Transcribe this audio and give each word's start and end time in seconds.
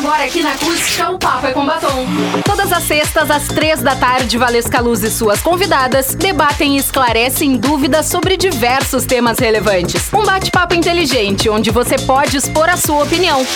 Agora 0.00 0.24
aqui 0.24 0.42
na 0.42 0.52
Acústica, 0.52 1.10
o 1.10 1.18
Papo 1.18 1.46
é 1.46 1.52
com 1.52 1.66
Batom. 1.66 2.06
Todas 2.42 2.72
as 2.72 2.84
sextas, 2.84 3.30
às 3.30 3.48
três 3.48 3.82
da 3.82 3.94
tarde, 3.94 4.38
Valesca 4.38 4.80
Luz 4.80 5.02
e 5.02 5.10
suas 5.10 5.42
convidadas 5.42 6.14
debatem 6.14 6.76
e 6.76 6.78
esclarecem 6.78 7.58
dúvidas 7.58 8.06
sobre 8.06 8.38
diversos 8.38 9.04
temas 9.04 9.38
relevantes. 9.38 10.10
Um 10.10 10.24
bate-papo 10.24 10.74
inteligente, 10.74 11.50
onde 11.50 11.70
você 11.70 11.98
pode 11.98 12.38
expor 12.38 12.70
a 12.70 12.78
sua 12.78 13.02
opinião. 13.02 13.46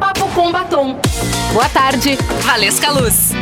Papo 0.00 0.26
com 0.28 0.50
Batom. 0.50 0.98
Boa 1.52 1.68
tarde, 1.68 2.16
Valesca 2.40 2.90
Luz. 2.92 3.32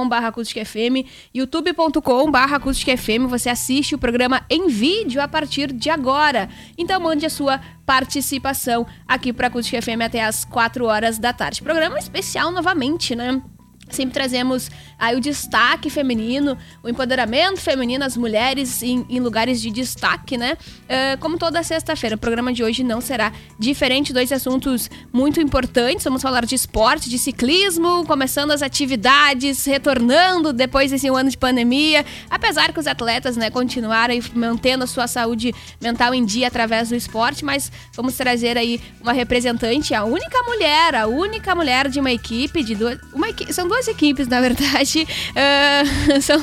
youtube.com.br 1.35 2.59
FM. 2.97 3.29
Você 3.29 3.49
assiste 3.49 3.95
o 3.95 3.99
programa 3.99 4.43
em 4.51 4.69
vídeo 4.69 5.23
a 5.23 5.29
partir 5.29 5.73
de 5.73 5.91
agora. 5.91 6.49
Então 6.77 7.01
mande 7.01 7.25
a 7.25 7.31
sua 7.31 7.61
participação 7.85 8.87
aqui 9.07 9.33
para 9.33 9.47
Acústica 9.47 9.81
FM 9.81 10.03
até 10.05 10.25
as 10.25 10.45
4 10.45 10.85
horas 10.85 11.19
da 11.19 11.33
tarde. 11.33 11.63
Programa 11.63 11.99
especial 11.99 12.51
novamente, 12.51 13.15
né? 13.15 13.41
Sempre 13.89 14.15
trazemos 14.15 14.69
aí 14.99 15.15
o 15.15 15.21
destaque 15.21 15.89
feminino, 15.89 16.59
o 16.83 16.89
empoderamento 16.89 17.61
feminino, 17.61 18.05
as 18.05 18.17
mulheres 18.17 18.83
em, 18.83 19.07
em 19.09 19.21
lugares 19.21 19.61
de 19.61 19.71
destaque, 19.71 20.37
né? 20.37 20.57
Uh, 20.85 21.19
como 21.21 21.39
toda 21.39 21.63
sexta-feira, 21.63 22.17
o 22.17 22.19
programa 22.19 22.53
de 22.53 22.65
hoje 22.65 22.83
não 22.83 23.01
será 23.01 23.33
diferente. 23.59 24.13
Dois 24.13 24.33
assuntos 24.33 24.91
muito 25.13 25.41
importantes. 25.41 26.05
Vamos 26.05 26.21
falar 26.21 26.45
de 26.45 26.55
esporte, 26.55 27.09
de 27.09 27.19
ciclismo, 27.19 28.05
começando 28.07 28.51
as 28.51 28.61
atividades, 28.61 29.65
retornando 29.65 30.53
depois 30.53 30.91
desse 30.91 31.09
ano 31.09 31.31
de 31.31 31.39
pandemia. 31.39 32.05
Apesar 32.29 32.73
que 32.73 32.81
os 32.81 32.87
atletas, 32.87 33.37
né, 33.37 33.51
continuarem 33.51 34.21
mantendo 34.35 34.85
a 34.85 34.87
sua 34.87 35.07
saúde 35.07 35.55
mental 35.81 36.13
em 36.13 36.25
dia 36.25 36.49
através 36.49 36.89
do 36.89 36.97
esporte, 36.97 37.45
mas 37.45 37.71
vamos 37.95 38.17
trazer 38.17 38.59
aí 38.59 38.81
uma 39.01 39.13
representante, 39.13 39.95
a 39.95 40.05
única 40.05 40.43
mulher, 40.43 40.95
a 40.95 41.07
única 41.07 41.55
mulher 41.55 41.89
de 41.89 42.01
uma 42.01 42.11
equipe 42.11 42.65
de 42.65 42.75
duas, 42.75 42.99
uma 43.13 43.27
são 43.53 43.69
duas 43.69 43.76
duas 43.77 43.89
equipes, 43.89 44.27
na 44.27 44.41
verdade. 44.41 45.07
Uh, 45.31 46.21
são 46.23 46.41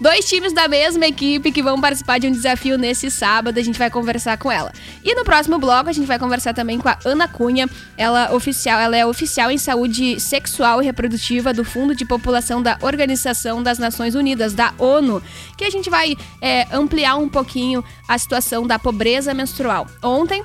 dois 0.00 0.28
times 0.28 0.52
da 0.52 0.68
mesma 0.68 1.06
equipe 1.06 1.50
que 1.50 1.62
vão 1.62 1.80
participar 1.80 2.18
de 2.18 2.26
um 2.26 2.32
desafio 2.32 2.76
nesse 2.76 3.10
sábado. 3.10 3.58
A 3.58 3.62
gente 3.62 3.78
vai 3.78 3.90
conversar 3.90 4.36
com 4.36 4.52
ela. 4.52 4.70
E 5.02 5.14
no 5.14 5.24
próximo 5.24 5.58
bloco 5.58 5.88
a 5.88 5.92
gente 5.92 6.06
vai 6.06 6.18
conversar 6.18 6.52
também 6.52 6.78
com 6.78 6.88
a 6.88 6.98
Ana 7.04 7.26
Cunha. 7.26 7.68
Ela, 7.96 8.34
oficial, 8.34 8.78
ela 8.78 8.96
é 8.96 9.06
oficial 9.06 9.50
em 9.50 9.58
saúde 9.58 10.20
sexual 10.20 10.82
e 10.82 10.84
reprodutiva 10.84 11.54
do 11.54 11.64
Fundo 11.64 11.94
de 11.94 12.04
População 12.04 12.62
da 12.62 12.76
Organização 12.82 13.62
das 13.62 13.78
Nações 13.78 14.14
Unidas, 14.14 14.52
da 14.52 14.74
ONU, 14.78 15.22
que 15.56 15.64
a 15.64 15.70
gente 15.70 15.88
vai 15.88 16.16
é, 16.40 16.66
ampliar 16.70 17.16
um 17.16 17.28
pouquinho 17.28 17.82
a 18.06 18.18
situação 18.18 18.66
da 18.66 18.78
pobreza 18.78 19.32
menstrual. 19.32 19.86
Ontem, 20.02 20.42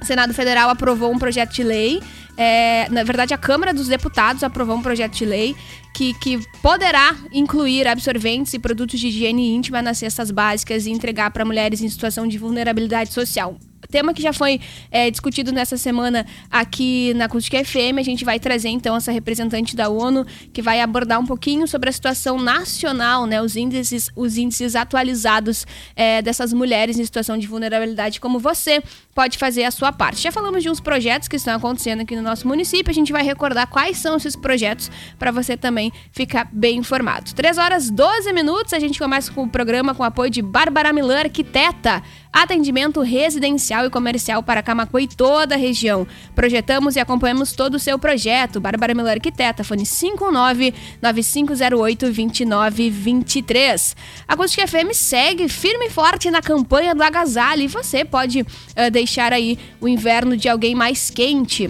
o 0.00 0.04
Senado 0.04 0.34
Federal 0.34 0.68
aprovou 0.70 1.12
um 1.12 1.18
projeto 1.18 1.52
de 1.52 1.62
lei 1.62 2.00
é, 2.36 2.86
na 2.90 3.02
verdade, 3.02 3.32
a 3.32 3.38
Câmara 3.38 3.72
dos 3.72 3.88
Deputados 3.88 4.42
aprovou 4.42 4.76
um 4.76 4.82
projeto 4.82 5.14
de 5.14 5.24
lei 5.24 5.56
que, 5.94 6.12
que 6.14 6.38
poderá 6.60 7.16
incluir 7.32 7.88
absorventes 7.88 8.52
e 8.52 8.58
produtos 8.58 9.00
de 9.00 9.08
higiene 9.08 9.54
íntima 9.54 9.80
nas 9.80 9.98
cestas 9.98 10.30
básicas 10.30 10.84
e 10.84 10.90
entregar 10.90 11.30
para 11.30 11.44
mulheres 11.44 11.80
em 11.80 11.88
situação 11.88 12.26
de 12.26 12.36
vulnerabilidade 12.36 13.12
social 13.12 13.56
tema 13.86 14.12
que 14.12 14.22
já 14.22 14.32
foi 14.32 14.60
é, 14.90 15.10
discutido 15.10 15.52
nessa 15.52 15.76
semana 15.76 16.26
aqui 16.50 17.14
na 17.14 17.26
Acústica 17.26 17.62
FM. 17.64 17.98
A 17.98 18.02
gente 18.02 18.24
vai 18.24 18.38
trazer 18.38 18.68
então 18.68 18.96
essa 18.96 19.12
representante 19.12 19.74
da 19.76 19.88
ONU 19.88 20.24
que 20.52 20.62
vai 20.62 20.80
abordar 20.80 21.20
um 21.20 21.26
pouquinho 21.26 21.66
sobre 21.66 21.88
a 21.88 21.92
situação 21.92 22.38
nacional, 22.38 23.26
né, 23.26 23.40
os 23.40 23.56
índices, 23.56 24.10
os 24.14 24.36
índices 24.36 24.74
atualizados 24.74 25.66
é, 25.94 26.22
dessas 26.22 26.52
mulheres 26.52 26.98
em 26.98 27.04
situação 27.04 27.38
de 27.38 27.46
vulnerabilidade, 27.46 28.20
como 28.20 28.38
você 28.38 28.82
pode 29.14 29.38
fazer 29.38 29.64
a 29.64 29.70
sua 29.70 29.92
parte. 29.92 30.22
Já 30.22 30.30
falamos 30.30 30.62
de 30.62 30.68
uns 30.68 30.80
projetos 30.80 31.26
que 31.26 31.36
estão 31.36 31.54
acontecendo 31.54 32.02
aqui 32.02 32.14
no 32.14 32.22
nosso 32.22 32.46
município. 32.46 32.90
A 32.90 32.94
gente 32.94 33.12
vai 33.12 33.22
recordar 33.22 33.66
quais 33.66 33.96
são 33.96 34.16
esses 34.16 34.36
projetos 34.36 34.90
para 35.18 35.30
você 35.30 35.56
também 35.56 35.90
ficar 36.12 36.48
bem 36.52 36.78
informado. 36.78 37.32
3 37.34 37.58
horas 37.58 37.90
12 37.90 38.32
minutos. 38.32 38.72
A 38.72 38.78
gente 38.78 38.98
começa 38.98 39.32
com 39.32 39.44
o 39.44 39.48
programa 39.48 39.94
com 39.94 40.02
o 40.02 40.06
apoio 40.06 40.30
de 40.30 40.42
Bárbara 40.42 40.92
Milan, 40.92 41.20
arquiteta. 41.20 42.02
Atendimento 42.32 43.00
residencial 43.00 43.86
e 43.86 43.90
comercial 43.90 44.42
para 44.42 44.62
Camacuã 44.62 45.00
e 45.00 45.08
toda 45.08 45.54
a 45.54 45.58
região. 45.58 46.06
Projetamos 46.34 46.96
e 46.96 47.00
acompanhamos 47.00 47.52
todo 47.52 47.74
o 47.74 47.78
seu 47.78 47.98
projeto. 47.98 48.60
Bárbara 48.60 48.94
Miller 48.94 49.14
Arquiteta, 49.14 49.64
fone 49.64 49.86
59 49.86 50.74
9508 51.00 52.06
2923. 52.06 53.96
A 54.28 54.34
Acústica 54.34 54.66
FM 54.66 54.92
segue 54.92 55.48
firme 55.48 55.86
e 55.86 55.90
forte 55.90 56.30
na 56.30 56.42
campanha 56.42 56.94
do 56.94 57.02
agasalho 57.02 57.62
e 57.62 57.68
você 57.68 58.04
pode 58.04 58.42
uh, 58.42 58.46
deixar 58.92 59.32
aí 59.32 59.58
o 59.80 59.88
inverno 59.88 60.36
de 60.36 60.48
alguém 60.48 60.74
mais 60.74 61.10
quente. 61.10 61.66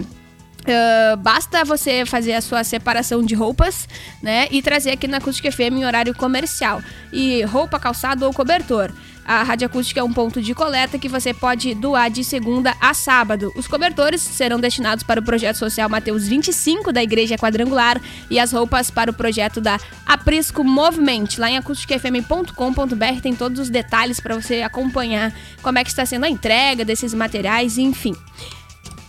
Uh, 0.67 1.15
basta 1.17 1.63
você 1.63 2.05
fazer 2.05 2.33
a 2.33 2.41
sua 2.41 2.61
separação 2.61 3.23
de 3.23 3.33
roupas, 3.33 3.87
né? 4.21 4.49
E 4.51 4.61
trazer 4.61 4.91
aqui 4.91 5.07
na 5.07 5.17
Acústica 5.17 5.49
FM 5.49 5.79
em 5.79 5.85
horário 5.85 6.13
comercial. 6.13 6.81
E 7.13 7.41
roupa, 7.43 7.79
calçado 7.79 8.25
ou 8.25 8.33
cobertor. 8.33 8.91
A 9.27 9.43
Rádio 9.43 9.65
Acústica 9.65 9.99
é 9.99 10.03
um 10.03 10.13
ponto 10.13 10.41
de 10.41 10.55
coleta 10.55 10.97
que 10.97 11.09
você 11.09 11.33
pode 11.33 11.75
doar 11.75 12.09
de 12.09 12.23
segunda 12.23 12.73
a 12.79 12.93
sábado. 12.93 13.51
Os 13.57 13.67
cobertores 13.67 14.21
serão 14.21 14.57
destinados 14.57 15.03
para 15.03 15.19
o 15.19 15.23
projeto 15.23 15.57
social 15.57 15.89
Mateus 15.89 16.25
25 16.25 16.93
da 16.93 17.03
Igreja 17.03 17.37
Quadrangular 17.37 18.01
e 18.29 18.39
as 18.39 18.53
roupas 18.53 18.89
para 18.89 19.11
o 19.11 19.13
projeto 19.13 19.59
da 19.59 19.77
Aprisco 20.05 20.63
Movement. 20.63 21.25
Lá 21.39 21.51
em 21.51 21.57
acusticfm.com.br 21.57 23.21
tem 23.21 23.35
todos 23.35 23.59
os 23.59 23.69
detalhes 23.69 24.21
para 24.21 24.33
você 24.33 24.61
acompanhar 24.61 25.33
como 25.61 25.77
é 25.77 25.83
que 25.83 25.89
está 25.89 26.05
sendo 26.05 26.23
a 26.23 26.29
entrega 26.29 26.85
desses 26.85 27.13
materiais, 27.13 27.77
enfim. 27.77 28.15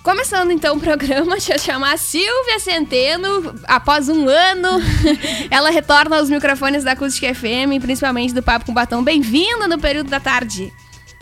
Começando 0.08 0.50
então 0.50 0.78
o 0.78 0.80
programa, 0.80 1.32
deixa 1.36 1.52
eu 1.52 1.58
chamar 1.58 1.98
Silvia 1.98 2.58
Centeno. 2.58 3.54
Após 3.64 4.08
um 4.08 4.26
ano, 4.26 4.80
ela 5.52 5.68
retorna 5.68 6.16
aos 6.16 6.30
microfones 6.30 6.82
da 6.82 6.92
Acústica 6.92 7.34
FM, 7.34 7.76
principalmente 7.78 8.32
do 8.32 8.42
Papo 8.42 8.64
com 8.64 8.72
Batom. 8.72 9.04
Bem-vinda 9.04 9.68
no 9.68 9.78
período 9.78 10.08
da 10.08 10.18
tarde. 10.18 10.72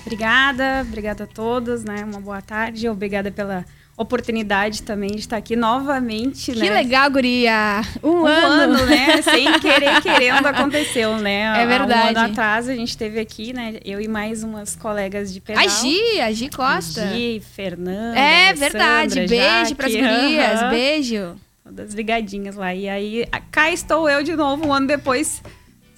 Obrigada, 0.03 0.85
obrigada 0.87 1.25
a 1.25 1.27
todos, 1.27 1.83
né? 1.83 2.05
Uma 2.05 2.21
boa 2.21 2.41
tarde, 2.41 2.89
obrigada 2.89 3.29
pela 3.29 3.65
oportunidade 3.97 4.83
também 4.83 5.11
de 5.13 5.21
estar 5.21 5.37
aqui 5.39 5.57
novamente, 5.57 6.53
Que 6.53 6.59
né? 6.61 6.71
legal, 6.71 7.11
guria! 7.11 7.81
Um, 8.03 8.09
Um 8.11 8.27
ano. 8.27 8.75
ano, 8.75 8.87
né? 8.87 9.21
Sem 9.23 9.59
querer, 9.59 10.03
querendo, 10.03 10.47
aconteceu, 10.47 11.17
né? 11.17 11.41
É 11.41 11.63
Há 11.63 11.65
Um 11.65 11.69
verdade. 11.69 12.19
ano 12.19 12.31
atrás 12.33 12.69
a 12.69 12.75
gente 12.75 12.97
teve 12.97 13.19
aqui, 13.19 13.53
né? 13.53 13.77
Eu 13.85 14.01
e 14.01 14.07
mais 14.09 14.43
umas 14.45 14.77
colegas 14.77 15.33
de 15.33 15.41
pedal. 15.41 15.65
A 15.65 15.67
Gi, 15.69 16.21
a 16.21 16.31
Gi 16.33 16.51
Costa. 16.51 17.07
Gi, 17.15 17.43
Fernanda, 17.55 18.19
é 18.19 18.53
verdade. 18.53 19.27
Beijo 19.27 19.35
Jaque, 19.61 19.75
pras 19.75 19.93
gurias. 19.95 20.61
aham. 20.61 20.71
Beijo. 20.71 21.37
Todas 21.65 21.95
ligadinhas 21.95 22.55
lá. 22.55 22.75
E 22.75 22.89
aí, 22.89 23.27
a- 23.33 23.41
cá 23.41 23.71
estou 23.73 24.09
eu 24.09 24.23
de 24.23 24.37
novo, 24.37 24.69
um 24.69 24.73
ano 24.73 24.87
depois, 24.87 25.43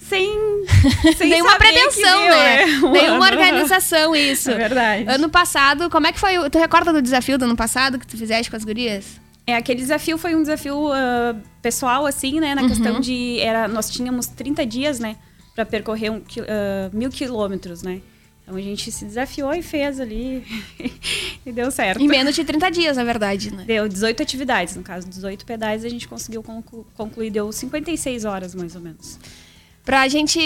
sem, 0.09 0.29
sem 1.15 1.29
Nenhuma 1.29 1.57
que 1.57 1.71
deu, 1.71 2.19
né? 2.19 2.63
é, 2.63 2.65
um 2.85 2.91
Nenhuma 2.91 3.27
ano. 3.27 3.37
organização, 3.37 4.15
isso. 4.15 4.51
É 4.51 4.55
verdade. 4.55 5.05
Ano 5.07 5.29
passado, 5.29 5.89
como 5.89 6.07
é 6.07 6.11
que 6.11 6.19
foi? 6.19 6.37
o- 6.39 6.49
Tu 6.49 6.57
recorda 6.57 6.91
do 6.91 7.01
desafio 7.01 7.37
do 7.37 7.45
ano 7.45 7.55
passado 7.55 7.97
que 7.99 8.05
tu 8.07 8.17
fizeste 8.17 8.49
com 8.49 8.57
as 8.57 8.63
gurias? 8.65 9.05
É, 9.47 9.55
aquele 9.55 9.79
desafio 9.79 10.17
foi 10.17 10.35
um 10.35 10.41
desafio 10.41 10.91
ah, 10.91 11.35
pessoal, 11.61 12.05
assim, 12.05 12.39
né? 12.39 12.53
Na 12.53 12.61
Uhum. 12.63 12.67
questão 12.69 12.99
de. 12.99 13.39
Era, 13.39 13.67
nós 13.67 13.89
tínhamos 13.89 14.27
30 14.27 14.65
dias, 14.65 14.99
né? 14.99 15.15
Pra 15.55 15.65
percorrer 15.65 16.11
um, 16.11 16.21
ah, 16.47 16.89
mil 16.93 17.09
quilômetros, 17.09 17.81
né? 17.81 18.01
Então 18.43 18.57
a 18.57 18.61
gente 18.61 18.91
se 18.91 19.05
desafiou 19.05 19.53
e 19.53 19.61
fez 19.61 19.99
ali. 19.99 20.43
e 21.45 21.51
deu 21.51 21.69
certo. 21.71 22.01
Em 22.01 22.07
menos 22.07 22.33
de 22.35 22.43
30 22.43 22.69
dias, 22.71 22.97
na 22.97 23.03
verdade, 23.03 23.53
né? 23.53 23.63
Deu 23.65 23.87
18 23.87 24.21
atividades, 24.23 24.75
no 24.75 24.81
caso, 24.83 25.07
18 25.07 25.45
pedais, 25.45 25.83
a 25.85 25.89
gente 25.89 26.07
conseguiu 26.07 26.41
conclu- 26.43 26.85
concluir, 26.95 27.29
deu 27.29 27.51
56 27.51 28.25
horas 28.25 28.53
mais 28.55 28.75
ou 28.75 28.81
menos. 28.81 29.19
Pra 29.89 30.07
gente, 30.07 30.39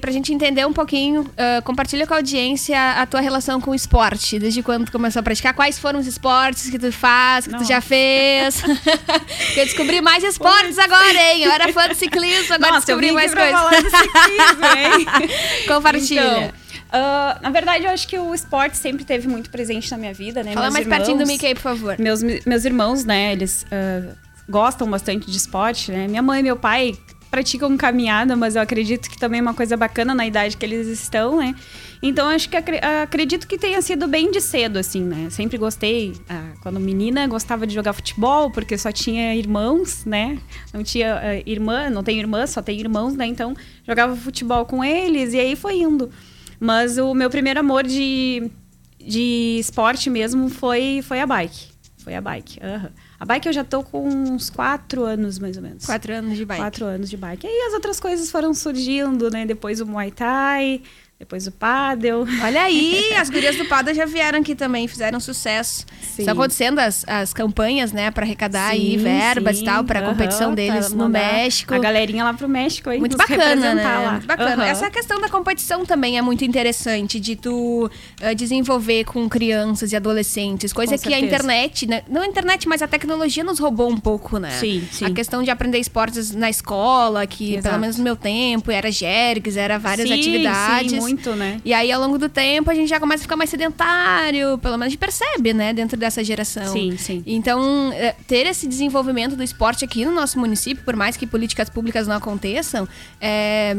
pra 0.00 0.10
gente 0.10 0.32
entender 0.32 0.66
um 0.66 0.72
pouquinho, 0.72 1.30
ah, 1.36 1.60
compartilha 1.60 2.06
com 2.06 2.14
a 2.14 2.16
audiência 2.16 2.92
a 2.92 3.04
tua 3.04 3.20
relação 3.20 3.60
com 3.60 3.72
o 3.72 3.74
esporte. 3.74 4.38
Desde 4.38 4.62
quando 4.62 4.86
tu 4.86 4.92
começou 4.92 5.20
a 5.20 5.22
praticar? 5.22 5.52
Quais 5.52 5.78
foram 5.78 6.00
os 6.00 6.06
esportes 6.06 6.70
que 6.70 6.78
tu 6.78 6.90
faz, 6.90 7.46
que 7.46 7.58
tu 7.58 7.64
já 7.64 7.82
fez? 7.82 8.62
eu 9.54 9.66
descobri 9.66 10.00
mais 10.00 10.24
esportes 10.24 10.78
agora, 10.78 11.12
hein? 11.12 11.42
Eu 11.42 11.52
era 11.52 11.70
fã 11.74 11.86
do 11.88 11.94
ciclismo, 11.94 12.54
agora 12.54 12.72
Nossa, 12.72 12.90
eu 12.90 12.98
descobri 12.98 13.12
mais 13.12 13.34
coisas. 13.34 13.92
Compartilha. 15.68 16.22
Então, 16.22 16.52
ah, 16.90 17.38
na 17.42 17.50
verdade, 17.50 17.84
eu 17.84 17.90
acho 17.90 18.08
que 18.08 18.18
o 18.18 18.34
esporte 18.34 18.78
sempre 18.78 19.04
teve 19.04 19.28
muito 19.28 19.50
presente 19.50 19.90
na 19.90 19.98
minha 19.98 20.14
vida, 20.14 20.42
né? 20.42 20.54
Fala 20.54 20.70
Meus 20.70 20.72
mais 20.72 20.86
pertinho 20.86 21.18
do 21.18 21.24
irmãos- 21.24 21.32
Mickey 21.34 21.46
aí, 21.48 21.54
por 21.54 21.60
favor. 21.60 21.96
Meus, 21.98 22.22
meus 22.22 22.64
irmãos, 22.64 23.04
né, 23.04 23.34
eles 23.34 23.66
ah, 23.70 24.14
gostam 24.48 24.88
bastante 24.88 25.30
de 25.30 25.36
esporte, 25.36 25.92
né? 25.92 26.08
Minha 26.08 26.22
mãe 26.22 26.40
e 26.40 26.42
meu 26.42 26.56
pai 26.56 26.96
praticam 27.36 27.76
caminhada, 27.76 28.34
mas 28.34 28.56
eu 28.56 28.62
acredito 28.62 29.10
que 29.10 29.18
também 29.18 29.40
é 29.40 29.42
uma 29.42 29.52
coisa 29.52 29.76
bacana 29.76 30.14
na 30.14 30.26
idade 30.26 30.56
que 30.56 30.64
eles 30.64 30.86
estão, 30.86 31.36
né? 31.36 31.54
Então, 32.02 32.28
acho 32.28 32.48
que 32.48 32.56
acre- 32.56 32.80
acredito 33.02 33.46
que 33.46 33.58
tenha 33.58 33.82
sido 33.82 34.08
bem 34.08 34.30
de 34.30 34.40
cedo, 34.40 34.78
assim, 34.78 35.02
né? 35.02 35.28
Sempre 35.28 35.58
gostei, 35.58 36.14
ah, 36.30 36.52
quando 36.62 36.80
menina, 36.80 37.26
gostava 37.26 37.66
de 37.66 37.74
jogar 37.74 37.92
futebol, 37.92 38.50
porque 38.50 38.78
só 38.78 38.90
tinha 38.90 39.34
irmãos, 39.34 40.06
né? 40.06 40.38
Não 40.72 40.82
tinha 40.82 41.14
ah, 41.14 41.36
irmã, 41.44 41.90
não 41.90 42.02
tenho 42.02 42.20
irmã, 42.20 42.46
só 42.46 42.62
tenho 42.62 42.80
irmãos, 42.80 43.14
né? 43.14 43.26
Então, 43.26 43.54
jogava 43.86 44.16
futebol 44.16 44.64
com 44.64 44.82
eles 44.82 45.34
e 45.34 45.38
aí 45.38 45.54
foi 45.54 45.76
indo. 45.80 46.10
Mas 46.58 46.96
o 46.96 47.12
meu 47.12 47.28
primeiro 47.28 47.60
amor 47.60 47.84
de, 47.84 48.50
de 48.98 49.58
esporte 49.60 50.08
mesmo 50.08 50.48
foi, 50.48 51.00
foi 51.02 51.20
a 51.20 51.26
bike. 51.26 51.66
Foi 51.98 52.14
a 52.14 52.20
bike. 52.22 52.60
aham. 52.64 52.90
A 53.18 53.24
bike 53.24 53.48
eu 53.48 53.52
já 53.52 53.64
tô 53.64 53.82
com 53.82 54.06
uns 54.06 54.50
quatro 54.50 55.04
anos, 55.04 55.38
mais 55.38 55.56
ou 55.56 55.62
menos. 55.62 55.86
Quatro 55.86 56.12
anos 56.12 56.36
de 56.36 56.44
bike. 56.44 56.60
Quatro 56.60 56.84
anos 56.84 57.08
de 57.08 57.16
bike. 57.16 57.46
Aí 57.46 57.66
as 57.68 57.74
outras 57.74 57.98
coisas 57.98 58.30
foram 58.30 58.52
surgindo, 58.52 59.30
né? 59.30 59.46
Depois 59.46 59.80
o 59.80 59.86
Muay 59.86 60.10
Thai, 60.10 60.82
depois 61.18 61.46
o 61.46 61.52
Paddle. 61.52 62.26
Olha 62.42 62.62
aí, 62.62 63.02
as 63.18 63.30
gurias 63.30 63.56
do 63.56 63.64
Pada 63.64 63.94
já 63.94 64.04
vieram 64.04 64.40
aqui 64.40 64.54
também, 64.54 64.86
fizeram 64.86 65.18
sucesso. 65.18 65.86
Sim. 66.02 66.22
Estão 66.22 66.34
acontecendo 66.34 66.78
as, 66.78 67.04
as 67.08 67.32
campanhas, 67.32 67.90
né, 67.90 68.10
para 68.10 68.24
arrecadar 68.24 68.68
aí 68.68 68.98
Sim, 68.98 69.02
verbas 69.04 69.56
sim, 69.56 69.62
e 69.62 69.64
tal, 69.64 69.82
para 69.84 70.00
a 70.00 70.02
aham, 70.02 70.12
competição 70.12 70.48
pra 70.48 70.56
deles 70.56 70.92
no 70.92 71.08
México. 71.08 71.74
A 71.74 71.78
galerinha 71.78 72.22
lá 72.22 72.34
pro 72.34 72.46
México 72.46 72.90
aí. 72.90 72.98
Muito 72.98 73.16
bacana, 73.16 73.74
né? 73.74 73.82
Lá. 73.82 74.12
Muito 74.12 74.26
bacana. 74.26 74.62
Aham. 74.64 74.70
Essa 74.70 74.90
questão 74.90 75.18
da 75.18 75.28
competição 75.30 75.86
também 75.86 76.18
é 76.18 76.22
muito 76.22 76.44
interessante, 76.44 77.18
de 77.18 77.34
tu 77.34 77.90
eh, 78.20 78.34
desenvolver 78.34 79.04
com 79.04 79.26
crianças 79.26 79.92
e 79.92 79.96
adolescentes, 79.96 80.70
coisa 80.70 80.96
Com 80.96 81.02
que 81.02 81.08
a 81.08 81.18
certeza. 81.18 81.34
internet, 81.34 81.86
né? 81.86 82.02
não 82.10 82.20
a 82.22 82.26
internet, 82.26 82.68
mas 82.68 82.82
a 82.82 82.86
tecnologia 82.86 83.42
nos 83.42 83.58
roubou 83.58 83.90
um 83.90 83.96
pouco, 83.96 84.38
né? 84.38 84.50
Sim, 84.50 84.86
sim. 84.92 85.06
A 85.06 85.10
questão 85.10 85.42
de 85.42 85.50
aprender 85.50 85.78
esportes 85.78 86.32
na 86.32 86.50
escola, 86.50 87.26
que 87.26 87.54
Exato. 87.54 87.68
pelo 87.68 87.80
menos 87.80 87.96
no 87.96 88.04
meu 88.04 88.16
tempo 88.16 88.70
era 88.70 88.90
jergs, 88.92 89.56
era 89.56 89.78
várias 89.78 90.06
Sim, 90.08 90.14
atividades. 90.14 91.05
Muito, 91.08 91.34
né? 91.34 91.60
E 91.64 91.72
aí, 91.72 91.90
ao 91.92 92.00
longo 92.00 92.18
do 92.18 92.28
tempo, 92.28 92.70
a 92.70 92.74
gente 92.74 92.88
já 92.88 92.98
começa 93.00 93.22
a 93.22 93.24
ficar 93.24 93.36
mais 93.36 93.50
sedentário, 93.50 94.58
pelo 94.58 94.74
menos 94.76 94.86
a 94.86 94.88
gente 94.90 94.98
percebe, 94.98 95.52
né, 95.52 95.72
dentro 95.72 95.96
dessa 95.96 96.22
geração. 96.22 96.72
Sim, 96.72 96.96
sim. 96.96 97.22
Então, 97.26 97.92
eh, 97.92 98.14
ter 98.26 98.46
esse 98.46 98.66
desenvolvimento 98.66 99.36
do 99.36 99.42
esporte 99.42 99.84
aqui 99.84 100.04
no 100.04 100.12
nosso 100.12 100.38
município, 100.38 100.84
por 100.84 100.96
mais 100.96 101.16
que 101.16 101.26
políticas 101.26 101.68
públicas 101.68 102.06
não 102.06 102.16
aconteçam, 102.16 102.88
é, 103.20 103.76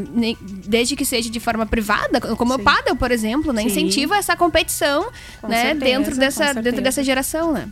desde 0.66 0.96
que 0.96 1.06
seja 1.06 1.30
de 1.30 1.40
forma 1.40 1.66
privada, 1.66 2.20
como 2.22 2.54
o 2.54 2.58
Sim. 2.58 2.64
Paddle, 2.64 2.96
por 2.96 3.12
exemplo, 3.12 3.54
né, 3.54 3.62
Sim. 3.64 3.68
incentiva 3.68 4.18
essa 4.18 4.36
competição, 4.36 5.10
Com 5.42 5.48
né, 5.48 5.62
certeza, 5.62 5.86
dentro 5.86 6.18
dessa 6.18 6.54
dentro 6.54 6.82
dessa 6.82 7.04
geração, 7.04 7.52
né? 7.52 7.70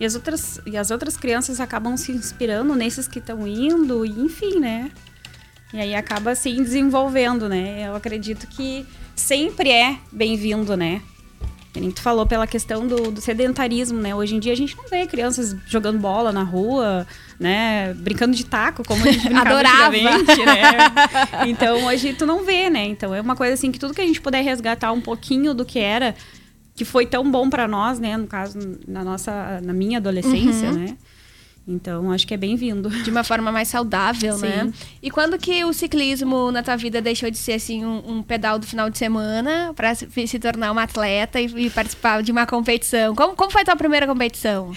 E 0.00 0.04
as 0.04 0.14
outras, 0.14 0.60
e 0.66 0.76
as 0.76 0.90
outras 0.90 1.16
crianças 1.16 1.60
acabam 1.60 1.96
se 1.96 2.10
inspirando 2.10 2.74
nesses 2.74 3.06
que 3.06 3.18
estão 3.20 3.46
indo, 3.46 4.04
e 4.04 4.10
enfim, 4.10 4.58
né? 4.58 4.90
E 5.72 5.80
aí 5.80 5.94
acaba 5.94 6.30
assim 6.32 6.62
desenvolvendo, 6.62 7.48
né? 7.48 7.86
Eu 7.86 7.94
acredito 7.96 8.46
que 8.46 8.84
sempre 9.16 9.70
é 9.70 9.96
bem-vindo, 10.10 10.76
né? 10.76 11.00
Nem 11.74 11.90
tu 11.90 12.02
falou 12.02 12.26
pela 12.26 12.46
questão 12.46 12.86
do, 12.86 13.10
do 13.10 13.20
sedentarismo, 13.22 13.98
né? 13.98 14.14
Hoje 14.14 14.34
em 14.34 14.38
dia 14.38 14.52
a 14.52 14.56
gente 14.56 14.76
não 14.76 14.86
vê 14.88 15.06
crianças 15.06 15.56
jogando 15.66 15.98
bola 15.98 16.30
na 16.30 16.42
rua, 16.42 17.06
né? 17.40 17.94
Brincando 17.94 18.36
de 18.36 18.44
taco, 18.44 18.82
como 18.86 19.02
a 19.02 19.10
gente 19.10 19.24
brincava 19.24 19.48
Adorava. 19.48 19.90
né? 19.96 20.10
Então 21.48 21.86
hoje 21.86 22.12
tu 22.12 22.26
não 22.26 22.44
vê, 22.44 22.68
né? 22.68 22.84
Então 22.86 23.14
é 23.14 23.20
uma 23.22 23.34
coisa 23.34 23.54
assim 23.54 23.72
que 23.72 23.78
tudo 23.78 23.94
que 23.94 24.02
a 24.02 24.06
gente 24.06 24.20
puder 24.20 24.42
resgatar 24.44 24.92
um 24.92 25.00
pouquinho 25.00 25.54
do 25.54 25.64
que 25.64 25.78
era, 25.78 26.14
que 26.74 26.84
foi 26.84 27.06
tão 27.06 27.30
bom 27.30 27.48
pra 27.48 27.66
nós, 27.66 27.98
né? 27.98 28.18
No 28.18 28.26
caso, 28.26 28.58
na 28.86 29.02
nossa, 29.02 29.58
na 29.62 29.72
minha 29.72 29.96
adolescência, 29.96 30.68
Uhum. 30.68 30.74
né? 30.78 30.96
Então 31.66 32.10
acho 32.10 32.26
que 32.26 32.34
é 32.34 32.36
bem-vindo. 32.36 32.90
De 32.90 33.10
uma 33.10 33.22
forma 33.22 33.52
mais 33.52 33.68
saudável, 33.68 34.36
Sim. 34.36 34.46
né? 34.46 34.72
E 35.00 35.10
quando 35.10 35.38
que 35.38 35.64
o 35.64 35.72
ciclismo 35.72 36.50
na 36.50 36.62
tua 36.62 36.76
vida 36.76 37.00
deixou 37.00 37.30
de 37.30 37.38
ser 37.38 37.52
assim 37.52 37.84
um, 37.84 38.16
um 38.16 38.22
pedal 38.22 38.58
do 38.58 38.66
final 38.66 38.90
de 38.90 38.98
semana 38.98 39.72
para 39.74 39.94
se, 39.94 40.08
se 40.26 40.38
tornar 40.38 40.72
uma 40.72 40.82
atleta 40.82 41.40
e, 41.40 41.46
e 41.66 41.70
participar 41.70 42.22
de 42.22 42.32
uma 42.32 42.46
competição? 42.46 43.14
Como, 43.14 43.36
como 43.36 43.50
foi 43.50 43.62
a 43.62 43.64
tua 43.64 43.76
primeira 43.76 44.06
competição? 44.06 44.72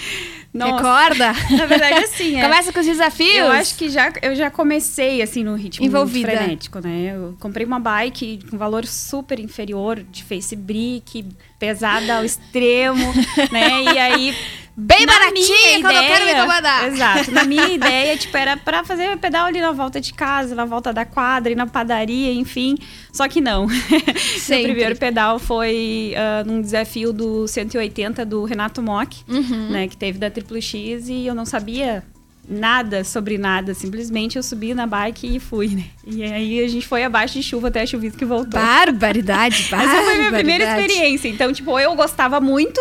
Nossa. 0.53 0.75
Recorda? 0.75 1.33
Na 1.57 1.65
verdade, 1.65 2.05
assim, 2.05 2.37
é. 2.37 2.43
Começa 2.43 2.71
com 2.71 2.79
os 2.79 2.85
desafios? 2.85 3.35
Eu 3.35 3.51
acho 3.51 3.75
que 3.75 3.89
já, 3.89 4.13
eu 4.21 4.35
já 4.35 4.49
comecei, 4.51 5.21
assim, 5.21 5.43
no 5.43 5.55
ritmo 5.55 5.85
Envolvida. 5.85 6.31
frenético, 6.31 6.79
né? 6.79 7.13
Eu 7.15 7.35
comprei 7.39 7.65
uma 7.65 7.79
bike 7.79 8.39
com 8.49 8.57
valor 8.57 8.85
super 8.85 9.39
inferior, 9.39 10.01
de 10.11 10.23
face 10.23 10.55
brick, 10.55 11.25
pesada 11.59 12.17
ao 12.17 12.23
extremo, 12.23 13.13
né? 13.51 13.83
E 13.83 13.97
aí... 13.97 14.35
Bem 14.77 15.05
na 15.05 15.13
baratinha, 15.13 15.79
quando 15.81 15.95
eu 15.95 16.03
quero 16.03 16.25
me 16.25 16.31
incomodar. 16.33 16.87
Exato. 16.87 17.31
Na 17.31 17.43
minha 17.45 17.67
ideia, 17.73 18.17
tipo, 18.17 18.35
era 18.35 18.57
pra 18.57 18.83
fazer 18.83 19.15
pedal 19.17 19.45
ali 19.45 19.61
na 19.61 19.71
volta 19.71 20.01
de 20.01 20.13
casa, 20.13 20.53
na 20.53 20.65
volta 20.65 20.91
da 20.91 21.05
quadra 21.05 21.51
e 21.51 21.55
na 21.55 21.65
padaria, 21.65 22.33
enfim. 22.33 22.77
Só 23.11 23.27
que 23.29 23.39
não. 23.39 23.67
Sempre. 24.39 24.63
o 24.63 24.73
primeiro 24.73 24.95
pedal 24.97 25.39
foi 25.39 26.13
ah, 26.17 26.43
num 26.45 26.61
desafio 26.61 27.13
do 27.13 27.47
180 27.47 28.25
do 28.25 28.43
Renato 28.43 28.81
Mock, 28.81 29.23
Uhum. 29.29 29.69
né? 29.69 29.87
Que 29.87 29.95
teve 29.95 30.19
da 30.19 30.29
Triplo 30.29 30.61
X 30.61 31.07
e 31.07 31.25
eu 31.25 31.33
não 31.33 31.45
sabia 31.45 32.03
nada 32.47 33.03
sobre 33.05 33.37
nada. 33.37 33.73
Simplesmente 33.73 34.35
eu 34.35 34.43
subi 34.43 34.73
na 34.73 34.85
bike 34.85 35.37
e 35.37 35.39
fui, 35.39 35.69
né? 35.69 35.85
E 36.05 36.21
aí 36.23 36.63
a 36.63 36.67
gente 36.67 36.85
foi 36.85 37.03
abaixo 37.03 37.35
de 37.35 37.43
chuva 37.43 37.69
até 37.69 37.81
a 37.81 37.85
chuvisco 37.87 38.17
que 38.19 38.25
voltou. 38.25 38.59
Barbaridade, 38.59 39.63
barbaridade. 39.69 39.95
Essa 39.95 40.03
foi 40.03 40.13
a 40.13 40.17
minha 40.17 40.31
primeira 40.31 40.63
experiência. 40.65 41.27
Então, 41.29 41.51
tipo, 41.53 41.79
eu 41.79 41.95
gostava 41.95 42.39
muito, 42.41 42.79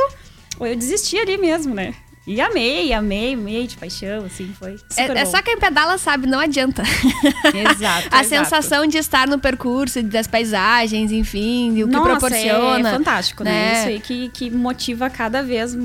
ou 0.58 0.66
eu 0.66 0.76
desisti 0.76 1.18
ali 1.18 1.36
mesmo, 1.36 1.74
né? 1.74 1.94
E 2.26 2.40
amei, 2.40 2.90
amei, 2.94 3.34
amei 3.34 3.66
de 3.66 3.76
paixão, 3.76 4.24
assim, 4.24 4.50
foi 4.58 4.76
É, 4.96 5.02
é 5.04 5.24
só 5.26 5.42
quem 5.42 5.58
pedala 5.58 5.98
sabe, 5.98 6.26
não 6.26 6.40
adianta. 6.40 6.82
Exato, 7.52 8.08
a 8.10 8.22
exato. 8.22 8.28
sensação 8.28 8.86
de 8.86 8.96
estar 8.96 9.28
no 9.28 9.38
percurso, 9.38 10.02
das 10.02 10.26
paisagens, 10.26 11.12
enfim, 11.12 11.76
e 11.76 11.84
o 11.84 11.86
que 11.86 11.92
Nossa, 11.92 12.10
proporciona. 12.10 12.88
É 12.88 12.92
fantástico, 12.92 13.44
né? 13.44 13.50
né? 13.50 13.78
Isso 13.78 13.88
aí 13.88 14.00
que, 14.00 14.28
que 14.30 14.50
motiva 14.50 15.10
cada 15.10 15.42
vez 15.42 15.76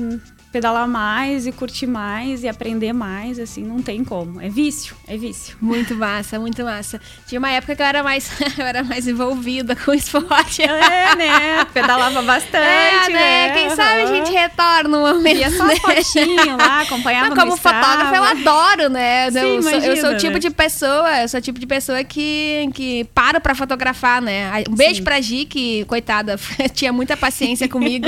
pedalar 0.52 0.88
mais 0.88 1.46
e 1.46 1.52
curtir 1.52 1.86
mais 1.86 2.42
e 2.42 2.48
aprender 2.48 2.92
mais, 2.92 3.38
assim, 3.38 3.62
não 3.62 3.80
tem 3.80 4.02
como. 4.04 4.40
É 4.40 4.48
vício, 4.48 4.96
é 5.06 5.16
vício. 5.16 5.56
Muito 5.60 5.94
massa, 5.94 6.38
muito 6.40 6.64
massa. 6.64 7.00
Tinha 7.26 7.38
uma 7.38 7.50
época 7.50 7.76
que 7.76 7.82
eu 7.82 7.86
era 7.86 8.02
mais, 8.02 8.30
eu 8.58 8.66
era 8.66 8.82
mais 8.82 9.06
envolvida 9.06 9.76
com 9.76 9.92
o 9.92 9.94
esporte. 9.94 10.62
É, 10.62 11.14
né? 11.16 11.64
Pedalava 11.72 12.22
bastante, 12.22 12.56
É, 12.56 13.08
né? 13.10 13.50
Quem 13.52 13.70
sabe 13.70 14.02
a 14.02 14.06
gente 14.06 14.32
retorna 14.32 14.98
um 14.98 15.14
momento. 15.14 15.56
Só 15.56 15.64
né? 15.64 15.74
as 15.74 15.78
fotinhas 15.78 16.46
lá, 16.56 16.80
acompanhava 16.82 17.28
Não, 17.30 17.36
como 17.36 17.56
fotógrafa, 17.56 18.16
eu 18.16 18.24
adoro, 18.24 18.88
né? 18.90 19.30
Sim, 19.30 19.38
eu, 19.38 19.62
sou, 19.62 19.72
eu 19.72 19.80
sou 19.80 19.84
o 19.84 19.92
imagina, 19.92 20.16
tipo 20.16 20.32
né? 20.34 20.38
de 20.40 20.50
pessoa, 20.50 21.20
eu 21.22 21.28
sou 21.28 21.38
o 21.38 21.42
tipo 21.42 21.58
de 21.58 21.66
pessoa 21.66 22.02
que, 22.02 22.68
que 22.74 23.04
paro 23.14 23.40
pra 23.40 23.54
fotografar, 23.54 24.20
né? 24.20 24.64
Um 24.68 24.74
beijo 24.74 24.96
Sim. 24.96 25.04
pra 25.04 25.20
Gi, 25.20 25.44
que, 25.44 25.84
coitada, 25.84 26.38
tinha 26.74 26.92
muita 26.92 27.16
paciência 27.16 27.68
comigo. 27.68 28.06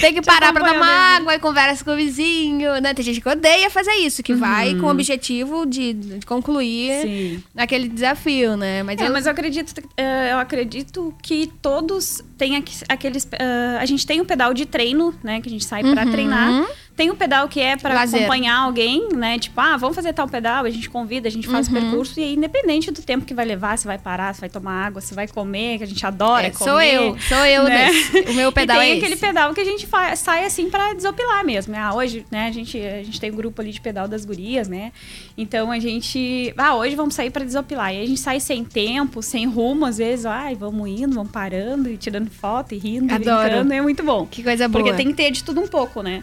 Tem 0.00 0.14
que 0.14 0.20
Te 0.20 0.26
parar 0.26 0.52
pra 0.52 0.71
toma 0.72 0.86
água 0.86 1.34
e 1.34 1.38
conversa 1.38 1.84
com 1.84 1.92
o 1.92 1.96
vizinho, 1.96 2.80
né? 2.80 2.94
Tem 2.94 3.04
gente 3.04 3.20
que 3.20 3.28
odeia 3.28 3.68
fazer 3.70 3.92
isso, 3.94 4.22
que 4.22 4.34
vai 4.34 4.74
com 4.74 4.86
o 4.86 4.90
objetivo 4.90 5.64
de, 5.66 5.92
de 5.92 6.26
concluir 6.26 6.90
Uhum. 6.92 7.02
Sim. 7.02 7.42
aquele 7.56 7.88
desafio, 7.88 8.56
né? 8.56 8.82
Mas, 8.82 9.00
É, 9.00 9.06
eu, 9.08 9.12
mas 9.12 9.26
eu 9.26 9.32
acredito, 9.32 9.72
eh, 9.96 10.32
eu 10.32 10.38
acredito 10.38 11.14
que 11.22 11.46
todos 11.60 12.22
têm 12.38 12.56
aqu- 12.56 12.84
aqueles. 12.88 13.26
eh, 13.32 13.76
a 13.80 13.84
gente 13.86 14.06
tem 14.06 14.20
o 14.20 14.24
pedal 14.24 14.52
de 14.54 14.66
treino, 14.66 15.14
né? 15.22 15.40
Que 15.40 15.48
a 15.48 15.52
gente 15.52 15.64
sai 15.64 15.82
pra 15.82 16.04
treinar. 16.06 16.64
Tem 16.94 17.10
o 17.10 17.16
pedal 17.16 17.48
que 17.48 17.58
é 17.58 17.74
pra. 17.76 17.94
Lazer. 17.94 18.20
acompanhar 18.20 18.56
alguém, 18.58 19.08
né? 19.14 19.38
Tipo, 19.38 19.58
ah, 19.60 19.76
vamos 19.78 19.96
fazer 19.96 20.12
tal 20.12 20.28
pedal, 20.28 20.64
a 20.66 20.70
gente 20.70 20.90
convida, 20.90 21.26
a 21.26 21.30
gente 21.30 21.48
faz 21.48 21.66
Uhum. 21.66 21.78
o 21.78 21.80
percurso. 21.80 22.20
E 22.20 22.22
aí, 22.22 22.34
independente 22.34 22.90
do 22.90 23.00
tempo 23.00 23.24
que 23.24 23.32
vai 23.32 23.46
levar, 23.46 23.78
se 23.78 23.86
vai 23.86 23.96
parar, 23.96 24.34
se 24.34 24.40
vai 24.40 24.50
tomar 24.50 24.86
água, 24.88 25.00
se 25.00 25.14
vai 25.14 25.26
comer, 25.26 25.78
que 25.78 25.84
a 25.84 25.86
gente 25.86 26.04
adora 26.04 26.48
É, 26.48 26.50
comer. 26.50 26.70
sou 26.70 26.82
eu, 26.82 27.18
sou 27.20 27.46
eu 27.46 27.64
né? 27.64 27.88
O 28.28 28.34
meu 28.34 28.52
pedal 28.52 28.76
e 28.78 28.80
tem 28.80 28.90
é 28.92 28.96
aquele 28.98 29.14
esse. 29.14 29.26
pedal 29.26 29.54
que 29.54 29.60
a 29.60 29.64
gente 29.64 29.86
fa- 29.86 30.14
sai 30.16 30.44
assim 30.44 30.68
pra 30.68 30.92
desopilar 30.92 31.44
mesmo. 31.46 31.74
Ah, 31.76 31.94
hoje, 31.94 32.26
né, 32.30 32.46
a 32.48 32.52
gente, 32.52 32.78
a 32.78 33.02
gente 33.02 33.18
tem 33.18 33.30
um 33.32 33.36
grupo 33.36 33.62
ali 33.62 33.70
de 33.72 33.80
pedal 33.80 34.06
das 34.06 34.24
gurias, 34.26 34.68
né? 34.68 34.92
Então 35.36 35.72
a 35.72 35.78
gente. 35.78 36.52
Ah, 36.58 36.74
hoje 36.76 36.94
vamos 36.94 37.14
sair 37.14 37.30
pra 37.30 37.42
desopilar. 37.44 37.94
E 37.94 38.02
a 38.02 38.06
gente 38.06 38.20
sai 38.20 38.38
sem 38.38 38.64
tempo, 38.64 39.22
sem 39.22 39.46
rumo, 39.46 39.86
às 39.86 39.96
vezes, 39.96 40.26
ai, 40.26 40.54
vamos 40.54 40.86
indo, 40.88 41.14
vamos 41.14 41.32
parando 41.32 41.88
e 41.88 41.96
tirando 41.96 42.30
foto 42.30 42.74
e 42.74 42.78
rindo, 42.78 43.12
Adoro. 43.14 43.48
brincando. 43.48 43.72
É 43.72 43.80
muito 43.80 44.02
bom. 44.02 44.26
Que 44.26 44.42
coisa 44.42 44.68
boa. 44.68 44.84
Porque 44.84 44.96
tem 44.96 45.06
que 45.08 45.14
ter 45.14 45.30
de 45.30 45.42
tudo 45.42 45.60
um 45.60 45.66
pouco, 45.66 46.02
né? 46.02 46.22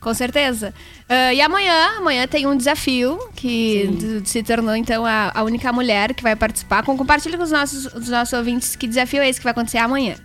Com 0.00 0.14
certeza. 0.14 0.72
Ah, 1.08 1.34
e 1.34 1.40
amanhã, 1.40 1.98
amanhã 1.98 2.26
tem 2.26 2.46
um 2.46 2.56
desafio 2.56 3.18
que 3.36 4.22
se 4.24 4.42
tornou, 4.42 4.74
então, 4.74 5.04
a, 5.04 5.30
a 5.34 5.42
única 5.42 5.72
mulher 5.72 6.14
que 6.14 6.22
vai 6.22 6.34
participar. 6.34 6.82
Com, 6.82 6.96
compartilha 6.96 7.36
com 7.36 7.44
os 7.44 7.50
nossos, 7.50 7.86
os 7.86 8.08
nossos 8.08 8.32
ouvintes 8.32 8.74
que 8.74 8.88
desafio 8.88 9.20
é 9.20 9.28
esse 9.28 9.38
que 9.38 9.44
vai 9.44 9.52
acontecer 9.52 9.78
amanhã. 9.78 10.16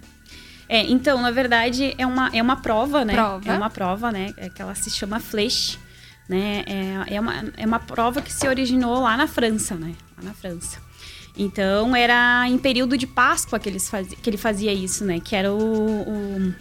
É, 0.67 0.81
então, 0.81 1.21
na 1.21 1.29
verdade, 1.29 1.93
é 1.97 2.07
uma, 2.07 2.29
é 2.33 2.41
uma 2.41 2.55
prova, 2.55 3.05
né? 3.05 3.13
Prova. 3.13 3.51
É 3.51 3.57
uma 3.57 3.69
prova, 3.69 4.11
né? 4.11 4.33
É 4.37 4.49
que 4.49 4.61
ela 4.61 4.73
se 4.73 4.89
chama 4.89 5.19
Fleche, 5.19 5.77
né? 6.27 6.63
É, 6.65 7.15
é, 7.15 7.19
uma, 7.19 7.33
é 7.57 7.65
uma 7.65 7.79
prova 7.79 8.21
que 8.21 8.33
se 8.33 8.47
originou 8.47 9.01
lá 9.01 9.15
na 9.15 9.27
França, 9.27 9.75
né? 9.75 9.93
Lá 10.17 10.29
na 10.29 10.33
França. 10.33 10.79
Então, 11.37 11.95
era 11.95 12.47
em 12.47 12.57
período 12.57 12.97
de 12.97 13.05
Páscoa 13.05 13.59
que, 13.59 13.67
eles 13.69 13.89
fazi, 13.89 14.15
que 14.15 14.29
ele 14.29 14.37
fazia 14.37 14.73
isso, 14.73 15.03
né? 15.03 15.19
Que 15.19 15.35
era 15.35 15.53
o, 15.53 15.57
o, 15.57 16.53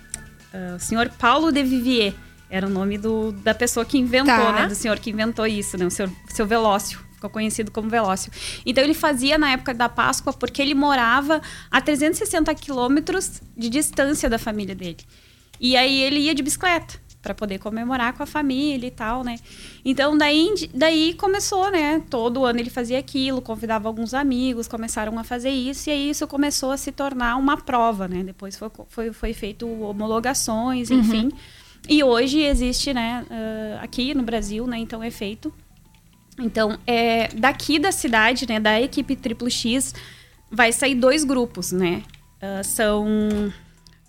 ah, 0.52 0.74
o 0.76 0.80
senhor 0.80 1.08
Paulo 1.10 1.52
de 1.52 1.62
Vivier. 1.62 2.12
Era 2.54 2.68
o 2.68 2.70
nome 2.70 2.96
do, 2.98 3.32
da 3.32 3.52
pessoa 3.52 3.84
que 3.84 3.98
inventou, 3.98 4.26
Tá. 4.32 4.52
né? 4.52 4.66
Do 4.68 4.76
senhor 4.76 4.96
que 5.00 5.10
inventou 5.10 5.44
isso, 5.44 5.76
né? 5.76 5.86
O 5.86 5.90
senhor, 5.90 6.08
seu 6.28 6.46
Velócio. 6.46 7.00
Ficou 7.16 7.28
conhecido 7.28 7.72
como 7.72 7.88
Velócio. 7.88 8.30
Então, 8.64 8.84
ele 8.84 8.94
fazia 8.94 9.36
na 9.36 9.50
época 9.50 9.74
da 9.74 9.88
Páscoa 9.88 10.32
porque 10.32 10.62
ele 10.62 10.72
morava 10.72 11.42
a 11.68 11.80
360 11.80 12.54
quilômetros 12.54 13.42
de 13.56 13.68
distância 13.68 14.30
da 14.30 14.38
família 14.38 14.72
dele. 14.72 14.98
E 15.58 15.76
aí, 15.76 16.00
ele 16.00 16.20
ia 16.20 16.32
de 16.32 16.44
bicicleta 16.44 16.94
para 17.20 17.34
poder 17.34 17.58
comemorar 17.58 18.12
com 18.12 18.22
a 18.22 18.26
família 18.26 18.86
e 18.86 18.90
tal, 18.92 19.24
né? 19.24 19.36
Então, 19.84 20.16
daí, 20.16 20.54
daí 20.72 21.14
começou, 21.14 21.72
né? 21.72 22.02
Todo 22.08 22.44
ano 22.44 22.60
ele 22.60 22.70
fazia 22.70 23.00
aquilo, 23.00 23.42
convidava 23.42 23.88
alguns 23.88 24.14
amigos, 24.14 24.68
começaram 24.68 25.18
a 25.18 25.24
fazer 25.24 25.50
isso, 25.50 25.88
e 25.88 25.92
aí 25.92 26.10
isso 26.10 26.24
começou 26.28 26.70
a 26.70 26.76
se 26.76 26.92
tornar 26.92 27.34
uma 27.36 27.56
prova, 27.56 28.06
né? 28.06 28.22
Depois 28.22 28.56
foi, 28.56 28.70
foi, 28.88 29.12
foi 29.12 29.32
feito 29.32 29.66
homologações, 29.66 30.88
enfim. 30.90 31.32
E 31.88 32.02
hoje 32.02 32.40
existe, 32.40 32.94
né, 32.94 33.24
ah, 33.30 33.80
aqui 33.82 34.14
no 34.14 34.22
Brasil, 34.22 34.66
né? 34.66 34.78
Então 34.78 35.02
é 35.02 35.10
feito. 35.10 35.52
Então, 36.38 36.78
é, 36.86 37.28
daqui 37.28 37.78
da 37.78 37.92
cidade, 37.92 38.48
né, 38.48 38.58
da 38.58 38.80
equipe 38.80 39.14
Triplo 39.14 39.50
X, 39.50 39.94
vai 40.50 40.72
sair 40.72 40.94
dois 40.94 41.24
grupos, 41.24 41.72
né? 41.72 42.02
Ah, 42.40 42.62
são 42.62 43.06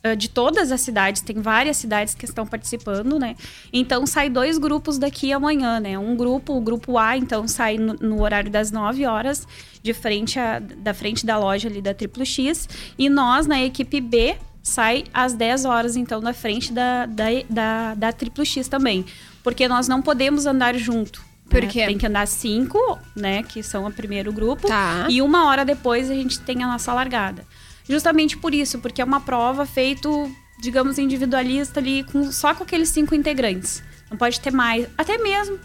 ah, 0.03 0.13
de 0.13 0.29
todas 0.29 0.72
as 0.72 0.82
cidades, 0.82 1.22
tem 1.22 1.41
várias 1.41 1.77
cidades 1.77 2.13
que 2.13 2.25
estão 2.25 2.46
participando, 2.46 3.17
né? 3.17 3.36
Então 3.74 4.05
sai 4.05 4.29
dois 4.29 4.60
grupos 4.60 5.00
daqui 5.00 5.34
amanhã, 5.34 5.79
né? 5.79 5.98
Um 5.98 6.15
grupo, 6.15 6.53
o 6.53 6.62
grupo 6.62 6.98
A, 6.98 7.17
então 7.17 7.48
sai 7.48 7.77
no, 7.77 7.96
no 7.96 8.22
horário 8.22 8.51
das 8.51 8.72
9 8.72 9.05
horas, 9.05 9.48
de 9.82 9.94
frente 9.94 10.39
a, 10.39 10.60
da 10.60 10.94
frente 10.94 11.25
da 11.25 11.39
loja 11.39 11.67
ali 11.67 11.82
da 11.82 11.94
Triplo 11.94 12.25
X, 12.25 12.70
e 13.00 13.10
nós, 13.10 13.48
na 13.48 13.63
equipe 13.63 14.00
B, 14.00 14.38
sai 14.65 15.03
às 15.13 15.34
10 15.34 15.63
horas, 15.63 15.95
então, 15.95 16.19
na 16.19 16.34
frente 16.34 16.74
da, 16.74 17.05
da, 17.05 17.25
da, 17.48 17.93
da 17.93 18.12
Triplo 18.12 18.43
X 18.43 18.67
também. 18.67 19.05
Porque 19.43 19.67
nós 19.67 19.88
não 19.88 20.01
podemos 20.01 20.48
andar 20.48 20.75
junto. 20.75 21.24
Por 21.48 21.62
né? 21.62 21.69
Tem 21.69 21.98
que 22.00 22.07
andar 22.07 22.27
cinco, 22.27 22.79
né? 23.15 23.43
Que 23.43 23.62
são 23.62 23.86
o 23.86 23.91
primeiro 23.93 24.34
grupo. 24.34 24.67
Tá. 24.67 25.05
E 25.07 25.22
uma 25.22 25.45
hora 25.45 25.63
depois 25.63 26.10
a 26.10 26.15
gente 26.15 26.39
tem 26.39 26.63
a 26.63 26.67
nossa 26.67 26.91
largada. 26.91 27.45
Justamente 27.88 28.36
por 28.36 28.55
isso, 28.55 28.79
porque 28.79 29.00
é 29.03 29.05
uma 29.05 29.22
prova 29.22 29.67
feito, 29.67 30.36
digamos, 30.60 30.98
individualista 30.98 31.79
ali, 31.79 32.03
com, 32.03 32.31
só 32.31 32.55
com 32.55 32.63
aqueles 32.63 32.89
cinco 32.89 33.13
integrantes. 33.13 33.84
Não 34.10 34.17
pode 34.17 34.39
ter 34.41 34.51
mais. 34.51 34.88
Até 34.98 35.19
mesmo 35.19 35.60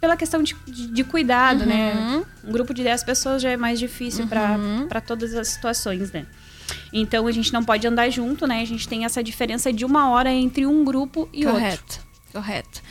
pela 0.00 0.16
questão 0.16 0.42
de, 0.42 0.56
de, 0.66 0.86
de 0.86 1.04
cuidado, 1.04 1.66
né? 1.66 2.24
Um 2.42 2.52
grupo 2.52 2.72
de 2.72 2.82
10 2.82 3.04
pessoas 3.04 3.42
já 3.42 3.50
é 3.50 3.56
mais 3.58 3.78
difícil 3.78 4.26
pra 4.26 4.56
para 4.88 5.00
todas 5.02 5.34
as 5.34 5.48
situações, 5.48 6.10
né? 6.10 6.24
Então 6.92 7.26
a 7.26 7.32
gente 7.32 7.52
não 7.52 7.64
pode 7.64 7.86
andar 7.86 8.08
junto, 8.10 8.46
né? 8.46 8.60
A 8.60 8.64
gente 8.64 8.88
tem 8.88 9.04
essa 9.04 9.22
diferença 9.22 9.72
de 9.72 9.84
uma 9.84 10.10
hora 10.10 10.30
entre 10.30 10.66
um 10.66 10.84
grupo 10.84 11.28
e 11.32 11.44
outro. 11.46 11.60
correto, 11.60 12.00
correto. 12.32 12.82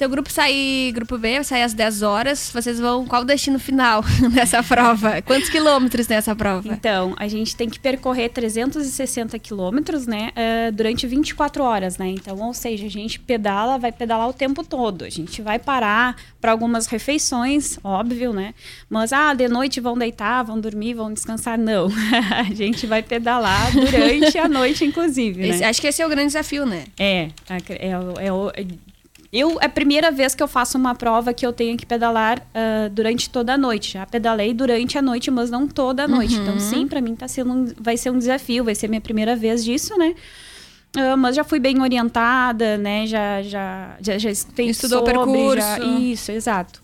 Teu 0.00 0.08
grupo 0.08 0.32
sai, 0.32 0.90
grupo 0.94 1.18
B, 1.18 1.44
sair 1.44 1.62
às 1.62 1.74
10 1.74 2.00
horas. 2.00 2.50
Vocês 2.54 2.80
vão. 2.80 3.04
Qual 3.04 3.20
o 3.20 3.24
destino 3.26 3.58
final 3.58 4.02
dessa 4.32 4.62
prova? 4.62 5.20
Quantos 5.20 5.50
quilômetros 5.50 6.06
tem 6.06 6.16
essa 6.16 6.34
prova? 6.34 6.66
Então, 6.72 7.14
a 7.18 7.28
gente 7.28 7.54
tem 7.54 7.68
que 7.68 7.78
percorrer 7.78 8.30
360 8.30 9.38
quilômetros, 9.38 10.06
né? 10.06 10.30
eh, 10.34 10.70
durante 10.70 11.06
24 11.06 11.62
horas, 11.62 11.98
né? 11.98 12.08
Então, 12.08 12.38
ou 12.40 12.54
seja, 12.54 12.86
a 12.86 12.88
gente 12.88 13.20
pedala, 13.20 13.76
vai 13.76 13.92
pedalar 13.92 14.26
o 14.26 14.32
tempo 14.32 14.64
todo. 14.64 15.04
A 15.04 15.10
gente 15.10 15.42
vai 15.42 15.58
parar 15.58 16.16
para 16.40 16.50
algumas 16.50 16.86
refeições, 16.86 17.78
óbvio, 17.84 18.32
né? 18.32 18.54
Mas, 18.88 19.12
ah, 19.12 19.34
de 19.34 19.48
noite 19.48 19.80
vão 19.80 19.98
deitar, 19.98 20.42
vão 20.42 20.58
dormir, 20.58 20.94
vão 20.94 21.12
descansar. 21.12 21.58
Não. 21.58 21.88
a 22.38 22.44
gente 22.54 22.86
vai 22.86 23.02
pedalar 23.02 23.70
durante 23.70 24.38
a 24.38 24.48
noite, 24.48 24.82
inclusive, 24.82 25.42
né? 25.42 25.48
Esse- 25.48 25.64
acho 25.64 25.78
que 25.78 25.88
esse 25.88 26.00
é 26.00 26.06
o 26.06 26.08
grande 26.08 26.28
desafio, 26.28 26.64
né? 26.64 26.84
É, 26.98 27.28
é, 27.50 27.56
é, 27.68 27.90
é, 27.90 28.62
é- 28.62 28.89
eu 29.32 29.58
é 29.60 29.66
a 29.66 29.68
primeira 29.68 30.10
vez 30.10 30.34
que 30.34 30.42
eu 30.42 30.48
faço 30.48 30.76
uma 30.76 30.94
prova 30.94 31.32
que 31.32 31.46
eu 31.46 31.52
tenho 31.52 31.76
que 31.76 31.86
pedalar 31.86 32.42
ah, 32.54 32.88
durante 32.90 33.30
toda 33.30 33.54
a 33.54 33.58
noite. 33.58 33.92
Já 33.92 34.04
pedalei 34.06 34.52
durante 34.52 34.98
a 34.98 35.02
noite, 35.02 35.30
mas 35.30 35.50
não 35.50 35.66
toda 35.68 36.04
a 36.04 36.08
noite. 36.08 36.34
Então, 36.34 36.58
sim, 36.58 36.86
pra 36.88 37.00
mim 37.00 37.14
tá 37.14 37.28
sendo 37.28 37.52
um- 37.52 37.72
vai 37.78 37.96
ser 37.96 38.10
um 38.10 38.18
desafio, 38.18 38.64
vai 38.64 38.74
ser 38.74 38.88
minha 38.88 39.00
primeira 39.00 39.36
vez 39.36 39.64
disso, 39.64 39.96
né? 39.96 40.14
Ah, 40.96 41.16
mas 41.16 41.36
já 41.36 41.44
fui 41.44 41.60
bem 41.60 41.80
orientada, 41.80 42.76
né? 42.76 43.06
Já 43.06 43.40
já 43.42 43.96
já, 44.00 44.18
já 44.18 44.30
Estudou 44.30 45.02
o 45.02 45.06
sobre, 45.06 45.12
percurso. 45.14 45.56
já- 45.56 45.78
isso, 45.78 46.32
exato. 46.32 46.80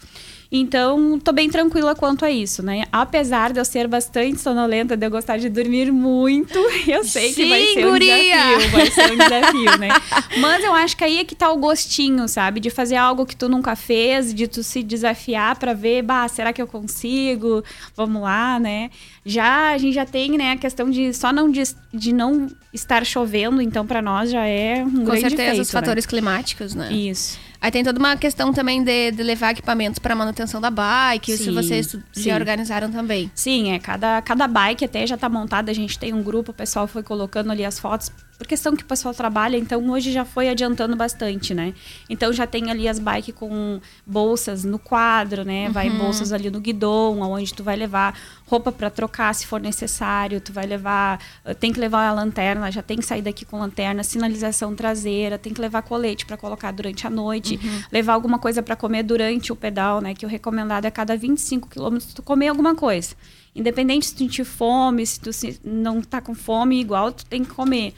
Então, 0.51 1.19
tô 1.19 1.33
bem 1.33 1.51
tranquila 1.51 1.95
quanto 1.95 2.25
a 2.25 2.31
isso, 2.31 2.63
né? 2.63 2.85
Apesar 2.93 3.53
de 3.53 3.59
eu 3.59 3.65
ser 3.65 3.89
bastante 3.89 4.41
sonolenta, 4.41 4.97
de 4.97 5.07
eu 5.07 5.11
gostar 5.11 5.39
de 5.39 5.49
dormir 5.49 5.91
muito, 5.93 6.59
eu 6.87 7.05
sei 7.05 7.33
que 7.33 7.49
vai 7.49 7.63
Sim, 7.67 7.75
ser 7.75 7.87
um 7.87 7.91
guria! 7.91 8.17
desafio, 8.17 8.71
vai 8.71 8.91
ser 8.91 9.13
um 9.13 9.17
desafio, 9.17 9.79
né? 9.79 9.89
Mas 10.41 10.65
eu 10.65 10.73
acho 10.75 10.97
que 10.97 11.05
aí 11.05 11.19
é 11.19 11.25
que 11.25 11.35
tá 11.35 11.51
o 11.51 11.57
gostinho, 11.57 12.29
sabe? 12.29 12.61
De 12.61 12.71
fazer 12.71 12.97
algo 12.97 13.27
que 13.27 13.35
tu 13.37 13.49
nunca 13.49 13.75
fez, 13.75 14.33
de 14.33 14.47
tu 14.47 14.63
se 14.63 14.83
desafiar 14.83 15.57
pra 15.59 15.73
ver, 15.73 16.03
bah, 16.03 16.29
será 16.29 16.53
que 16.53 16.63
eu 16.63 16.67
consigo? 16.67 17.65
Vamos 17.97 18.23
lá, 18.23 18.59
né? 18.61 18.91
Já 19.25 19.73
a 19.73 19.79
gente 19.79 19.95
já 19.95 20.07
tem, 20.07 20.37
né, 20.39 20.53
a 20.53 20.57
questão 20.57 20.89
de 20.89 21.13
só 21.13 21.33
não 21.33 21.51
de, 21.51 21.63
de 21.93 22.13
não 22.13 22.49
estar 22.73 23.05
chovendo, 23.05 23.61
então 23.61 23.87
pra 23.87 24.01
nós 24.01 24.31
já 24.31 24.47
é 24.47 24.85
um 24.85 24.91
Com 24.91 25.05
grande 25.05 25.21
certeza, 25.23 25.51
feito, 25.51 25.63
os 25.63 25.71
fatores 25.71 26.07
climáticos, 26.07 26.75
né? 26.75 26.89
né? 26.89 26.95
Isso. 26.95 27.39
Aí 27.61 27.71
tem 27.71 27.83
toda 27.83 27.99
uma 27.99 28.17
questão 28.17 28.53
também 28.53 28.83
de, 28.83 29.11
de 29.13 29.23
levar 29.23 29.51
equipamentos 29.51 29.99
para 29.99 30.15
manutenção 30.15 30.61
da 30.61 30.71
bike. 30.71 31.37
Sim, 31.37 31.55
vocês 31.55 31.87
sim. 31.87 32.23
já 32.23 32.35
organizaram 32.35 32.91
também. 32.91 33.31
Sim, 33.35 33.73
é. 33.73 33.79
Cada, 33.79 34.21
cada 34.23 34.47
bike 34.47 34.85
até 34.85 35.07
já 35.07 35.17
tá 35.17 35.29
montada. 35.29 35.71
A 35.71 35.75
gente 35.75 35.99
tem 35.99 36.13
um 36.13 36.23
grupo, 36.23 36.51
o 36.51 36.55
pessoal 36.55 36.87
foi 36.87 37.03
colocando 37.03 37.51
ali 37.51 37.65
as 37.65 37.79
fotos. 37.79 38.11
Por 38.39 38.47
questão 38.47 38.77
que 38.77 38.83
o 38.83 38.87
pessoal 38.87 39.15
trabalha, 39.15 39.57
então 39.57 39.89
hoje 39.91 40.13
já 40.13 40.25
foi 40.25 40.49
adiantando 40.51 40.95
bastante, 40.95 41.55
né? 41.55 41.73
Então 42.09 42.33
já 42.35 42.47
tem 42.47 42.71
ali 42.71 42.87
as 42.87 42.99
bikes 42.99 43.35
com 43.35 43.81
bolsas 44.07 44.63
no 44.63 44.79
quadro, 44.79 45.43
né? 45.43 45.71
Vai 45.71 45.89
bolsas 45.89 46.33
ali 46.33 46.51
no 46.51 46.61
guidão, 46.61 47.21
onde 47.23 47.55
tu 47.55 47.65
vai 47.65 47.77
levar 47.77 48.15
roupa 48.47 48.71
para 48.71 48.91
trocar 48.91 49.35
se 49.35 49.47
for 49.47 49.59
necessário. 49.59 50.39
Tu 50.41 50.53
vai 50.53 50.67
levar. 50.67 51.19
eh, 51.47 51.55
Tem 51.55 51.73
que 51.73 51.81
levar 51.81 52.07
a 52.07 52.13
lanterna, 52.13 52.71
já 52.71 52.83
tem 52.83 52.99
que 52.99 53.07
sair 53.07 53.23
daqui 53.23 53.45
com 53.47 53.59
lanterna, 53.59 54.05
sinalização 54.05 54.75
traseira, 54.75 55.39
tem 55.39 55.55
que 55.55 55.61
levar 55.61 55.81
colete 55.83 56.27
para 56.27 56.37
colocar 56.37 56.73
durante 56.73 57.07
a 57.07 57.11
noite, 57.11 57.59
levar 57.91 58.13
alguma 58.13 58.39
coisa 58.39 58.63
para 58.63 58.77
comer 58.77 59.03
durante 59.03 59.51
o 59.51 59.57
pedal, 59.57 60.03
né? 60.03 60.15
Que 60.15 60.27
o 60.27 60.29
recomendado 60.29 60.85
é 60.85 60.89
a 60.89 60.91
cada 60.91 61.17
25 61.17 61.69
quilômetros 61.71 62.13
tu 62.13 62.23
comer 62.23 62.49
alguma 62.49 62.75
coisa. 62.75 63.15
Independente 63.55 64.07
se 64.07 64.15
tu 64.15 64.19
sentir 64.19 64.45
fome, 64.45 65.07
se 65.07 65.19
tu 65.19 65.31
não 65.65 66.03
tá 66.03 66.21
com 66.21 66.35
fome, 66.35 66.79
igual 66.79 67.11
tu 67.11 67.25
tem 67.25 67.43
que 67.43 67.51
comer. 67.51 67.95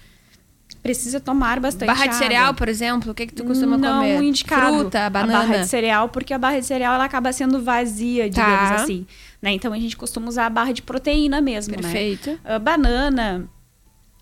Precisa 0.88 1.20
tomar 1.20 1.60
bastante 1.60 1.86
Barra 1.86 2.04
de 2.04 2.08
água. 2.10 2.18
cereal, 2.18 2.54
por 2.54 2.68
exemplo, 2.68 3.12
o 3.12 3.14
que, 3.14 3.26
que 3.26 3.34
tu 3.34 3.44
costuma 3.44 3.76
não 3.76 3.98
comer? 4.00 4.22
indicado 4.22 4.78
Fruta, 4.78 5.06
a 5.06 5.10
barra 5.10 5.26
banana. 5.26 5.58
de 5.60 5.68
cereal, 5.68 6.08
porque 6.08 6.32
a 6.32 6.38
barra 6.38 6.58
de 6.60 6.66
cereal 6.66 6.94
ela 6.94 7.04
acaba 7.04 7.32
sendo 7.32 7.62
vazia, 7.62 8.28
digamos 8.30 8.68
Tá. 8.70 8.74
assim. 8.76 9.06
Né? 9.42 9.52
Então 9.52 9.72
a 9.72 9.78
gente 9.78 9.96
costuma 9.96 10.28
usar 10.28 10.46
a 10.46 10.50
barra 10.50 10.72
de 10.72 10.82
proteína 10.82 11.40
mesmo, 11.40 11.76
né? 11.76 11.82
Perfeito. 11.82 12.38
Ah, 12.44 12.58
banana, 12.58 13.48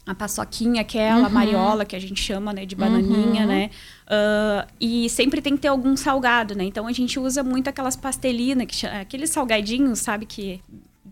a 0.06 0.14
paçoquinha, 0.14 0.82
aquela 0.82 1.26
uhum. 1.26 1.30
mariola 1.30 1.84
que 1.84 1.96
a 1.96 2.00
gente 2.00 2.22
chama, 2.22 2.52
né, 2.52 2.64
de 2.64 2.76
bananinha, 2.76 3.42
uhum. 3.42 3.48
né? 3.48 3.70
Uh, 4.06 4.66
e 4.80 5.10
sempre 5.10 5.42
tem 5.42 5.54
que 5.56 5.62
ter 5.62 5.68
algum 5.68 5.96
salgado, 5.96 6.54
né? 6.54 6.64
Então 6.64 6.86
a 6.86 6.92
gente 6.92 7.18
usa 7.18 7.42
muito 7.42 7.68
aquelas 7.68 7.96
pastelinas, 7.96 8.66
que, 8.68 8.86
aqueles 8.86 9.30
salgadinhos, 9.30 9.98
sabe, 9.98 10.24
que 10.24 10.60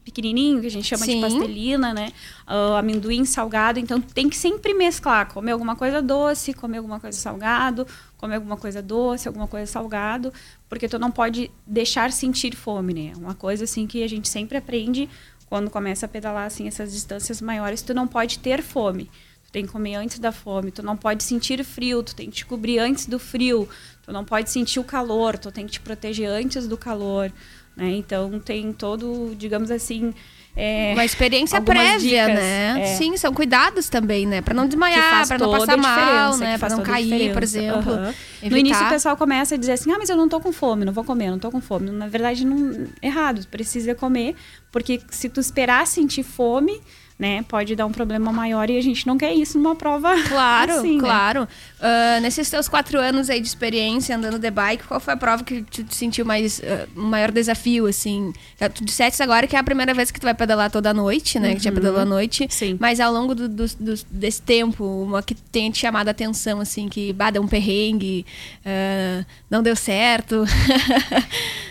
pequenininho, 0.04 0.60
que 0.60 0.66
a 0.66 0.70
gente 0.70 0.86
chama 0.86 1.04
Sim. 1.04 1.16
de 1.16 1.20
pastelina, 1.20 1.94
né? 1.94 2.12
Uh, 2.46 2.74
amendoim 2.74 3.24
salgado. 3.24 3.78
Então 3.80 4.00
tem 4.00 4.28
que 4.28 4.36
sempre 4.36 4.74
mesclar, 4.74 5.32
comer 5.32 5.52
alguma 5.52 5.74
coisa 5.74 6.02
doce, 6.02 6.52
comer 6.52 6.78
alguma 6.78 7.00
coisa 7.00 7.18
salgado, 7.18 7.86
comer 8.18 8.36
alguma 8.36 8.56
coisa 8.56 8.82
doce, 8.82 9.26
alguma 9.26 9.48
coisa 9.48 9.70
salgado, 9.70 10.32
porque 10.68 10.88
tu 10.88 10.98
não 10.98 11.10
pode 11.10 11.50
deixar 11.66 12.12
sentir 12.12 12.54
fome, 12.54 12.92
né? 12.92 13.12
Uma 13.16 13.34
coisa 13.34 13.64
assim 13.64 13.86
que 13.86 14.02
a 14.02 14.08
gente 14.08 14.28
sempre 14.28 14.58
aprende 14.58 15.08
quando 15.46 15.70
começa 15.70 16.06
a 16.06 16.08
pedalar 16.08 16.46
assim 16.46 16.66
essas 16.66 16.92
distâncias 16.92 17.40
maiores, 17.40 17.82
tu 17.82 17.94
não 17.94 18.06
pode 18.06 18.38
ter 18.38 18.62
fome. 18.62 19.10
Tu 19.44 19.52
tem 19.52 19.66
que 19.66 19.72
comer 19.72 19.94
antes 19.94 20.18
da 20.18 20.32
fome, 20.32 20.70
tu 20.70 20.82
não 20.82 20.96
pode 20.96 21.22
sentir 21.22 21.62
frio, 21.64 22.02
tu 22.02 22.14
tem 22.14 22.28
que 22.28 22.36
te 22.36 22.46
cobrir 22.46 22.78
antes 22.78 23.06
do 23.06 23.18
frio, 23.18 23.68
tu 24.02 24.12
não 24.12 24.24
pode 24.24 24.50
sentir 24.50 24.80
o 24.80 24.84
calor, 24.84 25.38
tu 25.38 25.52
tem 25.52 25.66
que 25.66 25.72
te 25.72 25.80
proteger 25.80 26.28
antes 26.28 26.66
do 26.66 26.76
calor, 26.76 27.32
né? 27.76 27.92
Então 27.92 28.38
tem 28.38 28.72
todo, 28.72 29.34
digamos 29.36 29.70
assim, 29.70 30.12
é, 30.56 30.92
uma 30.92 31.04
experiência 31.04 31.60
prévia, 31.60 31.98
dicas, 31.98 32.28
né? 32.28 32.80
É. 32.80 32.86
Sim, 32.96 33.16
são 33.16 33.34
cuidados 33.34 33.88
também, 33.88 34.24
né? 34.24 34.40
Para 34.40 34.54
não 34.54 34.68
desmaiar, 34.68 35.26
para 35.26 35.38
não 35.38 35.50
passar 35.50 35.76
mal, 35.76 36.36
né? 36.36 36.58
Para 36.58 36.76
não 36.76 36.82
cair, 36.82 37.32
por 37.32 37.42
exemplo. 37.42 37.92
Uhum. 37.92 38.50
No 38.50 38.56
início 38.56 38.84
o 38.86 38.88
pessoal 38.88 39.16
começa 39.16 39.56
a 39.56 39.58
dizer 39.58 39.72
assim: 39.72 39.90
"Ah, 39.90 39.98
mas 39.98 40.08
eu 40.08 40.16
não 40.16 40.28
tô 40.28 40.40
com 40.40 40.52
fome, 40.52 40.84
não 40.84 40.92
vou 40.92 41.02
comer, 41.02 41.30
não 41.30 41.40
tô 41.40 41.50
com 41.50 41.60
fome". 41.60 41.90
Na 41.90 42.06
verdade, 42.06 42.46
não 42.46 42.86
errado, 43.02 43.44
precisa 43.48 43.94
comer, 43.96 44.36
porque 44.70 45.00
se 45.10 45.28
tu 45.28 45.40
esperar 45.40 45.86
sentir 45.88 46.22
fome, 46.22 46.80
né? 47.18 47.44
Pode 47.48 47.76
dar 47.76 47.86
um 47.86 47.92
problema 47.92 48.32
maior 48.32 48.68
e 48.68 48.76
a 48.76 48.80
gente 48.80 49.06
não 49.06 49.16
quer 49.16 49.32
isso 49.32 49.56
numa 49.56 49.76
prova. 49.76 50.14
Claro, 50.28 50.72
assim, 50.72 50.96
né? 50.96 51.00
claro. 51.00 51.40
Né? 51.40 52.18
Uh, 52.18 52.20
nesses 52.22 52.50
teus 52.50 52.68
quatro 52.68 52.98
anos 52.98 53.30
aí 53.30 53.40
de 53.40 53.46
experiência 53.46 54.16
andando 54.16 54.38
de 54.38 54.50
bike, 54.50 54.84
qual 54.84 54.98
foi 54.98 55.14
a 55.14 55.16
prova 55.16 55.44
que 55.44 55.62
tu 55.62 55.84
te 55.84 55.94
sentiu 55.94 56.24
mais 56.24 56.58
uh, 56.58 56.88
maior 57.00 57.30
desafio, 57.30 57.86
assim? 57.86 58.32
Tu 58.74 58.84
disseste 58.84 59.22
agora 59.22 59.46
que 59.46 59.54
é 59.54 59.58
a 59.58 59.62
primeira 59.62 59.94
vez 59.94 60.10
que 60.10 60.18
tu 60.18 60.24
vai 60.24 60.34
pedalar 60.34 60.70
toda 60.70 60.90
a 60.90 60.94
noite, 60.94 61.38
né? 61.38 61.50
Uhum. 61.50 61.56
Que 61.56 61.62
já 61.62 61.72
pedalou 61.72 62.00
à 62.00 62.04
noite. 62.04 62.48
Sim. 62.50 62.76
Mas 62.80 62.98
ao 62.98 63.12
longo 63.12 63.34
do, 63.34 63.48
do, 63.48 63.66
do, 63.78 63.94
desse 64.10 64.42
tempo, 64.42 64.84
uma 64.84 65.22
que 65.22 65.34
tenha 65.34 65.70
te 65.70 65.78
chamado 65.78 66.08
a 66.08 66.10
atenção, 66.10 66.60
assim, 66.60 66.88
que 66.88 67.12
bah, 67.12 67.30
deu 67.30 67.42
um 67.42 67.48
perrengue, 67.48 68.26
uh, 68.60 69.24
não 69.48 69.62
deu 69.62 69.76
certo. 69.76 70.44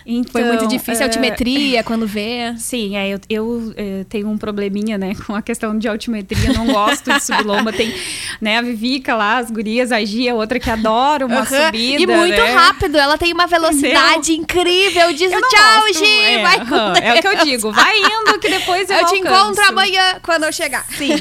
Então, 0.05 0.31
foi 0.31 0.43
muito 0.45 0.67
difícil 0.67 1.03
a 1.03 1.07
altimetria 1.07 1.83
quando 1.83 2.07
vê. 2.07 2.55
Sim, 2.57 2.95
é, 2.95 3.09
eu, 3.09 3.19
eu, 3.29 3.73
eu 3.75 4.05
tenho 4.05 4.29
um 4.29 4.38
probleminha, 4.38 4.97
né, 4.97 5.13
com 5.15 5.32
a 5.35 5.41
questão 5.41 5.77
de 5.77 5.87
altimetria, 5.87 6.53
não 6.53 6.67
gosto 6.67 7.11
de 7.11 7.19
subir 7.19 7.43
lomba. 7.45 7.71
Tem, 7.71 7.93
né, 8.41 8.57
a 8.57 8.61
Vivica 8.61 9.15
lá, 9.15 9.37
as 9.37 9.49
gurias, 9.51 9.91
a 9.91 10.03
Gia, 10.03 10.33
outra 10.35 10.59
que 10.59 10.69
adora 10.69 11.25
uma 11.25 11.39
uhum. 11.39 11.45
subida. 11.45 12.01
E 12.01 12.07
muito 12.07 12.41
né? 12.41 12.53
rápido, 12.53 12.97
ela 12.97 13.17
tem 13.17 13.33
uma 13.33 13.47
velocidade 13.47 14.33
Entendeu? 14.33 14.43
incrível. 14.43 15.13
Diz 15.13 15.31
tchau, 15.31 15.81
gosto. 15.81 15.93
Gi, 15.99 16.19
é, 16.19 16.41
vai 16.41 16.57
uhum. 16.59 16.93
É 17.01 17.13
o 17.13 17.21
que 17.21 17.27
eu 17.27 17.45
digo, 17.45 17.71
vai 17.71 17.97
indo 17.97 18.39
que 18.39 18.49
depois 18.49 18.89
eu 18.89 18.97
Eu 19.03 19.05
te 19.07 19.15
alcanço. 19.15 19.27
encontro 19.27 19.63
amanhã 19.69 20.19
quando 20.21 20.43
eu 20.43 20.51
chegar. 20.53 20.85
Sim. 20.97 21.11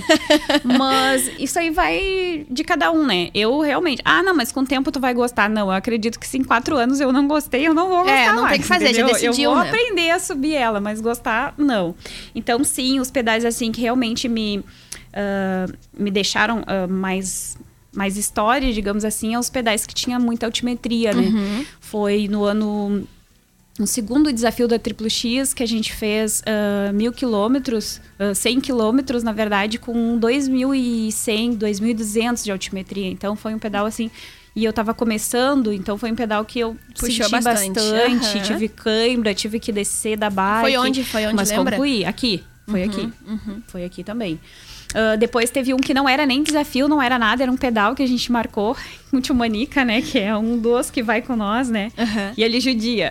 mas 0.64 1.30
isso 1.38 1.58
aí 1.58 1.70
vai 1.70 2.46
de 2.48 2.64
cada 2.64 2.90
um, 2.90 3.04
né? 3.04 3.30
Eu 3.34 3.60
realmente, 3.60 4.02
ah, 4.04 4.22
não, 4.22 4.34
mas 4.34 4.52
com 4.52 4.60
o 4.60 4.66
tempo 4.66 4.90
tu 4.90 5.00
vai 5.00 5.14
gostar. 5.14 5.48
Não, 5.48 5.68
eu 5.68 5.72
acredito 5.72 6.18
que 6.18 6.26
se 6.26 6.38
em 6.38 6.44
quatro 6.44 6.76
anos 6.76 7.00
eu 7.00 7.12
não 7.12 7.26
gostei, 7.26 7.66
eu 7.66 7.74
não 7.74 7.88
vou 7.88 7.98
gostar 7.98 8.12
É, 8.12 8.32
não 8.32 8.42
mais, 8.42 8.52
tem 8.52 8.60
que 8.60 8.66
fazer, 8.66 8.88
entendeu? 8.90 9.08
já 9.08 9.12
decidiu, 9.14 9.50
Eu 9.50 9.54
vou 9.54 9.64
né? 9.64 9.68
aprender 9.70 10.10
a 10.10 10.18
subir 10.18 10.54
ela, 10.54 10.80
mas 10.80 11.00
gostar, 11.00 11.54
não. 11.56 11.94
Então, 12.34 12.62
sim, 12.64 13.00
os 13.00 13.10
pedais 13.10 13.44
assim 13.44 13.72
que 13.72 13.80
realmente 13.80 14.01
me, 14.28 14.58
uh, 14.58 15.72
me 15.98 16.10
deixaram 16.10 16.60
uh, 16.60 16.88
mais 16.88 17.56
mais 17.94 18.16
história, 18.16 18.72
digamos 18.72 19.04
assim, 19.04 19.34
é 19.34 19.38
os 19.38 19.50
pedais 19.50 19.84
que 19.84 19.94
tinha 19.94 20.18
muita 20.18 20.46
altimetria, 20.46 21.12
né? 21.12 21.24
Uhum. 21.24 21.66
Foi 21.78 22.26
no 22.26 22.42
ano 22.42 23.06
no 23.78 23.86
segundo 23.86 24.32
desafio 24.32 24.68
da 24.68 24.78
Triplo 24.78 25.08
X, 25.08 25.54
que 25.54 25.62
a 25.62 25.66
gente 25.66 25.92
fez 25.92 26.42
uh, 26.42 26.92
mil 26.92 27.12
quilômetros, 27.12 28.00
uh, 28.20 28.34
100 28.34 28.60
quilômetros, 28.60 29.22
na 29.22 29.32
verdade, 29.32 29.78
com 29.78 30.18
2.100, 30.20 31.56
2.200 31.56 32.44
de 32.44 32.52
altimetria. 32.52 33.08
Então, 33.08 33.36
foi 33.36 33.54
um 33.54 33.58
pedal, 33.58 33.86
assim... 33.86 34.10
E 34.54 34.66
eu 34.66 34.68
estava 34.70 34.92
começando, 34.92 35.72
então 35.72 35.96
foi 35.96 36.12
um 36.12 36.14
pedal 36.14 36.44
que 36.44 36.58
eu 36.58 36.76
Puxou 36.94 37.08
senti 37.08 37.30
bastante. 37.30 37.70
bastante. 37.70 38.36
Uhum. 38.36 38.42
Tive 38.42 38.68
cãibra, 38.68 39.32
tive 39.32 39.58
que 39.58 39.72
descer 39.72 40.18
da 40.18 40.28
bike. 40.28 40.60
Foi 40.60 40.76
onde? 40.76 41.04
Foi 41.04 41.24
onde, 41.24 41.36
Mas 41.36 41.48
lembra? 41.48 41.76
concluí. 41.76 42.04
Aqui. 42.04 42.44
Foi 42.72 42.82
Uhum, 42.82 42.88
aqui. 42.90 43.12
uhum. 43.26 43.62
Foi 43.68 43.84
aqui 43.84 44.02
também. 44.02 44.40
Uh, 44.92 45.16
depois 45.16 45.48
teve 45.48 45.72
um 45.72 45.78
que 45.78 45.94
não 45.94 46.06
era 46.06 46.26
nem 46.26 46.42
desafio, 46.42 46.86
não 46.86 47.00
era 47.00 47.18
nada, 47.18 47.42
era 47.42 47.50
um 47.50 47.56
pedal 47.56 47.94
que 47.94 48.02
a 48.02 48.06
gente 48.06 48.30
marcou 48.30 48.76
o 49.10 49.20
Tio 49.22 49.34
Manica, 49.34 49.84
né? 49.86 50.02
Que 50.02 50.18
é 50.18 50.36
um 50.36 50.58
dos 50.58 50.90
que 50.90 51.02
vai 51.02 51.22
com 51.22 51.34
nós, 51.34 51.70
né? 51.70 51.90
Uhum. 51.96 52.32
E 52.36 52.44
ele 52.44 52.60
judia. 52.60 53.10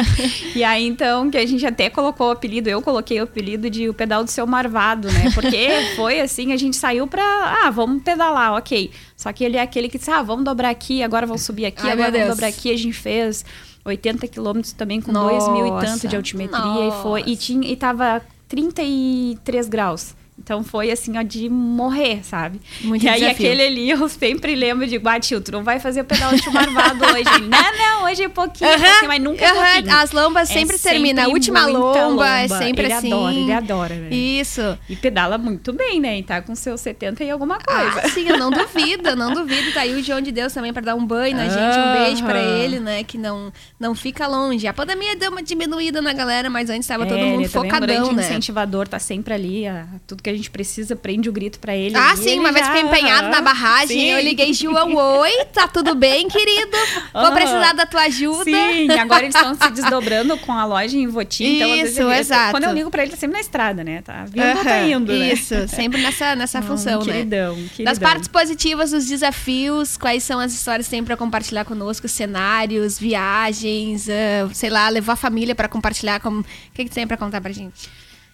e 0.56 0.64
aí, 0.64 0.86
então, 0.86 1.30
que 1.30 1.36
a 1.36 1.44
gente 1.44 1.66
até 1.66 1.90
colocou 1.90 2.28
o 2.28 2.30
apelido, 2.30 2.70
eu 2.70 2.80
coloquei 2.80 3.20
o 3.20 3.24
apelido 3.24 3.68
de 3.68 3.90
o 3.90 3.94
pedal 3.94 4.24
do 4.24 4.30
seu 4.30 4.46
marvado, 4.46 5.10
né? 5.12 5.30
Porque 5.34 5.68
foi 5.96 6.18
assim, 6.20 6.52
a 6.52 6.56
gente 6.56 6.76
saiu 6.76 7.06
pra. 7.06 7.22
Ah, 7.62 7.70
vamos 7.70 8.02
pedalar, 8.02 8.54
ok. 8.54 8.90
Só 9.14 9.30
que 9.30 9.44
ele 9.44 9.58
é 9.58 9.60
aquele 9.60 9.88
que 9.90 9.98
disse, 9.98 10.10
ah, 10.10 10.22
vamos 10.22 10.44
dobrar 10.46 10.70
aqui, 10.70 11.02
agora 11.02 11.26
vamos 11.26 11.42
subir 11.42 11.66
aqui, 11.66 11.86
Ai, 11.86 11.92
agora 11.92 12.10
vamos 12.10 12.28
dobrar 12.28 12.46
aqui. 12.46 12.72
A 12.72 12.76
gente 12.78 12.94
fez 12.94 13.44
80 13.84 14.26
quilômetros 14.28 14.72
também 14.72 15.00
com 15.00 15.12
Nossa. 15.12 15.50
2 15.50 15.62
mil 15.62 15.76
e 15.78 15.80
tanto 15.80 16.08
de 16.08 16.16
altimetria. 16.16 16.88
E 16.88 17.02
foi. 17.02 17.22
E, 17.26 17.36
tinha, 17.36 17.70
e 17.70 17.76
tava 17.76 18.22
33 18.48 19.68
graus. 19.68 20.14
Então 20.38 20.62
foi 20.62 20.90
assim, 20.90 21.18
ó, 21.18 21.22
de 21.22 21.48
morrer, 21.48 22.24
sabe? 22.24 22.60
Muito 22.82 23.04
e 23.04 23.08
aí 23.08 23.20
desafio. 23.20 23.46
aquele 23.46 23.62
ali, 23.62 23.90
eu 23.90 24.08
sempre 24.08 24.54
lembro 24.54 24.86
de, 24.86 25.00
tio, 25.20 25.40
tu 25.40 25.50
não 25.50 25.64
vai 25.64 25.80
fazer 25.80 26.02
o 26.02 26.04
pedal 26.04 26.32
de 26.32 26.48
marvado 26.48 27.04
hoje. 27.04 27.40
Não, 27.40 27.48
não, 27.48 27.97
hoje 28.10 28.22
é 28.24 28.28
pouquinho, 28.28 28.70
Aham, 28.70 28.78
pouquinho, 28.82 29.08
mas 29.08 29.22
nunca 29.22 29.44
é 29.44 29.52
pouquinho. 29.54 29.96
As 29.96 30.12
lombas 30.12 30.50
É 30.50 30.52
sempre 30.54 30.78
termina. 30.78 31.24
A 31.24 31.28
última 31.28 31.62
muita 31.62 31.78
lomba, 31.78 32.38
é 32.40 32.48
sempre 32.48 32.84
ele 32.86 32.92
assim. 32.92 33.12
adora, 33.12 33.34
ele 33.34 33.52
adora, 33.52 33.94
né? 33.94 34.08
Isso. 34.14 34.78
E 34.88 34.96
pedala 34.96 35.38
muito 35.38 35.72
bem, 35.72 36.00
né? 36.00 36.18
E 36.18 36.22
tá 36.22 36.40
com 36.42 36.54
seus 36.54 36.80
70 36.80 37.22
e 37.24 37.30
alguma 37.30 37.58
coisa. 37.58 38.00
Ah, 38.04 38.08
sim, 38.08 38.28
eu 38.28 38.38
não 38.38 38.50
duvido, 38.50 39.14
não 39.16 39.32
duvido. 39.32 39.72
Tá 39.72 39.80
aí 39.82 39.94
o 39.94 40.02
João 40.02 40.20
de 40.20 40.32
Deus 40.32 40.52
também 40.52 40.72
pra 40.72 40.82
dar 40.82 40.94
um 40.94 41.04
banho 41.04 41.36
na 41.36 41.48
gente. 41.48 41.78
Um 41.78 41.92
beijo 42.04 42.24
pra 42.24 42.40
ele, 42.40 42.80
né? 42.80 43.04
Que 43.04 43.18
não, 43.18 43.52
não 43.78 43.94
fica 43.94 44.26
longe. 44.26 44.66
A 44.66 44.72
pandemia 44.72 45.16
deu 45.16 45.30
uma 45.30 45.42
diminuída 45.42 46.00
na 46.02 46.12
galera, 46.12 46.48
mas 46.50 46.70
antes 46.70 46.86
tava 46.88 47.06
todo 47.06 47.18
É, 47.18 47.24
mundo 47.24 47.40
ele 47.40 47.48
também 47.48 47.70
é 47.70 47.72
um 47.72 47.74
focadão, 47.76 47.96
grande 48.04 48.14
né? 48.16 48.22
incentivador, 48.24 48.88
tá 48.88 48.98
sempre 48.98 49.34
ali, 49.34 49.66
a- 49.66 49.86
tudo 50.06 50.22
que 50.22 50.30
a 50.30 50.34
gente 50.36 50.50
precisa, 50.50 50.94
prende 50.96 51.28
o 51.28 51.32
grito 51.32 51.58
pra 51.58 51.74
ele. 51.76 51.96
Ah, 51.96 52.14
sim, 52.16 52.30
ele 52.30 52.40
uma 52.40 52.52
vez 52.52 52.66
já- 52.66 52.72
fiquei 52.72 52.88
empenhado 52.88 53.28
na 53.28 53.40
barragem, 53.40 53.98
Sim. 54.00 54.10
eu 54.10 54.20
liguei, 54.20 54.52
João, 54.52 54.94
oi, 54.94 55.44
tá 55.52 55.66
tudo 55.68 55.94
bem, 55.94 56.28
querido? 56.28 56.70
Vou 57.12 57.22
Aham. 57.22 57.34
precisar 57.34 57.72
da 57.72 57.86
tua 57.86 57.97
ajuda. 57.98 58.44
Sim, 58.44 58.90
agora 58.98 59.22
eles 59.24 59.34
estão 59.34 59.54
se 59.54 59.70
desdobrando 59.72 60.36
com 60.38 60.52
a 60.52 60.64
loja 60.64 60.96
em 60.96 61.06
Votim. 61.06 61.56
então, 61.56 61.76
Isso, 61.76 62.10
exato. 62.10 62.50
Quando 62.52 62.64
eu 62.64 62.72
ligo 62.72 62.90
pra 62.90 63.02
ele, 63.02 63.10
tá 63.10 63.16
sempre 63.16 63.34
na 63.36 63.40
estrada, 63.40 63.82
né? 63.84 64.02
Tá 64.02 64.24
vindo 64.24 64.58
ou 64.58 64.64
tá 64.64 64.80
indo, 64.82 65.12
né? 65.12 65.32
Isso, 65.32 65.68
sempre 65.68 66.00
nessa, 66.02 66.34
nessa 66.36 66.60
função, 66.62 67.00
Hum, 67.00 67.04
né? 67.04 67.12
queridão, 67.12 67.54
queridão. 67.54 67.84
Das 67.84 67.98
partes 67.98 68.28
positivas, 68.28 68.92
os 68.92 69.06
desafios, 69.06 69.96
quais 69.96 70.22
são 70.22 70.38
as 70.40 70.52
histórias 70.52 70.86
que 70.86 70.90
tem 70.92 71.04
pra 71.04 71.16
compartilhar 71.16 71.64
conosco, 71.64 72.08
cenários, 72.08 72.98
viagens, 72.98 74.08
ah, 74.08 74.48
sei 74.52 74.70
lá, 74.70 74.88
levar 74.88 75.12
a 75.14 75.16
família 75.16 75.54
pra 75.54 75.68
compartilhar, 75.68 76.20
como... 76.20 76.40
o 76.40 76.44
que, 76.74 76.84
que 76.84 76.90
tem 76.90 77.06
pra 77.06 77.16
contar 77.16 77.40
pra 77.40 77.52
gente? 77.52 77.88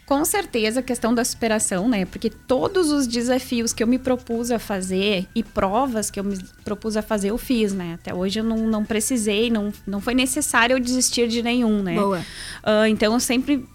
Com 0.06 0.22
certeza 0.24 0.80
a 0.80 0.82
questão 0.82 1.14
da 1.14 1.24
superação, 1.24 1.88
né? 1.88 2.04
Porque 2.04 2.28
todos 2.28 2.90
os 2.90 3.06
desafios 3.06 3.72
que 3.72 3.82
eu 3.82 3.86
me 3.86 3.98
propus 3.98 4.50
a 4.50 4.58
fazer 4.58 5.26
e 5.34 5.42
provas 5.42 6.10
que 6.10 6.20
eu 6.20 6.24
me 6.24 6.38
propus 6.62 6.96
a 6.96 7.02
fazer, 7.02 7.30
eu 7.30 7.38
fiz, 7.38 7.72
né? 7.72 7.94
Até 7.94 8.12
hoje 8.12 8.40
eu 8.40 8.44
não, 8.44 8.58
não 8.58 8.84
precisei, 8.84 9.48
não, 9.48 9.72
não 9.86 10.00
foi 10.00 10.14
necessário 10.14 10.74
eu 10.74 10.80
desistir 10.80 11.26
de 11.26 11.42
nenhum, 11.42 11.82
né? 11.82 11.94
Boa. 11.94 12.24
Ah, 12.62 12.88
então 12.88 13.14
eu 13.14 13.20
sempre 13.20 13.66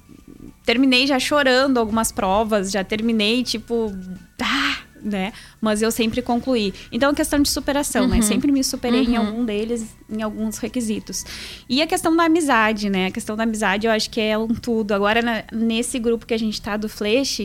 terminei 0.64 1.08
já 1.08 1.18
chorando 1.18 1.80
algumas 1.80 2.12
provas, 2.12 2.70
já 2.70 2.84
terminei 2.84 3.44
tipo, 3.44 3.92
ah, 4.40 4.78
né? 5.02 5.34
Mas 5.62 5.82
eu 5.82 5.92
sempre 5.92 6.22
concluí. 6.22 6.74
Então 6.92 7.12
a 7.12 7.14
questão 7.14 7.40
de 7.42 7.50
superação, 7.50 8.08
né? 8.08 8.18
Sempre 8.22 8.52
me 8.52 8.64
superei 8.64 9.04
em 9.06 9.16
algum 9.18 9.44
deles, 9.46 9.86
em 10.10 10.22
alguns 10.22 10.58
requisitos. 10.58 11.26
E 11.68 11.82
a 11.82 11.88
questão 11.88 12.16
da 12.16 12.24
amizade, 12.26 12.90
né? 12.90 13.08
A 13.08 13.12
questão 13.12 13.36
da 13.36 13.44
amizade 13.44 13.88
eu 13.88 13.92
acho 13.92 14.10
que 14.10 14.20
é 14.22 14.38
um 14.38 14.48
tudo. 14.50 14.94
Agora 14.94 15.22
na- 15.22 15.44
nesse 15.52 16.00
grupo 16.00 16.26
que 16.26 16.34
a 16.34 16.38
gente 16.40 16.62
tá 16.62 16.78
do 16.78 16.88
Flash, 16.90 17.42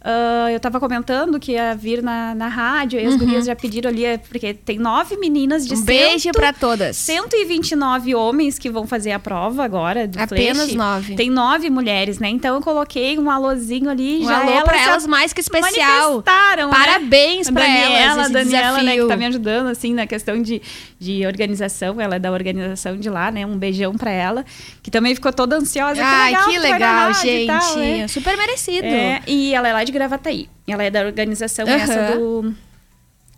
ah, 0.00 0.50
eu 0.52 0.60
tava 0.60 0.78
comentando 0.80 1.38
que 1.40 1.52
ia 1.52 1.74
vir 1.74 2.02
na, 2.02 2.34
na 2.34 2.48
rádio, 2.48 3.00
e 3.00 3.06
as 3.06 3.16
gurias 3.16 3.46
já 3.46 3.54
pediram 3.56 3.90
ali, 3.90 4.04
é, 4.04 4.18
porque 4.18 4.54
tem 4.54 4.78
nove 4.78 5.16
meninas 5.16 5.66
de 5.66 5.74
Um 5.74 5.82
beijo 5.82 6.24
cento- 6.24 6.34
pra 6.36 6.52
todas. 6.52 6.96
129 6.96 8.14
homens 8.14 8.58
que 8.58 8.70
vão 8.70 8.86
fazer 8.86 9.12
a 9.12 9.18
prova 9.18 9.64
agora 9.64 10.06
do 10.06 10.18
Apenas 10.20 10.64
Flash. 10.70 10.74
nove. 10.74 11.14
Tem 11.16 11.30
nove 11.30 11.70
mulheres, 11.70 12.18
né? 12.18 12.28
Então 12.28 12.54
eu 12.56 12.60
coloquei 12.62 13.18
um 13.18 13.30
alôzinho 13.30 13.90
ali. 13.90 14.18
Um 14.22 14.26
já 14.28 14.40
alô 14.40 14.50
elas 14.50 14.64
pra 14.64 14.82
elas 14.82 15.06
mais 15.06 15.32
que 15.32 15.40
especial. 15.40 16.12
manifestaram, 16.22 16.70
né? 16.70 16.76
Parabéns 16.76 17.48
A 17.48 17.52
pra 17.52 17.62
Daniela, 17.62 17.98
elas, 17.98 18.30
Daniela, 18.30 18.82
né, 18.82 18.96
que 18.96 19.06
tá 19.06 19.16
me 19.16 19.26
ajudando, 19.26 19.66
assim, 19.68 19.94
na 19.94 20.06
questão 20.06 20.40
de, 20.40 20.60
de 20.98 21.26
organização. 21.26 22.00
Ela 22.00 22.16
é 22.16 22.18
da 22.18 22.30
organização 22.32 22.96
de 22.96 23.08
lá, 23.10 23.30
né? 23.30 23.44
Um 23.46 23.56
beijão 23.58 23.94
pra 23.94 24.10
ela. 24.10 24.44
Que 24.82 24.90
também 24.90 25.14
ficou 25.14 25.32
toda 25.32 25.56
ansiosa. 25.56 26.00
Ai, 26.02 26.34
que 26.34 26.36
legal, 26.36 26.50
que 26.50 26.58
legal, 26.58 27.14
gente. 27.14 27.46
tal, 27.46 27.76
né? 27.76 28.08
Super 28.08 28.36
merecido. 28.36 28.86
É, 28.86 29.20
e 29.26 29.54
ela 29.54 29.68
é 29.68 29.72
lá 29.72 29.84
de 29.88 29.92
Gravataí. 29.92 30.48
Ela 30.66 30.84
é 30.84 30.90
da 30.90 31.00
organização 31.00 31.66
Aham. 31.66 31.76
essa 31.76 32.16
do. 32.16 32.54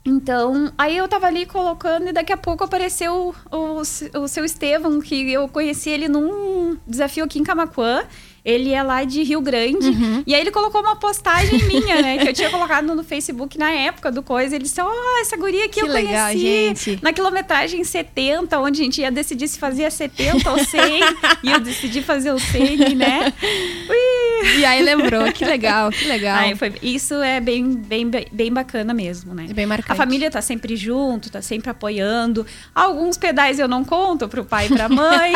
Então, 0.04 0.72
aí 0.78 0.96
eu 0.96 1.06
tava 1.06 1.26
ali 1.26 1.44
colocando 1.46 2.08
e 2.08 2.12
daqui 2.12 2.32
a 2.32 2.36
pouco 2.36 2.64
apareceu 2.64 3.34
o, 3.50 3.56
o, 3.56 4.20
o 4.22 4.28
seu 4.28 4.44
Estevam, 4.44 5.00
que 5.00 5.30
eu 5.30 5.46
conheci 5.48 5.90
ele 5.90 6.08
num 6.08 6.76
desafio 6.86 7.24
aqui 7.24 7.38
em 7.38 7.44
Camaquã. 7.44 8.02
Ele 8.44 8.72
é 8.72 8.82
lá 8.82 9.04
de 9.04 9.22
Rio 9.22 9.40
Grande. 9.40 9.88
Uhum. 9.88 10.22
E 10.26 10.34
aí 10.34 10.40
ele 10.40 10.50
colocou 10.50 10.80
uma 10.80 10.96
postagem 10.96 11.62
minha, 11.66 12.00
né? 12.00 12.18
Que 12.18 12.28
eu 12.28 12.32
tinha 12.32 12.50
colocado 12.50 12.94
no 12.94 13.02
Facebook 13.04 13.58
na 13.58 13.70
época 13.70 14.10
do 14.10 14.22
coisa. 14.22 14.54
Ele 14.54 14.64
disse, 14.64 14.80
ó, 14.80 14.90
essa 15.20 15.36
guria 15.36 15.66
aqui 15.66 15.80
Que 15.80 15.82
eu 15.82 15.92
legal, 15.92 16.28
conheci. 16.32 16.40
gente. 16.40 16.98
Na 17.02 17.12
quilometragem 17.12 17.82
70, 17.84 18.58
onde 18.58 18.80
a 18.80 18.84
gente 18.84 19.00
ia 19.00 19.10
decidir 19.10 19.48
se 19.48 19.58
fazia 19.58 19.90
70 19.90 20.50
ou 20.50 20.58
100. 20.58 20.80
e 21.44 21.50
eu 21.50 21.60
decidi 21.60 22.02
fazer 22.02 22.32
o 22.32 22.38
100, 22.38 22.94
né? 22.94 23.32
Ui. 23.88 24.30
E 24.58 24.64
aí 24.64 24.82
lembrou, 24.82 25.30
que 25.32 25.44
legal, 25.44 25.90
que 25.90 26.06
legal. 26.06 26.38
Aí 26.38 26.56
foi, 26.56 26.72
isso 26.82 27.14
é 27.14 27.40
bem, 27.40 27.72
bem, 27.74 28.10
bem 28.32 28.52
bacana 28.52 28.94
mesmo, 28.94 29.34
né? 29.34 29.46
É 29.48 29.52
bem 29.52 29.66
marcante. 29.66 29.92
A 29.92 29.94
família 29.94 30.30
tá 30.30 30.40
sempre 30.40 30.76
junto, 30.76 31.30
tá 31.30 31.42
sempre 31.42 31.70
apoiando. 31.70 32.46
Alguns 32.74 33.18
pedais 33.18 33.58
eu 33.58 33.68
não 33.68 33.84
conto 33.84 34.28
pro 34.28 34.44
pai 34.44 34.66
e 34.66 34.68
pra 34.70 34.88
mãe. 34.88 35.34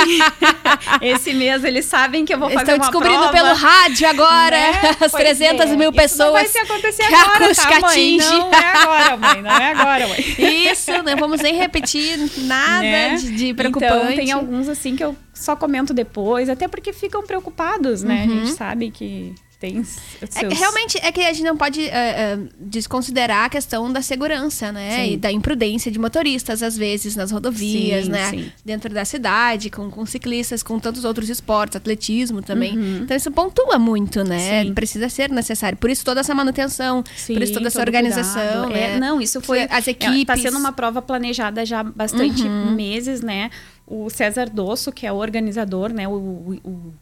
Esse 1.02 1.34
mês 1.34 1.64
eles 1.64 1.84
sabem 1.84 2.24
que 2.24 2.32
eu 2.32 2.38
vou 2.38 2.48
Eles 2.48 2.60
fazer 2.60 2.74
uma 2.74 2.90
descobrindo 3.00 3.28
prova. 3.28 3.32
pelo 3.32 3.54
rádio 3.54 4.08
agora, 4.08 4.56
Né? 4.56 4.72
as 5.00 5.10
Pois 5.10 5.22
300 5.22 5.60
é. 5.70 5.76
mil 5.76 5.90
Isso 5.90 5.92
pessoas. 6.00 6.26
não 6.26 6.32
vai 6.32 6.46
se 6.48 6.58
acontecer 6.58 7.02
agora, 7.14 7.54
tá, 7.54 7.68
mãe? 7.70 7.84
atinge. 7.84 8.28
Não 8.28 8.52
é 8.52 8.72
agora, 8.72 9.16
mãe. 9.16 9.42
Não 9.42 9.50
é 9.50 9.70
agora, 9.72 10.08
mãe. 10.08 10.18
Isso, 10.72 10.90
não 11.02 11.16
vamos 11.16 11.40
nem 11.40 11.54
repetir 11.56 12.18
nada 12.42 12.82
Né? 12.82 13.14
de, 13.16 13.30
de 13.32 13.54
preocupante. 13.54 13.94
Então, 13.94 14.16
tem 14.16 14.32
alguns 14.32 14.68
assim 14.68 14.96
que 14.96 15.04
eu 15.04 15.16
só 15.32 15.56
comento 15.56 15.92
depois, 15.92 16.48
até 16.48 16.68
porque 16.68 16.92
ficam 16.92 17.22
preocupados, 17.22 18.02
né? 18.02 18.24
A 18.24 18.26
gente 18.28 18.50
sabe 18.52 18.90
que 18.90 19.34
tem 19.64 19.80
É 19.80 20.26
seus... 20.26 20.52
que 20.52 20.58
realmente 20.58 20.98
é 21.02 21.10
que 21.12 21.20
a 21.20 21.32
gente 21.32 21.44
não 21.44 21.56
pode 21.56 21.80
é, 21.88 21.88
é, 22.32 22.38
desconsiderar 22.60 23.46
a 23.46 23.48
questão 23.48 23.90
da 23.92 24.02
segurança, 24.02 24.70
né? 24.72 24.96
Sim. 25.04 25.12
E 25.12 25.16
da 25.16 25.30
imprudência 25.32 25.90
de 25.90 25.98
motoristas, 25.98 26.62
às 26.62 26.76
vezes, 26.76 27.16
nas 27.16 27.30
rodovias, 27.30 28.04
Sim, 28.06 28.10
né? 28.10 28.30
sim. 28.30 28.52
Dentro 28.64 28.92
da 28.92 29.04
cidade, 29.04 29.70
com, 29.70 29.90
com 29.90 30.04
ciclistas, 30.04 30.62
com 30.62 30.78
tantos 30.78 31.04
outros 31.04 31.28
esportes, 31.30 31.76
atletismo 31.76 32.42
também. 32.42 32.76
Uhum. 32.76 32.96
Então 33.02 33.16
isso 33.16 33.30
pontua 33.30 33.78
muito, 33.78 34.22
né? 34.24 34.70
Precisa 34.74 35.08
ser 35.08 35.30
necessário. 35.30 35.78
Por 35.78 35.88
isso 35.90 36.04
toda 36.04 36.20
essa 36.20 36.34
manutenção, 36.34 37.02
por 37.02 37.42
isso 37.42 37.52
toda 37.54 37.68
essa 37.68 37.80
organização, 37.80 38.68
né? 38.68 38.96
É, 38.96 38.98
não, 39.00 39.20
isso 39.20 39.40
foi. 39.40 39.62
As 39.70 39.88
é, 39.88 39.92
equipes. 39.92 40.24
Tá 40.26 40.36
sendo 40.36 40.58
uma 40.58 40.72
prova 40.72 41.00
planejada 41.00 41.64
já 41.64 41.80
há 41.80 41.84
bastante 41.84 42.42
Uhum. 42.42 42.72
meses, 42.74 43.20
né? 43.20 43.50
O 43.86 44.08
César 44.10 44.48
Dosso, 44.48 44.90
que 44.90 45.06
é 45.06 45.12
o 45.12 45.16
organizador, 45.16 45.92
né? 45.92 46.08
O, 46.08 46.12
o, 46.12 46.58
o- 46.64 46.94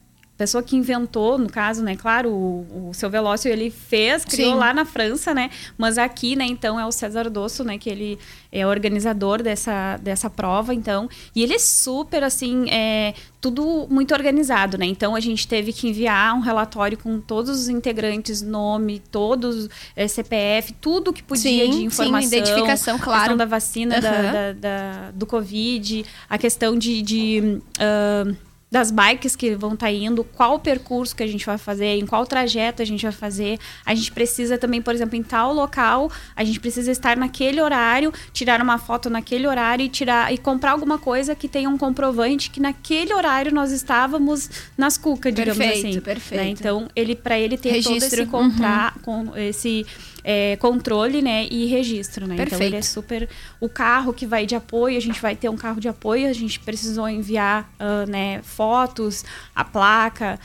pessoa 0.42 0.61
que 0.62 0.74
inventou, 0.74 1.38
no 1.38 1.48
caso, 1.48 1.83
né? 1.85 1.94
Claro, 1.96 2.28
o, 2.31 2.88
o 2.90 2.94
seu 2.94 3.09
Velócio 3.09 3.48
ele 3.50 3.70
fez, 3.70 4.24
criou 4.24 4.52
Sim. 4.55 4.59
lá 4.59 4.74
na 4.74 4.85
França, 4.85 5.33
né? 5.33 5.50
Mas 5.78 5.98
aqui, 5.98 6.35
né? 6.35 6.44
Então 6.44 6.78
é 6.81 6.85
o 6.85 6.90
César 6.90 7.31
Dosso, 7.31 7.62
né? 7.62 7.78
Que 7.78 7.88
ele 7.88 8.18
é 8.50 8.66
organizador 8.66 9.40
dessa, 9.40 9.96
dessa 9.98 10.28
prova, 10.28 10.74
então. 10.74 11.09
E 11.35 11.42
ele 11.42 11.55
é 11.55 11.59
super, 11.59 12.24
assim, 12.24 12.68
é, 12.70 13.14
tudo 13.40 13.87
muito 13.88 14.12
organizado, 14.12 14.76
né? 14.76 14.85
Então 14.87 15.14
a 15.14 15.20
gente 15.20 15.46
teve 15.46 15.72
que 15.72 15.88
enviar 15.88 16.35
um 16.35 16.40
relatório 16.40 16.98
com 16.98 17.20
todos 17.20 17.50
os 17.61 17.68
integrantes, 17.68 18.42
nome, 18.42 18.98
todos, 19.11 19.68
é, 19.94 20.09
CPF, 20.09 20.72
tudo 20.81 21.12
que 21.12 21.22
podia 21.22 21.64
Sim, 21.66 21.70
de 21.70 21.76
sim, 21.76 21.85
informação. 21.85 22.28
identificação, 22.28 22.96
A 22.96 22.98
claro. 22.98 23.20
questão 23.20 23.37
da 23.37 23.44
vacina, 23.46 24.00
da- 24.00 24.11
Aham. 24.11 24.33
da, 24.33 24.52
da- 24.52 25.11
do 25.12 25.24
Covid, 25.24 26.05
a 26.28 26.37
questão 26.37 26.76
de. 26.76 27.00
de, 27.00 27.59
ah, 27.78 28.35
das 28.72 28.90
bikes 28.90 29.37
que 29.37 29.54
vão 29.54 29.74
estar 29.74 29.92
indo, 29.92 30.24
qual 30.24 30.58
percurso 30.58 31.14
que 31.14 31.22
a 31.22 31.26
gente 31.26 31.44
vai 31.44 31.58
fazer, 31.58 31.98
em 31.98 32.06
qual 32.06 32.24
trajeto 32.24 32.80
a 32.80 32.87
gente 32.87 33.02
vai 33.02 33.12
fazer. 33.12 33.58
A 33.85 33.94
gente 33.94 34.11
precisa 34.11 34.56
também, 34.56 34.80
por 34.80 34.94
exemplo, 34.94 35.14
em 35.14 35.22
tal 35.22 35.52
local, 35.52 36.11
a 36.35 36.42
gente 36.42 36.58
precisa 36.58 36.90
estar 36.90 37.14
naquele 37.14 37.61
horário, 37.61 38.11
tirar 38.32 38.62
uma 38.62 38.78
foto 38.78 39.11
naquele 39.11 39.46
horário 39.46 39.85
e 39.85 39.90
tirar 39.90 40.32
e 40.32 40.38
comprar 40.38 40.70
alguma 40.70 40.98
coisa 40.98 41.35
que 41.35 41.48
tenha 41.48 41.68
um 41.68 41.76
comprovante 41.76 42.48
que 42.48 42.61
naquele 42.61 43.12
horário 43.12 43.52
nós 43.52 43.72
estávamos 43.72 44.48
nas 44.74 44.96
cucas, 44.96 45.35
digamos 45.35 45.58
Perfeito, 45.58 45.88
assim. 45.88 46.00
perfeito. 46.00 46.42
né? 46.42 46.48
Então, 46.48 46.88
ele 46.96 47.14
para 47.14 47.38
ele 47.38 47.58
ter 47.58 47.82
todo 47.82 47.96
esse 48.02 48.24
contra, 48.24 48.94
com 49.02 49.37
esse 49.37 49.85
é, 50.24 50.56
controle, 50.56 51.20
né, 51.22 51.46
e 51.50 51.66
registro, 51.66 52.26
né? 52.26 52.35
Então 52.35 52.46
Perfeito. 52.46 52.62
ele 52.70 52.76
é 52.76 52.82
super 52.82 53.28
o 53.61 53.68
carro 53.68 54.12
que 54.12 54.24
vai 54.26 54.46
de 54.46 54.54
apoio, 54.54 54.96
a 54.96 55.00
gente 55.00 55.20
vai 55.20 55.35
ter 55.35 55.48
um 55.48 55.56
carro 55.56 55.80
de 55.80 55.88
apoio, 55.88 56.28
a 56.28 56.32
gente 56.32 56.61
precisou 56.61 57.08
enviar, 57.08 57.70
ah, 57.78 58.06
né, 58.06 58.40
fotos, 58.42 59.24
a 59.54 59.64
placa, 59.64 60.38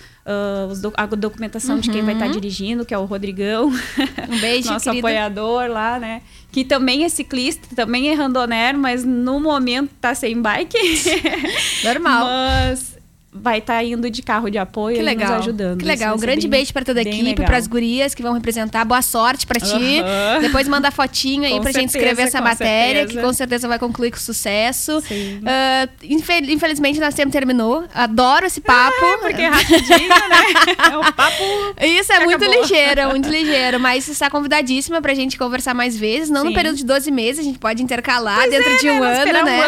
do- 0.82 0.94
a 0.98 1.06
documentação 1.06 1.80
de 1.80 1.90
quem 1.90 2.02
vai 2.04 2.14
estar 2.14 2.28
dirigindo, 2.28 2.86
que 2.86 2.94
é 2.94 2.98
o 2.98 3.06
Rodrigão, 3.06 3.70
Um 4.30 4.40
beijo, 4.40 4.70
nosso 4.72 4.84
querido. 4.86 5.08
apoiador 5.08 5.70
lá, 5.70 5.98
né? 6.00 6.22
Que 6.52 6.66
também 6.66 7.04
é 7.06 7.10
ciclista, 7.10 7.68
também 7.76 8.10
é 8.10 8.14
randoner, 8.14 8.78
mas 8.78 9.06
no 9.06 9.40
momento 9.40 9.92
tá 10.02 10.14
sem 10.16 10.42
bike. 10.42 10.78
Normal. 11.84 12.26
Mas 12.28 12.97
vai 13.32 13.60
estar 13.60 13.84
indo 13.84 14.10
de 14.10 14.22
carro 14.24 14.50
de 14.50 14.58
apoio 14.58 14.96
Que 14.96 15.02
legal. 15.04 15.30
nos 15.34 15.40
ajudando. 15.42 15.80
Que 15.80 15.86
legal. 15.86 16.16
Um 16.16 16.18
ser 16.18 16.26
grande 16.26 16.42
bem- 16.48 16.60
beijo 16.60 16.74
pra 16.74 16.84
toda 16.84 17.00
a 17.00 17.04
equipe, 17.04 17.24
legal. 17.24 17.46
pras 17.46 17.68
gurias 17.68 18.16
que 18.16 18.24
vão 18.24 18.34
representar. 18.34 18.84
Boa 18.86 19.02
sorte 19.02 19.46
pra 19.46 19.60
ti. 19.60 20.02
Depois 20.42 20.68
manda 20.68 20.90
fotinho 20.90 21.44
aí 21.44 21.60
pra 21.62 21.72
gente 21.72 21.90
escrever 21.90 22.24
essa 22.24 22.42
matéria, 22.42 23.02
certeza. 23.02 23.20
que 23.20 23.26
com 23.26 23.34
certeza 23.34 23.68
vai 23.68 23.78
concluir 23.78 24.12
com 24.12 24.18
sucesso. 24.18 25.02
Sim. 25.02 25.42
Ah, 25.46 25.88
infel- 26.04 26.46
infelizmente, 26.50 27.00
nosso 27.00 27.16
tempo 27.18 27.32
terminou. 27.32 27.84
Adoro 27.94 28.46
esse 28.48 28.60
papo. 28.62 28.96
Porque 29.22 29.42
é 29.42 29.48
rapidinho, 29.50 30.10
né? 30.10 30.88
É 30.92 30.98
um 30.98 31.12
papo. 31.12 31.44
Isso 31.86 32.12
é 32.14 32.20
muito 32.26 32.44
acabou. 32.44 32.62
ligeiro, 32.62 33.02
é 33.02 33.06
muito 33.08 33.30
ligeiro. 33.30 33.80
Mas 33.80 34.06
você 34.06 34.12
está 34.14 34.30
convidadíssima 34.32 35.02
pra 35.02 35.14
gente 35.14 35.38
conversar 35.38 35.74
mais 35.76 35.96
vezes. 35.98 36.30
Não 36.30 36.44
no 36.44 36.50
Sim. 36.50 36.56
período 36.56 36.78
de 36.78 36.86
12 36.86 37.12
meses, 37.12 37.42
a 37.42 37.44
gente 37.44 37.60
pode 37.60 37.84
intercalar 37.84 38.38
Pois 38.40 38.50
dentro 38.52 38.72
é, 38.72 38.78
de 38.78 38.90
um 38.90 39.00
né? 39.00 39.08
Ano, 39.08 39.18
esperar 39.18 39.44
um 39.44 39.46
né? 39.46 39.68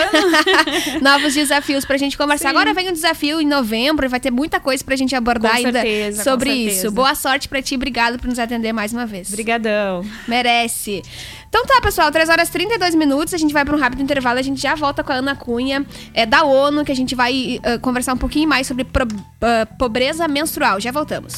Novos 1.01 1.33
desafios 1.33 1.85
pra 1.85 1.97
gente 1.97 2.17
conversar. 2.17 2.49
Sim. 2.49 2.55
Agora 2.55 2.73
vem 2.73 2.89
um 2.89 2.93
desafio 2.93 3.41
novembro 3.49 4.05
e 4.05 4.09
vai 4.09 4.19
ter 4.19 4.31
muita 4.31 4.59
coisa 4.59 4.83
pra 4.83 4.95
gente 4.95 5.13
abordar 5.15 5.51
Com 5.51 5.57
ainda 5.57 5.81
certeza, 5.81 6.23
sobre 6.23 6.49
com 6.49 6.55
isso. 6.55 6.91
Boa 6.91 7.13
sorte 7.15 7.49
pra 7.49 7.61
ti, 7.61 7.75
obrigado 7.75 8.17
por 8.19 8.27
nos 8.27 8.39
atender 8.39 8.71
mais 8.71 8.93
uma 8.93 9.05
vez. 9.05 9.29
Brigadão. 9.29 10.05
Merece. 10.27 11.01
Então 11.49 11.65
tá, 11.65 11.81
pessoal, 11.81 12.11
3 12.11 12.29
horas 12.29 12.47
e 12.47 12.51
32 12.51 12.93
minutos, 12.95 13.33
a 13.33 13.37
gente 13.37 13.51
vai 13.53 13.65
para 13.65 13.75
um 13.75 13.79
rápido 13.79 14.01
intervalo, 14.03 14.37
a 14.39 14.41
gente 14.43 14.61
já 14.61 14.75
volta 14.75 15.03
com 15.03 15.11
a 15.11 15.15
Ana 15.15 15.35
Cunha, 15.35 15.85
é, 16.13 16.25
da 16.25 16.43
ONU, 16.43 16.85
que 16.85 16.91
a 16.91 16.95
gente 16.95 17.15
vai 17.15 17.59
eh, 17.63 17.77
conversar 17.79 18.13
um 18.13 18.17
pouquinho 18.17 18.47
mais 18.47 18.67
sobre 18.67 18.83
pro- 18.83 19.07
ah, 19.41 19.65
pobreza 19.79 20.27
menstrual. 20.27 20.79
Já 20.79 20.91
voltamos. 20.91 21.33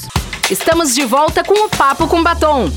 Estamos 0.50 0.94
de 0.94 1.06
volta 1.06 1.44
com 1.46 1.66
o 1.66 1.70
Papo 1.70 2.08
com 2.08 2.22
Batom. 2.22 2.70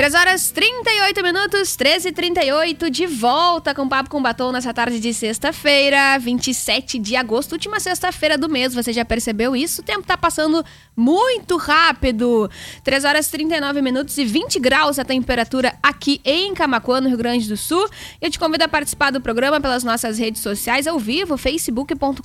3 0.00 0.14
horas 0.14 0.50
38 0.50 1.22
minutos, 1.22 1.76
13 1.76 2.08
e 2.08 2.12
38 2.12 2.90
de 2.90 3.06
volta 3.06 3.74
com 3.74 3.86
Papo 3.86 4.08
com 4.08 4.22
Batom 4.22 4.50
nessa 4.50 4.72
tarde 4.72 4.98
de 4.98 5.12
sexta-feira, 5.12 6.18
27 6.18 6.98
de 6.98 7.16
agosto, 7.16 7.52
última 7.52 7.78
sexta-feira 7.78 8.38
do 8.38 8.48
mês. 8.48 8.72
Você 8.72 8.94
já 8.94 9.04
percebeu 9.04 9.54
isso? 9.54 9.82
O 9.82 9.84
tempo 9.84 10.06
tá 10.06 10.16
passando 10.16 10.64
muito 10.96 11.58
rápido. 11.58 12.50
3 12.82 13.04
horas 13.04 13.28
39 13.28 13.82
minutos 13.82 14.16
e 14.16 14.24
20 14.24 14.58
graus 14.58 14.98
a 14.98 15.04
temperatura 15.04 15.74
aqui 15.82 16.18
em 16.24 16.54
Camacuã, 16.54 17.02
no 17.02 17.08
Rio 17.08 17.18
Grande 17.18 17.46
do 17.46 17.56
Sul. 17.58 17.86
Eu 18.22 18.30
te 18.30 18.38
convido 18.38 18.64
a 18.64 18.68
participar 18.68 19.10
do 19.10 19.20
programa 19.20 19.60
pelas 19.60 19.84
nossas 19.84 20.18
redes 20.18 20.40
sociais 20.40 20.86
ao 20.86 20.98
vivo, 20.98 21.36
facebook.com.br 21.36 22.20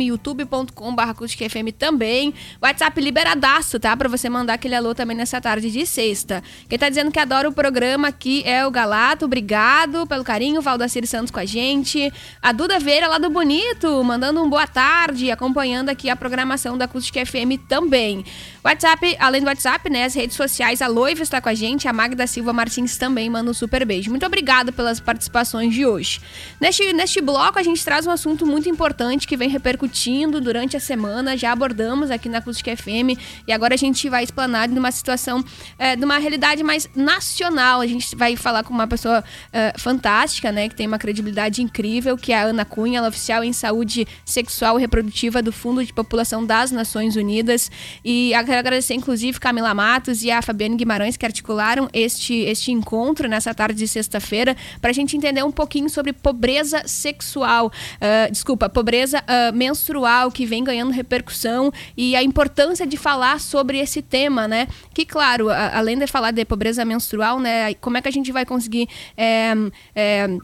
youtube.com.br 0.00 1.72
também. 1.76 2.32
WhatsApp 2.62 3.00
liberadaço, 3.00 3.80
tá? 3.80 3.96
Pra 3.96 4.08
você 4.08 4.28
mandar 4.28 4.54
aquele 4.54 4.76
alô 4.76 4.94
também 4.94 5.16
nessa 5.16 5.40
tarde 5.40 5.72
de 5.72 5.84
sexta. 5.84 6.40
Quem 6.68 6.78
tá 6.78 6.90
dizendo 6.90 7.10
que 7.10 7.18
adora 7.18 7.48
o 7.48 7.52
programa 7.52 8.08
aqui 8.08 8.42
é 8.44 8.66
o 8.66 8.70
Galato, 8.70 9.24
obrigado 9.24 10.06
pelo 10.06 10.22
carinho. 10.22 10.60
Valdacir 10.60 11.06
Santos 11.06 11.30
com 11.30 11.40
a 11.40 11.46
gente. 11.46 12.12
A 12.42 12.52
Duda 12.52 12.78
Veira 12.78 13.08
lá 13.08 13.16
do 13.16 13.30
Bonito, 13.30 14.04
mandando 14.04 14.42
um 14.42 14.50
boa 14.50 14.66
tarde, 14.66 15.30
acompanhando 15.30 15.88
aqui 15.88 16.10
a 16.10 16.16
programação 16.16 16.76
da 16.76 16.84
Acústica 16.84 17.24
FM 17.24 17.56
também. 17.66 18.22
WhatsApp, 18.62 19.16
além 19.18 19.40
do 19.40 19.46
WhatsApp, 19.46 19.88
né, 19.88 20.04
as 20.04 20.14
redes 20.14 20.36
sociais, 20.36 20.82
a 20.82 20.88
Loiva 20.88 21.22
está 21.22 21.40
com 21.40 21.48
a 21.48 21.54
gente, 21.54 21.88
a 21.88 21.92
Magda 21.92 22.26
Silva 22.26 22.52
Martins 22.52 22.98
também 22.98 23.30
manda 23.30 23.50
um 23.50 23.54
super 23.54 23.86
beijo. 23.86 24.10
Muito 24.10 24.26
obrigada 24.26 24.70
pelas 24.70 25.00
participações 25.00 25.72
de 25.72 25.86
hoje. 25.86 26.20
Neste, 26.60 26.92
neste 26.92 27.22
bloco, 27.22 27.58
a 27.58 27.62
gente 27.62 27.82
traz 27.82 28.06
um 28.06 28.10
assunto 28.10 28.44
muito 28.44 28.68
importante 28.68 29.26
que 29.26 29.38
vem 29.38 29.48
repercutindo 29.48 30.38
durante 30.38 30.76
a 30.76 30.80
semana, 30.80 31.34
já 31.34 31.50
abordamos 31.50 32.10
aqui 32.10 32.28
na 32.28 32.38
Acústica 32.38 32.76
FM, 32.76 33.16
e 33.46 33.52
agora 33.54 33.72
a 33.72 33.78
gente 33.78 34.06
vai 34.10 34.22
explanar 34.22 34.68
de 34.68 34.78
uma 34.78 34.92
situação, 34.92 35.42
é, 35.78 35.96
de 35.96 36.04
uma 36.04 36.18
realidade 36.18 36.57
mais 36.62 36.88
nacional. 36.94 37.80
A 37.80 37.86
gente 37.86 38.14
vai 38.16 38.36
falar 38.36 38.64
com 38.64 38.72
uma 38.72 38.86
pessoa 38.86 39.20
uh, 39.22 39.80
fantástica, 39.80 40.50
né, 40.52 40.68
que 40.68 40.74
tem 40.74 40.86
uma 40.86 40.98
credibilidade 40.98 41.62
incrível, 41.62 42.16
que 42.16 42.32
é 42.32 42.38
a 42.38 42.42
Ana 42.44 42.64
Cunha, 42.64 42.98
ela 42.98 43.06
é 43.06 43.10
oficial 43.10 43.44
em 43.44 43.52
saúde 43.52 44.06
sexual 44.24 44.78
e 44.78 44.80
reprodutiva 44.80 45.42
do 45.42 45.52
Fundo 45.52 45.84
de 45.84 45.92
População 45.92 46.44
das 46.44 46.70
Nações 46.70 47.16
Unidas. 47.16 47.70
E 48.04 48.32
quero 48.44 48.58
agradecer, 48.58 48.94
inclusive, 48.94 49.38
Camila 49.38 49.74
Matos 49.74 50.22
e 50.22 50.30
a 50.30 50.40
Fabiane 50.40 50.76
Guimarães, 50.76 51.16
que 51.16 51.26
articularam 51.26 51.88
este, 51.92 52.34
este 52.34 52.72
encontro 52.72 53.28
nessa 53.28 53.54
tarde 53.54 53.78
de 53.78 53.88
sexta-feira, 53.88 54.56
para 54.80 54.90
a 54.90 54.94
gente 54.94 55.16
entender 55.16 55.44
um 55.44 55.52
pouquinho 55.52 55.88
sobre 55.88 56.12
pobreza 56.12 56.82
sexual, 56.86 57.66
uh, 57.66 58.30
desculpa, 58.30 58.68
pobreza 58.68 59.18
uh, 59.20 59.56
menstrual, 59.56 60.30
que 60.30 60.46
vem 60.46 60.64
ganhando 60.64 60.90
repercussão 60.92 61.72
e 61.96 62.16
a 62.16 62.22
importância 62.22 62.86
de 62.86 62.96
falar 62.96 63.40
sobre 63.40 63.78
esse 63.78 64.02
tema, 64.02 64.48
né? 64.48 64.68
Que, 64.94 65.04
claro, 65.04 65.50
a, 65.50 65.78
além 65.78 65.98
de 65.98 66.06
falar 66.06 66.30
de 66.38 66.44
pobreza 66.44 66.84
menstrual, 66.84 67.38
né, 67.38 67.74
como 67.74 67.96
é 67.96 68.02
que 68.02 68.08
a 68.08 68.12
gente 68.12 68.32
vai 68.32 68.46
conseguir. 68.46 68.88
É, 69.16 69.52
é, 69.94 70.38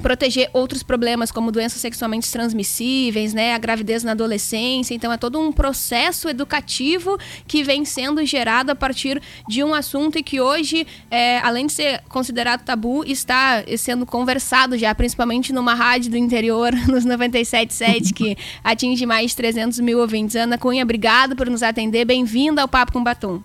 proteger 0.00 0.48
outros 0.52 0.82
problemas 0.82 1.30
como 1.30 1.52
doenças 1.52 1.80
sexualmente 1.80 2.30
transmissíveis, 2.30 3.34
né, 3.34 3.54
a 3.54 3.58
gravidez 3.58 4.02
na 4.02 4.12
adolescência. 4.12 4.94
Então 4.94 5.12
é 5.12 5.16
todo 5.16 5.38
um 5.38 5.52
processo 5.52 6.28
educativo 6.28 7.18
que 7.46 7.62
vem 7.62 7.84
sendo 7.84 8.24
gerado 8.24 8.70
a 8.72 8.74
partir 8.74 9.20
de 9.48 9.62
um 9.62 9.74
assunto 9.74 10.18
e 10.18 10.22
que 10.22 10.40
hoje, 10.40 10.86
é, 11.10 11.38
além 11.40 11.66
de 11.66 11.72
ser 11.72 12.02
considerado 12.08 12.64
tabu, 12.64 13.04
está 13.04 13.62
sendo 13.76 14.06
conversado 14.06 14.78
já, 14.78 14.94
principalmente 14.94 15.52
numa 15.52 15.74
rádio 15.74 16.10
do 16.10 16.16
interior, 16.16 16.72
nos 16.88 17.04
97.7, 17.04 18.12
que 18.12 18.36
atinge 18.62 19.04
mais 19.04 19.30
de 19.32 19.36
300 19.36 19.80
mil 19.80 19.98
ouvintes. 19.98 20.36
Ana 20.36 20.56
Cunha, 20.56 20.82
obrigado 20.82 21.36
por 21.36 21.48
nos 21.50 21.62
atender. 21.62 22.04
Bem-vinda 22.04 22.62
ao 22.62 22.68
Papo 22.68 22.92
com 22.92 23.02
Batom. 23.02 23.42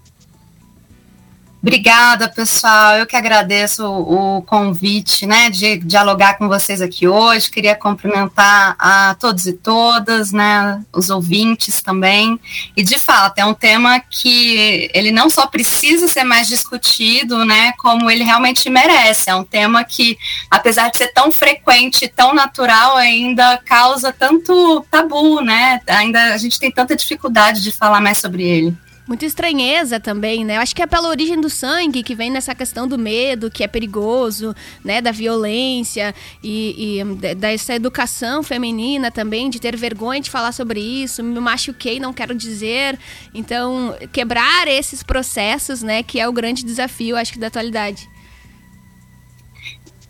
Obrigada, 1.68 2.30
pessoal. 2.30 2.96
Eu 2.96 3.06
que 3.06 3.14
agradeço 3.18 3.86
o, 3.86 4.38
o, 4.38 4.42
convite, 4.42 5.26
né, 5.26 5.50
de 5.50 5.76
dialogar 5.80 6.38
com 6.38 6.48
vocês 6.48 6.82
aqui 6.82 7.10
hoje. 7.10 7.52
Queria 7.52 7.76
cumprimentar 7.76 8.74
a 8.80 9.18
todos 9.20 9.46
e 9.48 9.52
todas, 9.52 10.32
né, 10.32 10.82
os 10.94 11.10
ouvintes 11.10 11.82
também. 11.82 12.40
E 12.74 12.82
de 12.82 12.98
fato 12.98 13.40
é 13.40 13.46
um 13.46 13.54
tema 13.54 14.00
que 14.00 14.90
ele 14.94 15.12
não 15.12 15.30
só 15.30 15.46
precisa 15.46 16.08
ser 16.08 16.24
mais 16.24 16.48
discutido, 16.48 17.44
né, 17.44 17.74
como 17.80 18.10
ele 18.10 18.24
realmente 18.24 18.70
merece. 18.70 19.30
É 19.30 19.36
um 19.36 19.44
tema 19.44 19.84
que, 19.84 20.18
apesar 20.50 20.90
de 20.90 20.98
ser 20.98 21.08
tão 21.08 21.34
frequente, 21.34 22.08
tão 22.08 22.34
natural, 22.34 22.96
ainda 22.96 23.58
causa 23.58 24.14
tanto 24.14 24.86
tabu, 24.90 25.42
né? 25.42 25.82
Ainda 25.86 26.34
a 26.34 26.38
gente 26.38 26.58
tem 26.58 26.72
tanta 26.72 26.96
dificuldade 26.96 27.62
de 27.62 27.74
falar 27.74 28.00
mais 28.00 28.20
sobre 28.20 28.44
ele 28.44 28.87
muita 29.08 29.26
estranheza 29.26 30.00
também, 30.00 30.44
né? 30.44 30.58
Eu 30.58 30.62
acho 30.62 30.76
que 30.76 30.82
é 30.82 30.88
pela 30.88 31.08
origem 31.08 31.40
do 31.40 31.50
sangue 31.50 32.04
que 32.04 32.14
vem 32.14 32.30
nessa 32.30 32.54
questão 32.54 32.88
do 32.88 32.98
medo, 32.98 33.50
que 33.50 33.64
é 33.64 33.68
perigoso, 33.68 34.56
né? 34.84 35.02
Da 35.02 35.12
violência 35.12 36.14
e, 36.44 37.00
e 37.00 37.36
dessa 37.36 37.74
educação 37.74 38.44
feminina 38.44 39.10
também, 39.10 39.50
de 39.50 39.60
ter 39.60 39.76
vergonha 39.76 40.20
de 40.20 40.30
falar 40.30 40.52
sobre 40.52 40.80
isso, 40.80 41.24
me 41.24 41.40
machuquei, 41.40 42.00
não 42.00 42.14
quero 42.14 42.36
dizer. 42.36 43.00
Então, 43.34 43.96
quebrar 44.12 44.68
esses 44.68 45.02
processos, 45.04 45.82
né? 45.82 46.04
Que 46.04 46.20
é 46.20 46.28
o 46.28 46.34
grande 46.34 46.64
desafio, 46.64 47.16
acho 47.16 47.34
que, 47.34 47.40
da 47.40 47.48
atualidade. 47.48 48.17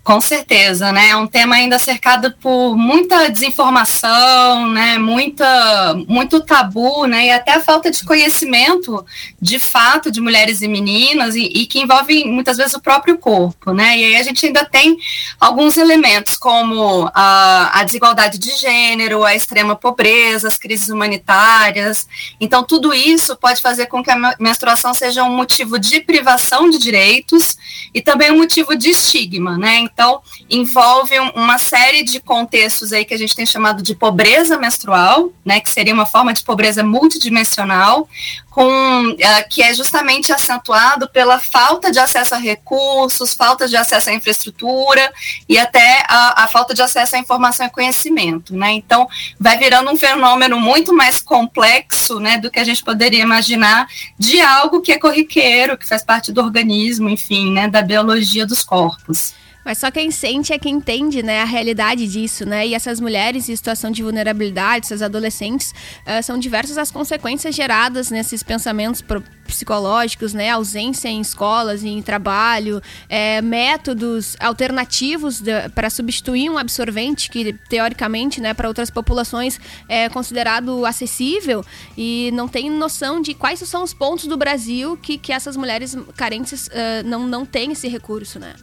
Com 0.07 0.21
certeza, 0.21 0.89
né? 0.93 1.09
É 1.09 1.17
um 1.17 1.27
tema 1.27 1.57
ainda 1.57 1.77
cercado 1.77 2.31
por 2.39 2.77
muita 2.77 3.29
desinformação, 3.29 4.65
né? 4.69 4.97
Muita, 4.97 5.95
muito 6.07 6.39
tabu, 6.39 7.05
né? 7.05 7.25
E 7.25 7.29
até 7.29 7.55
a 7.55 7.59
falta 7.59 7.91
de 7.91 8.05
conhecimento, 8.05 9.05
de 9.41 9.59
fato, 9.59 10.09
de 10.09 10.21
mulheres 10.21 10.61
e 10.61 10.67
meninas 10.69 11.35
e, 11.35 11.41
e, 11.41 11.65
que 11.65 11.81
envolve 11.81 12.23
muitas 12.23 12.55
vezes 12.55 12.73
o 12.73 12.81
próprio 12.81 13.17
corpo, 13.17 13.73
né? 13.73 13.97
E 13.97 14.05
aí 14.05 14.15
a 14.15 14.23
gente 14.23 14.45
ainda 14.45 14.63
tem 14.63 14.97
alguns 15.41 15.75
elementos 15.75 16.37
como 16.37 17.11
a, 17.13 17.81
a 17.81 17.83
desigualdade 17.83 18.37
de 18.37 18.51
gênero, 18.51 19.25
a 19.25 19.35
extrema 19.35 19.75
pobreza, 19.75 20.47
as 20.47 20.57
crises 20.57 20.87
humanitárias. 20.87 22.07
Então 22.39 22.63
tudo 22.63 22.93
isso 22.93 23.35
pode 23.35 23.61
fazer 23.61 23.87
com 23.87 24.01
que 24.01 24.09
a 24.09 24.37
menstruação 24.39 24.93
seja 24.93 25.25
um 25.25 25.35
motivo 25.35 25.77
de 25.77 25.99
privação 25.99 26.69
de 26.69 26.77
direitos 26.77 27.57
e 27.93 28.01
também 28.01 28.31
um 28.31 28.37
motivo 28.37 28.73
de 28.73 28.91
estigma, 28.91 29.57
né? 29.57 29.79
Então, 29.97 30.21
envolve 30.47 31.17
uma 31.33 31.57
série 31.57 32.03
de 32.03 32.19
contextos 32.19 32.93
aí 32.93 33.03
que 33.03 33.15
a 33.15 33.17
gente 33.17 33.35
tem 33.35 33.47
chamado 33.47 33.81
de 33.81 33.95
pobreza 33.95 34.55
menstrual, 34.55 35.31
né, 35.43 35.59
que 35.59 35.71
seria 35.71 35.91
uma 35.91 36.05
forma 36.05 36.31
de 36.31 36.43
pobreza 36.43 36.83
multidimensional, 36.83 38.07
com, 38.47 39.09
uh, 39.09 39.49
que 39.49 39.63
é 39.63 39.73
justamente 39.73 40.31
acentuado 40.31 41.09
pela 41.09 41.39
falta 41.39 41.91
de 41.91 41.97
acesso 41.97 42.35
a 42.35 42.37
recursos, 42.37 43.33
falta 43.33 43.67
de 43.67 43.75
acesso 43.75 44.11
à 44.11 44.13
infraestrutura 44.13 45.11
e 45.49 45.57
até 45.57 46.03
a, 46.07 46.43
a 46.43 46.47
falta 46.47 46.75
de 46.75 46.81
acesso 46.83 47.15
à 47.15 47.19
informação 47.19 47.65
e 47.65 47.69
conhecimento, 47.71 48.55
né? 48.55 48.73
Então, 48.73 49.07
vai 49.39 49.57
virando 49.57 49.89
um 49.89 49.97
fenômeno 49.97 50.59
muito 50.59 50.93
mais 50.95 51.19
complexo, 51.19 52.19
né, 52.19 52.37
do 52.37 52.51
que 52.51 52.59
a 52.59 52.63
gente 52.63 52.83
poderia 52.83 53.23
imaginar 53.23 53.87
de 54.17 54.39
algo 54.41 54.79
que 54.79 54.91
é 54.91 54.99
corriqueiro, 54.99 55.75
que 55.75 55.87
faz 55.87 56.03
parte 56.03 56.31
do 56.31 56.41
organismo, 56.41 57.09
enfim, 57.09 57.51
né, 57.51 57.67
da 57.67 57.81
biologia 57.81 58.45
dos 58.45 58.63
corpos. 58.63 59.33
Mas 59.67 59.79
só 59.79 59.91
quem 59.91 60.09
sente 60.11 60.53
é 60.53 60.57
quem 60.57 60.75
entende, 60.75 61.21
né, 61.21 61.41
a 61.41 61.45
realidade 61.45 62.07
disso, 62.07 62.45
né? 62.45 62.65
E 62.65 62.73
essas 62.73 63.01
mulheres 63.01 63.49
em 63.49 63.55
situação 63.55 63.91
de 63.91 64.01
vulnerabilidade, 64.01 64.85
essas 64.85 65.01
adolescentes, 65.01 65.73
uh, 66.05 66.23
são 66.23 66.39
diversas 66.39 66.77
as 66.77 66.89
consequências 66.89 67.53
geradas 67.53 68.09
nesses 68.09 68.41
pensamentos 68.41 69.03
psicológicos, 69.45 70.33
né? 70.33 70.51
Ausência 70.51 71.09
em 71.09 71.19
escolas, 71.19 71.83
em 71.83 72.01
trabalho, 72.01 72.81
é, 73.09 73.41
métodos 73.41 74.37
alternativos 74.39 75.43
para 75.75 75.89
substituir 75.89 76.49
um 76.49 76.57
absorvente 76.57 77.29
que, 77.29 77.51
teoricamente, 77.67 78.39
né, 78.39 78.53
para 78.53 78.69
outras 78.69 78.89
populações 78.89 79.59
é 79.89 80.07
considerado 80.07 80.85
acessível 80.85 81.61
e 81.97 82.31
não 82.33 82.47
tem 82.47 82.69
noção 82.69 83.21
de 83.21 83.33
quais 83.33 83.59
são 83.59 83.83
os 83.83 83.93
pontos 83.93 84.27
do 84.27 84.37
Brasil 84.37 84.95
que, 84.95 85.17
que 85.17 85.33
essas 85.33 85.57
mulheres 85.57 85.93
carentes 86.15 86.67
uh, 86.67 87.05
não, 87.05 87.27
não 87.27 87.45
têm 87.45 87.73
esse 87.73 87.89
recurso, 87.89 88.39
né? 88.39 88.53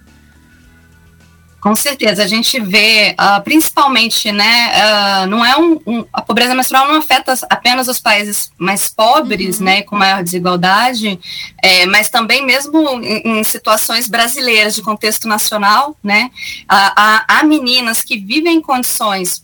Com 1.64 1.74
certeza, 1.74 2.22
a 2.22 2.26
gente 2.26 2.60
vê, 2.60 3.16
uh, 3.18 3.42
principalmente, 3.42 4.30
né, 4.30 4.70
uh, 5.24 5.26
não 5.26 5.42
é 5.42 5.56
um, 5.56 5.80
um, 5.86 6.04
a 6.12 6.20
pobreza 6.20 6.54
menstrual 6.54 6.86
não 6.86 6.96
afeta 6.96 7.32
apenas 7.48 7.88
os 7.88 7.98
países 7.98 8.52
mais 8.58 8.90
pobres, 8.90 9.60
uhum. 9.60 9.64
né, 9.64 9.80
com 9.80 9.96
maior 9.96 10.22
desigualdade, 10.22 11.18
é, 11.62 11.86
mas 11.86 12.10
também 12.10 12.44
mesmo 12.44 13.02
em, 13.02 13.38
em, 13.38 13.42
situações 13.42 14.08
brasileiras 14.08 14.74
de 14.74 14.82
contexto 14.82 15.26
nacional, 15.26 15.96
né, 16.04 16.30
há, 16.68 17.24
há 17.26 17.44
meninas 17.44 18.02
que 18.02 18.18
vivem 18.18 18.58
em 18.58 18.60
condições 18.60 19.42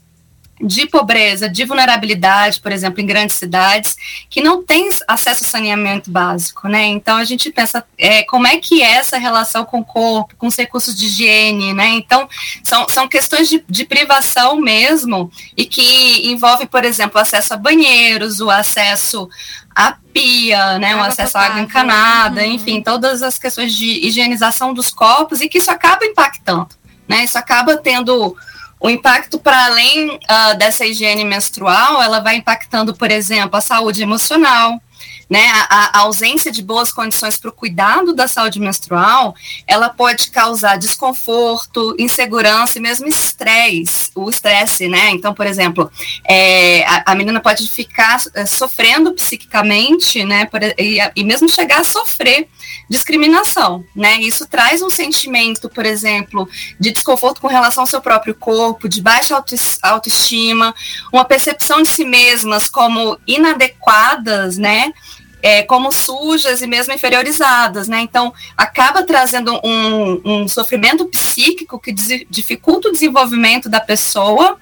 de 0.63 0.85
pobreza, 0.85 1.49
de 1.49 1.65
vulnerabilidade, 1.65 2.59
por 2.59 2.71
exemplo, 2.71 3.01
em 3.01 3.05
grandes 3.05 3.35
cidades, 3.35 3.95
que 4.29 4.41
não 4.41 4.63
têm 4.63 4.89
acesso 5.07 5.43
ao 5.43 5.49
saneamento 5.49 6.11
básico, 6.11 6.67
né? 6.67 6.85
Então 6.85 7.17
a 7.17 7.23
gente 7.23 7.51
pensa 7.51 7.83
é, 7.97 8.23
como 8.23 8.47
é 8.47 8.57
que 8.57 8.81
é 8.81 8.93
essa 8.93 9.17
relação 9.17 9.65
com 9.65 9.79
o 9.79 9.85
corpo, 9.85 10.35
com 10.37 10.47
os 10.47 10.55
recursos 10.55 10.95
de 10.95 11.05
higiene, 11.05 11.73
né? 11.73 11.87
Então 11.89 12.27
são, 12.63 12.87
são 12.89 13.07
questões 13.07 13.49
de, 13.49 13.63
de 13.67 13.85
privação 13.85 14.55
mesmo 14.55 15.31
e 15.57 15.65
que 15.65 16.29
envolve, 16.31 16.65
por 16.65 16.83
exemplo, 16.83 17.17
o 17.17 17.21
acesso 17.21 17.53
a 17.53 17.57
banheiros, 17.57 18.39
o 18.39 18.49
acesso 18.49 19.29
à 19.75 19.95
pia, 20.13 20.77
né, 20.79 20.95
o 20.95 21.01
acesso 21.01 21.37
à 21.37 21.45
água 21.45 21.61
encanada, 21.61 22.41
uhum. 22.41 22.51
enfim, 22.51 22.81
todas 22.81 23.23
as 23.23 23.39
questões 23.39 23.73
de 23.73 24.05
higienização 24.05 24.73
dos 24.73 24.91
corpos 24.91 25.41
e 25.41 25.47
que 25.47 25.59
isso 25.59 25.71
acaba 25.71 26.05
impactando, 26.05 26.69
né? 27.07 27.23
Isso 27.23 27.37
acaba 27.37 27.77
tendo 27.77 28.35
o 28.81 28.89
impacto 28.89 29.39
para 29.39 29.65
além 29.65 30.09
uh, 30.09 30.57
dessa 30.57 30.83
higiene 30.83 31.23
menstrual, 31.23 32.01
ela 32.01 32.19
vai 32.19 32.37
impactando, 32.37 32.95
por 32.95 33.11
exemplo, 33.11 33.55
a 33.55 33.61
saúde 33.61 34.01
emocional, 34.01 34.81
né, 35.31 35.49
a, 35.69 35.97
a, 35.97 36.01
ausência 36.01 36.51
de 36.51 36.61
boas 36.61 36.91
condições 36.91 37.39
para 37.39 37.49
o 37.49 37.53
cuidado 37.53 38.13
da 38.13 38.27
saúde 38.27 38.59
menstrual, 38.59 39.33
ela 39.65 39.87
pode 39.87 40.29
causar 40.29 40.77
desconforto, 40.77 41.95
insegurança 41.97 42.77
e 42.77 42.81
mesmo 42.81 43.07
estresse, 43.07 44.11
o 44.13 44.29
estresse, 44.29 44.89
né? 44.89 45.09
Então, 45.11 45.33
por 45.33 45.47
exemplo, 45.47 45.89
é, 46.27 46.83
a, 46.85 47.11
a, 47.13 47.15
menina 47.15 47.39
pode 47.39 47.65
ficar 47.69 48.21
é, 48.33 48.45
sofrendo 48.45 49.13
psiquicamente, 49.13 50.25
né? 50.25 50.45
Por, 50.47 50.61
e, 50.63 50.97
e, 51.15 51.23
mesmo 51.23 51.47
chegar 51.47 51.79
a 51.79 51.85
sofrer 51.85 52.49
discriminação, 52.89 53.85
né? 53.95 54.19
Isso 54.19 54.45
traz 54.45 54.81
um 54.81 54.89
sentimento, 54.89 55.69
por 55.69 55.85
exemplo, 55.85 56.47
de 56.77 56.91
desconforto 56.91 57.39
com 57.39 57.47
relação 57.47 57.83
ao 57.83 57.87
seu 57.87 58.01
próprio 58.01 58.35
corpo, 58.35 58.89
de 58.89 59.01
baixa 59.01 59.41
autoestima, 59.81 60.75
uma 61.13 61.23
percepção 61.23 61.81
de 61.81 61.87
si 61.87 62.03
mesmas 62.03 62.69
como 62.69 63.17
inadequadas, 63.25 64.57
né? 64.57 64.90
É, 65.41 65.63
como 65.63 65.91
sujas 65.91 66.61
e 66.61 66.67
mesmo 66.67 66.93
inferiorizadas, 66.93 67.87
né? 67.87 68.01
Então, 68.01 68.33
acaba 68.55 69.03
trazendo 69.03 69.59
um, 69.63 70.21
um 70.23 70.47
sofrimento 70.47 71.05
psíquico 71.05 71.79
que 71.79 71.91
dificulta 72.29 72.89
o 72.89 72.91
desenvolvimento 72.91 73.69
da 73.69 73.79
pessoa 73.79 74.57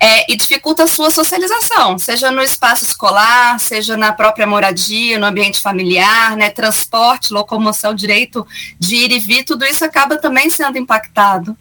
é, 0.00 0.30
e 0.32 0.36
dificulta 0.36 0.84
a 0.84 0.86
sua 0.86 1.10
socialização, 1.10 1.98
seja 1.98 2.30
no 2.30 2.42
espaço 2.42 2.84
escolar, 2.84 3.58
seja 3.58 3.96
na 3.96 4.12
própria 4.12 4.46
moradia, 4.46 5.18
no 5.18 5.26
ambiente 5.26 5.60
familiar, 5.60 6.36
né, 6.36 6.50
transporte, 6.50 7.32
locomoção, 7.32 7.94
direito 7.94 8.46
de 8.78 8.96
ir 8.96 9.12
e 9.12 9.18
vir, 9.18 9.44
tudo 9.44 9.64
isso 9.64 9.84
acaba 9.84 10.16
também 10.16 10.50
sendo 10.50 10.78
impactado. 10.78 11.56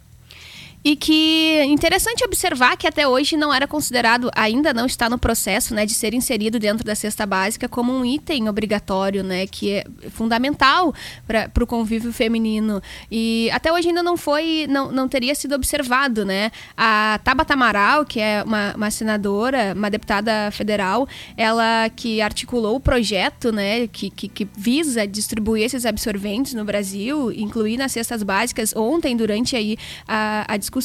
E 0.89 0.95
que 0.95 1.63
interessante 1.65 2.25
observar 2.25 2.75
que 2.75 2.87
até 2.87 3.07
hoje 3.07 3.37
não 3.37 3.53
era 3.53 3.67
considerado, 3.67 4.31
ainda 4.33 4.73
não 4.73 4.87
está 4.87 5.07
no 5.07 5.19
processo, 5.19 5.75
né, 5.75 5.85
de 5.85 5.93
ser 5.93 6.15
inserido 6.15 6.57
dentro 6.57 6.83
da 6.83 6.95
cesta 6.95 7.27
básica 7.27 7.69
como 7.69 7.93
um 7.93 8.03
item 8.03 8.49
obrigatório, 8.49 9.23
né, 9.23 9.45
que 9.45 9.71
é 9.71 9.85
fundamental 10.09 10.91
para 11.27 11.63
o 11.63 11.67
convívio 11.67 12.11
feminino. 12.11 12.81
E 13.11 13.51
até 13.53 13.71
hoje 13.71 13.89
ainda 13.89 14.01
não 14.01 14.17
foi, 14.17 14.65
não, 14.67 14.91
não 14.91 15.07
teria 15.07 15.35
sido 15.35 15.53
observado, 15.53 16.25
né. 16.25 16.51
A 16.75 17.19
Tabata 17.23 17.53
Amaral, 17.53 18.03
que 18.03 18.19
é 18.19 18.41
uma, 18.43 18.73
uma 18.75 18.89
senadora, 18.89 19.73
uma 19.75 19.91
deputada 19.91 20.49
federal, 20.49 21.07
ela 21.37 21.87
que 21.95 22.19
articulou 22.19 22.77
o 22.77 22.79
projeto, 22.79 23.51
né, 23.51 23.85
que, 23.85 24.09
que, 24.09 24.27
que 24.27 24.47
visa 24.57 25.05
distribuir 25.05 25.65
esses 25.65 25.85
absorventes 25.85 26.55
no 26.55 26.65
Brasil, 26.65 27.31
incluir 27.31 27.77
nas 27.77 27.91
cestas 27.91 28.23
básicas 28.23 28.75
ontem 28.75 29.15
durante 29.15 29.55
aí 29.55 29.77
a, 30.07 30.51
a 30.51 30.57
discussão, 30.57 30.78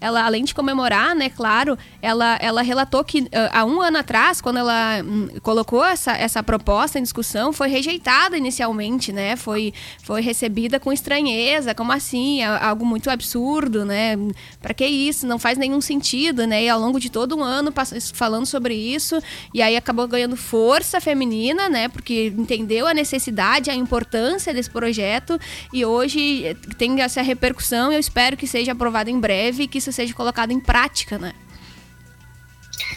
ela, 0.00 0.24
além 0.24 0.44
de 0.44 0.54
comemorar, 0.54 1.14
né, 1.14 1.28
claro, 1.28 1.78
ela, 2.00 2.38
ela 2.40 2.62
relatou 2.62 3.04
que 3.04 3.22
uh, 3.22 3.28
há 3.52 3.64
um 3.64 3.80
ano 3.80 3.98
atrás, 3.98 4.40
quando 4.40 4.58
ela 4.58 5.02
um, 5.02 5.28
colocou 5.40 5.84
essa, 5.84 6.12
essa 6.12 6.42
proposta 6.42 6.98
em 6.98 7.02
discussão, 7.02 7.52
foi 7.52 7.68
rejeitada 7.68 8.36
inicialmente, 8.36 9.12
né? 9.12 9.36
Foi, 9.36 9.72
foi 10.02 10.20
recebida 10.20 10.78
com 10.78 10.92
estranheza, 10.92 11.74
como 11.74 11.92
assim? 11.92 12.42
É 12.42 12.46
algo 12.46 12.84
muito 12.84 13.10
absurdo, 13.10 13.84
né? 13.84 14.16
Para 14.60 14.74
que 14.74 14.86
isso? 14.86 15.26
Não 15.26 15.38
faz 15.38 15.58
nenhum 15.58 15.80
sentido, 15.80 16.46
né? 16.46 16.64
E 16.64 16.68
ao 16.68 16.80
longo 16.80 17.00
de 17.00 17.10
todo 17.10 17.36
um 17.36 17.42
ano 17.42 17.72
falando 18.14 18.46
sobre 18.46 18.74
isso, 18.74 19.20
e 19.52 19.62
aí 19.62 19.76
acabou 19.76 20.06
ganhando 20.06 20.36
força 20.36 21.00
feminina, 21.00 21.68
né? 21.68 21.88
Porque 21.88 22.32
entendeu 22.36 22.86
a 22.86 22.94
necessidade, 22.94 23.70
a 23.70 23.74
importância 23.74 24.52
desse 24.52 24.70
projeto, 24.70 25.38
e 25.72 25.84
hoje 25.84 26.44
eh, 26.46 26.54
tem 26.76 27.00
essa 27.00 27.22
repercussão, 27.22 27.92
eu 27.92 28.00
espero 28.00 28.36
que 28.36 28.46
seja 28.46 28.72
aprovado 28.72 29.05
em 29.08 29.18
breve 29.18 29.64
e 29.64 29.68
que 29.68 29.78
isso 29.78 29.92
seja 29.92 30.14
colocado 30.14 30.50
em 30.50 30.60
prática, 30.60 31.18
né? 31.18 31.32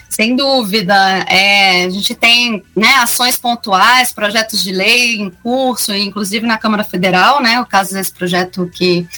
Sem 0.08 0.36
dúvida, 0.36 0.94
é, 1.28 1.84
a 1.84 1.90
gente 1.90 2.14
tem 2.14 2.62
né, 2.76 2.94
ações 2.96 3.38
pontuais, 3.38 4.12
projetos 4.12 4.62
de 4.62 4.72
lei 4.72 5.16
em 5.16 5.30
curso, 5.30 5.94
inclusive 5.94 6.46
na 6.46 6.58
Câmara 6.58 6.84
Federal, 6.84 7.40
né, 7.40 7.60
o 7.60 7.66
caso 7.66 7.94
desse 7.94 8.12
projeto 8.12 8.68
que 8.72 9.08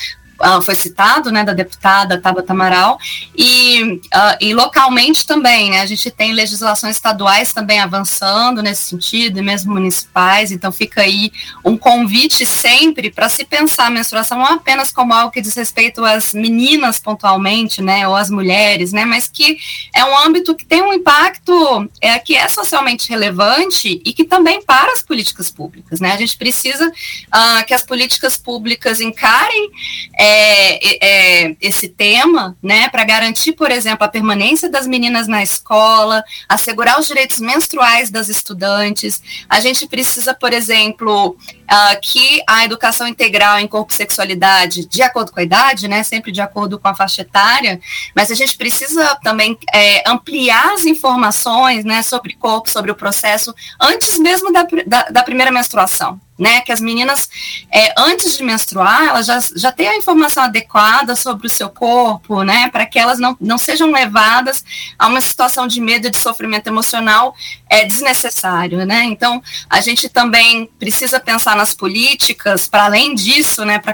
uh, 0.42 0.60
foi 0.60 0.74
citado, 0.74 1.30
né, 1.30 1.44
da 1.44 1.52
deputada 1.52 2.20
Tabata 2.20 2.52
Amaral, 2.52 2.98
e, 3.36 4.00
uh, 4.14 4.36
e 4.40 4.52
localmente 4.52 5.26
também, 5.26 5.70
né, 5.70 5.80
a 5.80 5.86
gente 5.86 6.10
tem 6.10 6.32
legislações 6.32 6.96
estaduais 6.96 7.52
também 7.52 7.80
avançando 7.80 8.62
nesse 8.62 8.84
sentido, 8.84 9.38
e 9.38 9.42
mesmo 9.42 9.72
municipais, 9.72 10.50
então 10.50 10.72
fica 10.72 11.02
aí 11.02 11.32
um 11.64 11.76
convite 11.76 12.44
sempre 12.44 13.10
para 13.10 13.28
se 13.28 13.44
pensar 13.44 13.86
a 13.86 13.90
menstruação 13.90 14.38
não 14.38 14.46
apenas 14.46 14.90
como 14.90 15.12
algo 15.12 15.32
que 15.32 15.40
diz 15.40 15.54
respeito 15.54 16.04
às 16.04 16.34
meninas 16.34 16.98
pontualmente, 16.98 17.80
né, 17.80 18.06
ou 18.08 18.16
às 18.16 18.30
mulheres, 18.30 18.92
né, 18.92 19.04
mas 19.04 19.28
que 19.28 19.56
é 19.94 20.04
um 20.04 20.18
âmbito 20.18 20.54
que 20.54 20.64
tem 20.64 20.82
um 20.82 20.92
impacto 20.92 21.88
é, 22.00 22.18
que 22.18 22.34
é 22.34 22.48
socialmente 22.48 23.08
relevante 23.08 24.00
e 24.04 24.12
que 24.12 24.24
também 24.24 24.62
para 24.62 24.92
as 24.92 25.02
políticas 25.02 25.50
públicas, 25.50 26.00
né, 26.00 26.12
a 26.12 26.16
gente 26.16 26.36
precisa 26.36 26.88
uh, 26.88 27.66
que 27.66 27.74
as 27.74 27.82
políticas 27.82 28.36
públicas 28.36 29.00
encarem 29.00 29.70
é, 30.18 30.31
é, 30.32 31.44
é, 31.46 31.56
esse 31.60 31.88
tema, 31.88 32.56
né, 32.62 32.88
para 32.88 33.04
garantir, 33.04 33.52
por 33.52 33.70
exemplo, 33.70 34.04
a 34.04 34.08
permanência 34.08 34.68
das 34.70 34.86
meninas 34.86 35.28
na 35.28 35.42
escola, 35.42 36.24
assegurar 36.48 36.98
os 36.98 37.06
direitos 37.06 37.40
menstruais 37.40 38.10
das 38.10 38.28
estudantes. 38.28 39.22
A 39.48 39.60
gente 39.60 39.86
precisa, 39.86 40.34
por 40.34 40.52
exemplo, 40.52 41.28
uh, 41.28 42.00
que 42.00 42.42
a 42.48 42.64
educação 42.64 43.06
integral 43.06 43.58
em 43.58 43.68
corpo 43.68 43.92
e 43.92 43.96
sexualidade, 43.96 44.86
de 44.86 45.02
acordo 45.02 45.32
com 45.32 45.40
a 45.40 45.42
idade, 45.42 45.88
né, 45.88 46.02
sempre 46.02 46.32
de 46.32 46.40
acordo 46.40 46.78
com 46.78 46.88
a 46.88 46.94
faixa 46.94 47.22
etária, 47.22 47.80
mas 48.14 48.30
a 48.30 48.34
gente 48.34 48.56
precisa 48.56 49.16
também 49.22 49.58
é, 49.74 50.08
ampliar 50.08 50.72
as 50.72 50.84
informações, 50.84 51.84
né, 51.84 52.02
sobre 52.02 52.34
corpo, 52.34 52.70
sobre 52.70 52.90
o 52.90 52.94
processo, 52.94 53.54
antes 53.80 54.18
mesmo 54.18 54.52
da, 54.52 54.66
da, 54.86 55.02
da 55.10 55.22
primeira 55.22 55.52
menstruação 55.52 56.20
né? 56.38 56.60
Que 56.62 56.72
as 56.72 56.80
meninas, 56.80 57.28
é, 57.70 57.92
antes 57.96 58.36
de 58.36 58.42
menstruar, 58.42 59.04
elas 59.04 59.26
já, 59.26 59.38
já 59.54 59.70
têm 59.70 59.88
a 59.88 59.96
informação 59.96 60.42
adequada 60.42 61.14
sobre 61.14 61.46
o 61.46 61.50
seu 61.50 61.68
corpo, 61.68 62.42
né? 62.42 62.68
Para 62.70 62.86
que 62.86 62.98
elas 62.98 63.18
não, 63.18 63.36
não 63.40 63.58
sejam 63.58 63.90
levadas 63.90 64.64
a 64.98 65.06
uma 65.08 65.20
situação 65.20 65.66
de 65.66 65.80
medo 65.80 66.06
e 66.06 66.10
de 66.10 66.18
sofrimento 66.18 66.66
emocional 66.66 67.34
é, 67.68 67.84
desnecessário, 67.84 68.84
né? 68.86 69.04
Então, 69.04 69.42
a 69.68 69.80
gente 69.80 70.08
também 70.08 70.68
precisa 70.78 71.20
pensar 71.20 71.54
nas 71.54 71.74
políticas, 71.74 72.66
para 72.66 72.84
além 72.84 73.14
disso, 73.14 73.64
né? 73.64 73.78
Para 73.78 73.92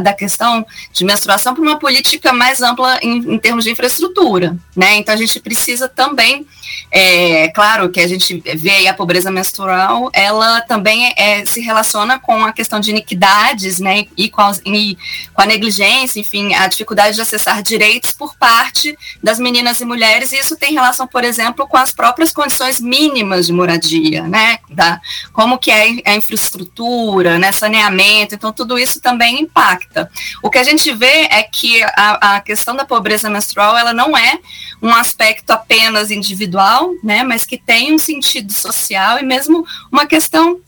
da 0.00 0.14
questão 0.14 0.64
de 0.92 1.04
menstruação, 1.04 1.54
para 1.54 1.62
uma 1.62 1.78
política 1.78 2.32
mais 2.32 2.62
ampla 2.62 2.98
em, 3.02 3.34
em 3.34 3.38
termos 3.38 3.64
de 3.64 3.70
infraestrutura, 3.70 4.56
né? 4.76 4.96
Então, 4.96 5.14
a 5.14 5.18
gente 5.18 5.40
precisa 5.40 5.88
também, 5.88 6.46
é, 6.90 7.48
claro 7.48 7.90
que 7.90 8.00
a 8.00 8.08
gente 8.08 8.42
vê 8.56 8.86
a 8.86 8.94
pobreza 8.94 9.30
menstrual, 9.30 10.08
ela 10.12 10.60
também 10.62 11.12
é, 11.16 11.44
se 11.44 11.60
relaciona 11.60 11.79
relaciona 11.80 12.18
com 12.18 12.44
a 12.44 12.52
questão 12.52 12.78
de 12.78 12.90
iniquidades, 12.90 13.80
né, 13.80 14.06
e 14.16 14.28
com, 14.28 14.42
a, 14.42 14.52
e 14.66 14.96
com 15.32 15.42
a 15.42 15.46
negligência, 15.46 16.20
enfim, 16.20 16.54
a 16.54 16.66
dificuldade 16.66 17.16
de 17.16 17.22
acessar 17.22 17.62
direitos 17.62 18.12
por 18.12 18.36
parte 18.36 18.96
das 19.22 19.38
meninas 19.38 19.80
e 19.80 19.84
mulheres, 19.84 20.32
e 20.32 20.38
isso 20.38 20.56
tem 20.56 20.74
relação, 20.74 21.06
por 21.06 21.24
exemplo, 21.24 21.66
com 21.66 21.76
as 21.76 21.92
próprias 21.92 22.32
condições 22.32 22.80
mínimas 22.80 23.46
de 23.46 23.52
moradia, 23.52 24.22
né, 24.24 24.58
da, 24.68 25.00
como 25.32 25.58
que 25.58 25.70
é 25.70 26.02
a 26.04 26.14
infraestrutura, 26.14 27.38
né, 27.38 27.50
saneamento, 27.50 28.34
então 28.34 28.52
tudo 28.52 28.78
isso 28.78 29.00
também 29.00 29.40
impacta. 29.40 30.10
O 30.42 30.50
que 30.50 30.58
a 30.58 30.64
gente 30.64 30.92
vê 30.92 31.28
é 31.30 31.42
que 31.42 31.82
a, 31.82 32.36
a 32.36 32.40
questão 32.40 32.76
da 32.76 32.84
pobreza 32.84 33.30
menstrual, 33.30 33.76
ela 33.76 33.92
não 33.92 34.16
é 34.16 34.38
um 34.82 34.90
aspecto 34.90 35.50
apenas 35.50 36.10
individual, 36.10 36.90
né, 37.02 37.22
mas 37.22 37.44
que 37.44 37.56
tem 37.56 37.94
um 37.94 37.98
sentido 37.98 38.52
social 38.52 39.18
e 39.18 39.22
mesmo 39.22 39.64
uma 39.90 40.06
questão 40.06 40.60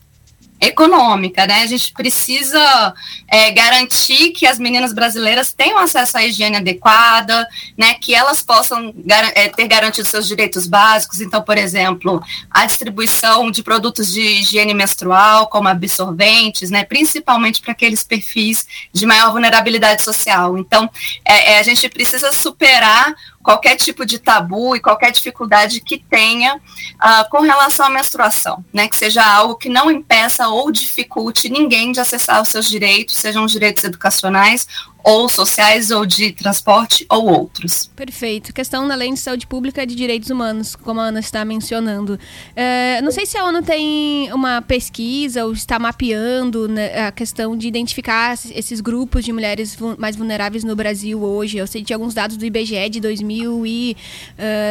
econômica, 0.63 1.45
né? 1.45 1.63
A 1.63 1.67
gente 1.67 1.93
precisa 1.93 2.95
é, 3.27 3.51
garantir 3.51 4.31
que 4.31 4.47
as 4.47 4.61
meninas 4.61 4.93
brasileiras 4.93 5.53
tenham 5.53 5.79
acesso 5.79 6.17
à 6.17 6.25
higiene 6.25 6.57
adequada, 6.57 7.47
né? 7.77 7.95
Que 7.95 8.15
elas 8.15 8.43
possam 8.43 8.95
gar 9.05 9.25
é, 9.35 9.49
ter 9.49 9.67
garantido 9.67 10.07
seus 10.07 10.27
direitos 10.27 10.69
básicos. 10.69 11.21
Então, 11.21 11.43
por 11.43 11.59
exemplo, 11.59 12.23
a 12.49 12.65
distribuição 12.65 13.51
de 13.51 13.61
produtos 13.63 14.13
de 14.13 14.21
higiene 14.21 14.73
menstrual, 14.73 15.49
como 15.49 15.67
absorventes, 15.67 16.71
né? 16.71 16.85
Principalmente 16.85 17.61
para 17.61 17.73
aqueles 17.73 18.05
perfis 18.05 18.65
de 18.93 19.05
maior 19.05 19.33
vulnerabilidade 19.33 20.05
social. 20.05 20.57
Então, 20.57 20.89
é, 21.25 21.55
é 21.55 21.59
a 21.59 21.63
gente 21.65 21.89
precisa 21.89 22.33
superar 22.33 23.15
qualquer 23.43 23.77
tipo 23.77 24.07
de 24.07 24.19
tabu 24.19 24.77
e 24.77 24.81
qualquer 24.81 25.11
dificuldade 25.11 25.81
que 25.81 25.99
tenha 25.99 26.57
uh, 26.57 27.31
com 27.31 27.41
relação 27.41 27.87
à 27.87 27.91
menstruação, 27.91 28.65
né? 28.73 28.89
Que 28.89 28.97
seja 28.97 29.25
algo 29.25 29.57
que 29.57 29.69
não 29.69 29.91
impeça 29.91 30.49
ou 30.49 30.71
dificulte 30.71 31.49
ninguém 31.49 31.93
de 31.93 32.01
acessar 32.01 32.41
os 32.41 32.49
seus 32.49 32.69
direitos, 32.69 33.17
sejam 33.17 33.45
os 33.45 33.53
direitos 33.53 33.83
educacionais 33.85 34.67
ou 35.05 35.29
sociais 35.29 35.91
ou 35.91 36.07
de 36.07 36.33
transporte 36.33 37.05
ou 37.09 37.27
outros. 37.27 37.91
Perfeito. 37.97 38.53
Questão 38.53 38.87
da 38.87 38.95
lei 38.95 39.13
de 39.13 39.19
saúde 39.19 39.47
pública 39.47 39.83
e 39.83 39.87
de 39.87 39.95
direitos 39.95 40.31
humanos, 40.31 40.77
como 40.77 41.01
a 41.01 41.05
Ana 41.05 41.21
está 41.21 41.45
mencionando. 41.45 42.19
É, 42.55 43.01
não 43.03 43.11
sei 43.11 43.27
se 43.27 43.37
a 43.37 43.45
ONU 43.45 43.63
tem 43.63 44.33
uma 44.33 44.63
pesquisa 44.63 45.45
ou 45.45 45.53
está 45.53 45.79
mapeando 45.79 46.69
né, 46.69 47.07
a 47.07 47.13
questão 47.13 47.57
de 47.57 47.67
identificar 47.67 48.35
esses 48.55 48.81
grupos 48.81 49.25
de 49.25 49.33
mulheres 49.33 49.77
mais 49.99 50.17
vulneráveis 50.17 50.65
no 50.65 50.77
Brasil 50.77 51.23
hoje. 51.23 51.59
Eu 51.59 51.67
sei 51.67 51.83
de 51.83 51.93
alguns 51.93 52.15
dados 52.15 52.37
do 52.37 52.45
IBGE 52.45 52.89
de 52.89 53.01
2000 53.01 53.67
e 53.67 53.97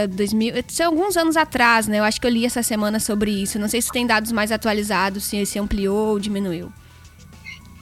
uh, 0.05 0.07
2000, 0.07 0.63
são 0.67 0.87
alguns 0.87 1.17
anos 1.17 1.35
atrás, 1.35 1.87
né? 1.87 1.99
Eu 1.99 2.03
acho 2.03 2.19
que 2.19 2.27
eu 2.27 2.31
li 2.31 2.45
essa 2.45 2.63
semana 2.63 2.99
sobre 2.99 3.31
isso. 3.31 3.59
Não 3.59 3.67
sei 3.67 3.81
se 3.81 3.91
tem 3.91 4.05
dados 4.07 4.31
mais 4.31 4.51
atualizados, 4.51 5.25
se, 5.25 5.45
se 5.45 5.59
ampliou 5.59 6.09
ou 6.09 6.19
diminuiu. 6.19 6.71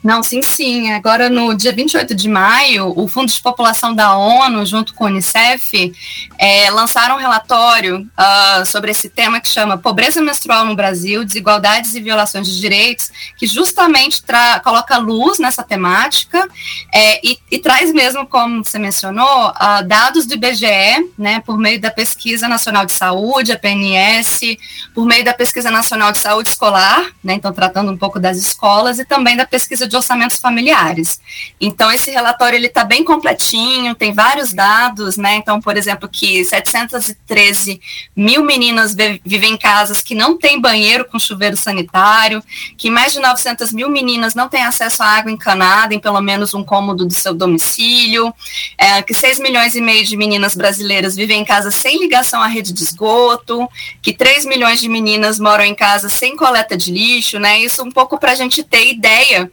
Não, 0.02 0.22
sim, 0.22 0.40
sim. 0.40 0.90
Agora, 0.92 1.28
no 1.28 1.54
dia 1.54 1.72
28 1.72 2.14
de 2.14 2.26
maio, 2.26 2.92
o 2.96 3.06
Fundo 3.06 3.30
de 3.30 3.40
População 3.40 3.94
da 3.94 4.16
ONU, 4.16 4.64
junto 4.64 4.94
com 4.94 5.04
o 5.04 5.06
Unicef, 5.08 5.92
é, 6.38 6.70
lançaram 6.70 7.16
um 7.16 7.18
relatório 7.18 8.08
uh, 8.18 8.64
sobre 8.64 8.92
esse 8.92 9.10
tema 9.10 9.40
que 9.40 9.48
chama 9.48 9.76
Pobreza 9.76 10.22
Menstrual 10.22 10.64
no 10.64 10.74
Brasil, 10.74 11.22
Desigualdades 11.22 11.94
e 11.94 12.00
Violações 12.00 12.46
de 12.46 12.58
Direitos, 12.58 13.10
que 13.36 13.46
justamente 13.46 14.22
coloca 14.64 14.96
luz 14.96 15.38
nessa 15.38 15.62
temática 15.62 16.48
é, 16.94 17.26
e, 17.26 17.38
e, 17.50 17.58
traz 17.58 17.92
mesmo, 17.92 18.26
como 18.26 18.64
você 18.64 18.78
mencionou, 18.78 19.50
uh, 19.50 19.86
dados 19.86 20.24
do 20.24 20.34
IBGE, 20.34 21.10
né, 21.18 21.42
por 21.44 21.58
meio 21.58 21.78
da 21.78 21.90
Pesquisa 21.90 22.48
Nacional 22.48 22.86
de 22.86 22.92
Saúde, 22.92 23.52
a 23.52 23.58
PNS, 23.58 24.56
por 24.94 25.04
meio 25.04 25.24
da 25.24 25.34
Pesquisa 25.34 25.70
Nacional 25.70 26.10
de 26.10 26.18
Saúde 26.18 26.48
Escolar, 26.48 27.10
né, 27.22 27.34
então 27.34 27.52
tratando 27.52 27.92
um 27.92 27.98
pouco 27.98 28.18
das 28.18 28.38
escolas, 28.38 28.98
e 28.98 29.04
também 29.04 29.36
da 29.36 29.44
pesquisa 29.44 29.89
de 29.90 29.96
orçamentos 29.96 30.38
familiares. 30.38 31.20
Então, 31.60 31.90
esse 31.90 32.10
relatório 32.10 32.56
ele 32.56 32.68
está 32.68 32.84
bem 32.84 33.04
completinho, 33.04 33.94
tem 33.94 34.12
vários 34.12 34.52
dados, 34.52 35.16
né? 35.16 35.34
Então, 35.34 35.60
por 35.60 35.76
exemplo, 35.76 36.08
que 36.08 36.44
713 36.44 37.80
mil 38.16 38.42
meninas 38.42 38.94
vivem 39.24 39.54
em 39.54 39.58
casas 39.58 40.00
que 40.00 40.14
não 40.14 40.38
têm 40.38 40.60
banheiro 40.60 41.04
com 41.04 41.18
chuveiro 41.18 41.56
sanitário, 41.56 42.42
que 42.78 42.90
mais 42.90 43.12
de 43.12 43.20
900 43.20 43.72
mil 43.72 43.90
meninas 43.90 44.34
não 44.34 44.48
têm 44.48 44.62
acesso 44.62 45.02
à 45.02 45.06
água 45.06 45.30
encanada 45.30 45.94
em 45.94 45.98
pelo 45.98 46.20
menos 46.20 46.54
um 46.54 46.64
cômodo 46.64 47.04
do 47.04 47.12
seu 47.12 47.34
domicílio, 47.34 48.32
é, 48.78 49.02
que 49.02 49.12
6 49.12 49.40
milhões 49.40 49.74
e 49.74 49.80
meio 49.80 50.04
de 50.04 50.16
meninas 50.16 50.54
brasileiras 50.54 51.16
vivem 51.16 51.40
em 51.40 51.44
casas 51.44 51.74
sem 51.74 51.98
ligação 51.98 52.40
à 52.40 52.46
rede 52.46 52.72
de 52.72 52.82
esgoto, 52.82 53.68
que 54.00 54.12
3 54.12 54.44
milhões 54.46 54.80
de 54.80 54.88
meninas 54.88 55.38
moram 55.38 55.64
em 55.64 55.74
casas 55.74 56.12
sem 56.12 56.36
coleta 56.36 56.76
de 56.76 56.92
lixo, 56.92 57.38
né? 57.38 57.58
Isso 57.60 57.82
um 57.82 57.90
pouco 57.90 58.18
para 58.18 58.32
a 58.32 58.34
gente 58.34 58.62
ter 58.62 58.88
ideia 58.88 59.50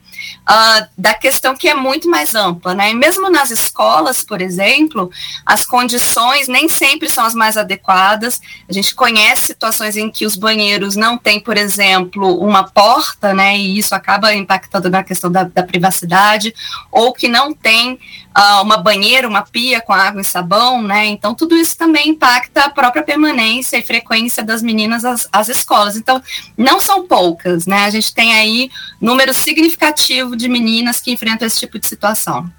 uh, 0.50 0.88
da 0.98 1.14
questão 1.14 1.56
que 1.56 1.68
é 1.68 1.74
muito 1.74 2.10
mais 2.10 2.36
ampla, 2.36 2.74
né? 2.74 2.92
E 2.92 2.94
mesmo 2.94 3.30
nas 3.30 3.52
escolas, 3.52 4.24
por 4.24 4.42
exemplo, 4.42 5.10
as 5.46 5.66
condições 5.66 6.48
nem 6.48 6.68
sempre 6.70 7.10
são 7.10 7.26
as 7.26 7.34
mais 7.34 7.58
adequadas. 7.58 8.42
A 8.70 8.74
gente 8.74 8.94
conhece 8.96 9.48
situações 9.48 9.98
em 9.98 10.10
que 10.10 10.26
os 10.26 10.36
banheiros 10.36 10.96
não 10.96 11.18
têm, 11.18 11.40
por 11.40 11.58
exemplo, 11.58 12.40
uma 12.40 12.64
porta, 12.64 13.34
né? 13.34 13.58
E 13.58 13.78
isso 13.78 13.94
acaba 13.96 14.34
impactando 14.34 14.90
na 14.90 15.04
questão 15.04 15.32
da, 15.32 15.44
da 15.44 15.64
privacidade, 15.64 16.54
ou 16.92 17.14
que 17.14 17.28
não 17.28 17.54
tem 17.54 18.00
uh, 18.38 18.62
uma 18.62 18.78
banheira, 18.78 19.28
uma 19.28 19.42
pia 19.42 19.82
com 19.82 19.92
água 19.92 20.22
e 20.22 20.26
sabão, 20.26 20.82
né? 20.82 21.06
Então, 21.08 21.34
tudo 21.34 21.56
isso 21.56 21.76
também 21.76 22.10
impacta 22.10 22.66
a 22.66 22.70
própria 22.70 23.02
permanência 23.02 23.78
e 23.78 23.84
frequência 23.84 24.44
das 24.44 24.62
meninas 24.62 25.04
às, 25.04 25.28
às 25.32 25.50
escolas. 25.50 25.98
Então, 25.98 26.22
não 26.56 26.80
são 26.80 27.08
poucas, 27.08 27.66
né? 27.66 27.86
A 27.86 27.90
gente 27.90 28.14
tem 28.14 28.34
aí 28.34 28.70
número 29.02 29.34
significativo 29.34 30.36
de 30.36 30.48
meninas 30.48 31.00
que 31.00 31.12
enfrentam 31.12 31.48
esse 31.48 31.60
tipo 31.60 31.80
de 31.80 31.88
situação. 31.88 32.50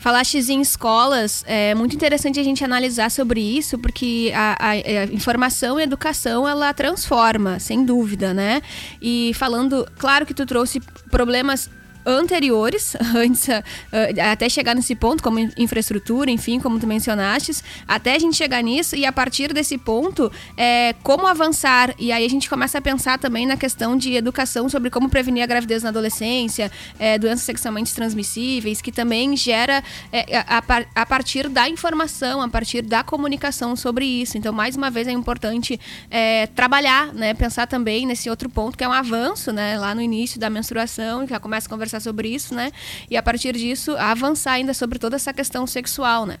Falaste 0.00 0.38
em 0.38 0.60
escolas, 0.60 1.44
é 1.44 1.74
muito 1.74 1.94
interessante 1.94 2.38
a 2.38 2.42
gente 2.42 2.64
analisar 2.64 3.10
sobre 3.10 3.40
isso, 3.40 3.76
porque 3.78 4.32
a, 4.32 4.56
a, 4.58 4.70
a, 4.70 5.04
informação 5.12 5.78
e 5.78 5.82
educação, 5.82 6.46
ela 6.46 6.72
transforma, 6.72 7.58
sem 7.58 7.84
dúvida, 7.84 8.32
né? 8.32 8.62
E 9.02 9.32
falando, 9.34 9.88
claro 9.98 10.24
que 10.24 10.32
tu 10.32 10.46
trouxe 10.46 10.80
problemas 11.10 11.68
anteriores, 12.06 12.96
antes, 13.14 13.48
uh, 13.48 13.62
até 14.30 14.48
chegar 14.48 14.74
nesse 14.74 14.94
ponto, 14.94 15.22
como 15.22 15.38
infraestrutura, 15.56 16.30
enfim, 16.30 16.60
como 16.60 16.78
tu 16.78 16.86
mencionaste, 16.86 17.62
até 17.86 18.14
a 18.14 18.18
gente 18.18 18.36
chegar 18.36 18.62
nisso 18.62 18.96
e 18.96 19.04
a 19.04 19.12
partir 19.12 19.52
desse 19.52 19.78
ponto, 19.78 20.30
é, 20.56 20.94
como 21.02 21.26
avançar. 21.26 21.94
E 21.98 22.12
aí 22.12 22.24
a 22.24 22.30
gente 22.30 22.48
começa 22.48 22.78
a 22.78 22.80
pensar 22.80 23.18
também 23.18 23.46
na 23.46 23.56
questão 23.56 23.96
de 23.96 24.14
educação 24.14 24.68
sobre 24.68 24.90
como 24.90 25.08
prevenir 25.08 25.42
a 25.42 25.46
gravidez 25.46 25.82
na 25.82 25.88
adolescência, 25.90 26.70
é, 26.98 27.18
doenças 27.18 27.42
sexualmente 27.42 27.94
transmissíveis, 27.94 28.80
que 28.80 28.92
também 28.92 29.36
gera 29.36 29.82
é, 30.12 30.38
a, 30.38 30.62
a, 30.94 31.06
partir 31.06 31.48
da 31.48 31.68
informação, 31.68 32.40
a 32.40 32.48
partir 32.48 32.82
da 32.82 33.02
comunicação 33.02 33.76
sobre 33.76 34.04
isso. 34.04 34.36
Então, 34.38 34.52
mais 34.52 34.76
uma 34.76 34.90
vez, 34.90 35.06
é 35.08 35.12
importante 35.12 35.78
trabalhar, 36.54 37.12
né, 37.12 37.34
pensar 37.34 37.66
também 37.66 38.06
nesse 38.06 38.28
outro 38.28 38.48
ponto, 38.48 38.76
que 38.76 38.84
é 38.84 38.88
um 38.88 38.92
avanço, 38.92 39.52
né, 39.52 39.78
lá 39.78 39.94
no 39.94 40.00
início 40.00 40.38
da 40.38 40.50
menstruação, 40.50 41.26
que 41.26 41.30
já 41.30 41.40
começa 41.40 41.66
a 41.66 41.70
conversar 41.70 41.87
conversar 41.88 42.00
sobre 42.00 42.28
isso, 42.28 42.54
né? 42.54 42.70
E 43.10 43.16
a 43.16 43.22
partir 43.22 43.54
disso, 43.54 43.96
avançar 43.96 44.52
ainda 44.52 44.74
sobre 44.74 44.98
toda 44.98 45.16
essa 45.16 45.32
questão 45.32 45.66
sexual, 45.66 46.26
né? 46.26 46.38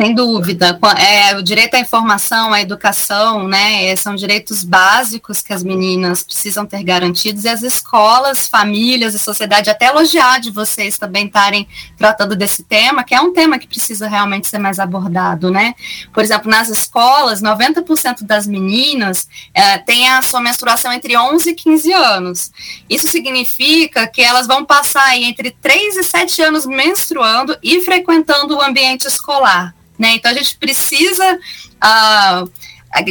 Sem 0.00 0.14
dúvida. 0.14 0.78
É, 0.96 1.36
o 1.36 1.42
direito 1.42 1.74
à 1.74 1.80
informação, 1.80 2.52
à 2.52 2.60
educação, 2.60 3.48
né, 3.48 3.96
são 3.96 4.14
direitos 4.14 4.62
básicos 4.62 5.42
que 5.42 5.52
as 5.52 5.64
meninas 5.64 6.22
precisam 6.22 6.64
ter 6.64 6.84
garantidos 6.84 7.42
e 7.42 7.48
as 7.48 7.64
escolas, 7.64 8.46
famílias 8.46 9.12
e 9.12 9.18
sociedade 9.18 9.68
até 9.68 9.86
elogiar 9.86 10.38
de 10.38 10.52
vocês 10.52 10.96
também 10.96 11.26
estarem 11.26 11.66
tratando 11.96 12.36
desse 12.36 12.62
tema, 12.62 13.02
que 13.02 13.12
é 13.12 13.20
um 13.20 13.32
tema 13.32 13.58
que 13.58 13.66
precisa 13.66 14.06
realmente 14.06 14.46
ser 14.46 14.58
mais 14.58 14.78
abordado, 14.78 15.50
né? 15.50 15.74
Por 16.14 16.22
exemplo, 16.22 16.48
nas 16.48 16.68
escolas, 16.68 17.42
90% 17.42 18.22
das 18.22 18.46
meninas 18.46 19.28
é, 19.52 19.78
têm 19.78 20.08
a 20.10 20.22
sua 20.22 20.40
menstruação 20.40 20.92
entre 20.92 21.16
11 21.16 21.50
e 21.50 21.54
15 21.56 21.92
anos. 21.92 22.52
Isso 22.88 23.08
significa 23.08 24.06
que 24.06 24.22
elas 24.22 24.46
vão 24.46 24.64
passar 24.64 25.16
entre 25.16 25.50
3 25.60 25.96
e 25.96 26.04
7 26.04 26.40
anos 26.42 26.66
menstruando 26.66 27.58
e 27.60 27.80
frequentando 27.80 28.56
o 28.56 28.62
ambiente 28.62 29.04
escolar. 29.08 29.74
Né? 29.98 30.14
Então, 30.14 30.30
a 30.30 30.34
gente 30.34 30.56
precisa 30.56 31.34
uh, 31.34 32.50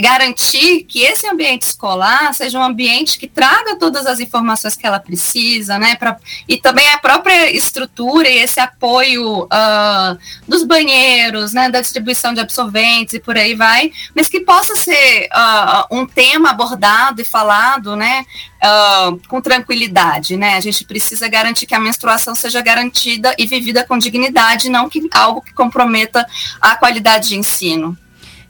garantir 0.01 0.83
que 0.83 1.01
esse 1.01 1.27
ambiente 1.27 1.61
escolar 1.63 2.33
seja 2.33 2.57
um 2.57 2.63
ambiente 2.63 3.19
que 3.19 3.27
traga 3.27 3.75
todas 3.77 4.05
as 4.05 4.19
informações 4.19 4.75
que 4.75 4.85
ela 4.85 4.99
precisa, 4.99 5.77
né? 5.77 5.95
Pra, 5.95 6.17
e 6.47 6.57
também 6.57 6.89
a 6.89 6.97
própria 6.97 7.51
estrutura 7.51 8.27
e 8.27 8.39
esse 8.39 8.59
apoio 8.59 9.43
uh, 9.43 10.17
dos 10.47 10.63
banheiros, 10.63 11.53
né? 11.53 11.69
Da 11.69 11.79
distribuição 11.79 12.33
de 12.33 12.39
absorventes 12.39 13.13
e 13.13 13.19
por 13.19 13.37
aí 13.37 13.55
vai, 13.55 13.91
mas 14.15 14.27
que 14.27 14.39
possa 14.39 14.75
ser 14.75 15.29
uh, 15.31 15.95
um 15.95 16.05
tema 16.05 16.49
abordado 16.49 17.21
e 17.21 17.25
falado, 17.25 17.95
né? 17.95 18.25
Uh, 18.57 19.21
com 19.27 19.39
tranquilidade, 19.39 20.35
né? 20.35 20.55
A 20.55 20.59
gente 20.59 20.83
precisa 20.85 21.27
garantir 21.27 21.67
que 21.67 21.75
a 21.75 21.79
menstruação 21.79 22.33
seja 22.33 22.61
garantida 22.61 23.35
e 23.37 23.45
vivida 23.45 23.85
com 23.85 23.97
dignidade, 23.97 24.69
não 24.69 24.89
que 24.89 25.07
algo 25.13 25.41
que 25.41 25.53
comprometa 25.53 26.25
a 26.59 26.75
qualidade 26.75 27.29
de 27.29 27.37
ensino. 27.37 27.95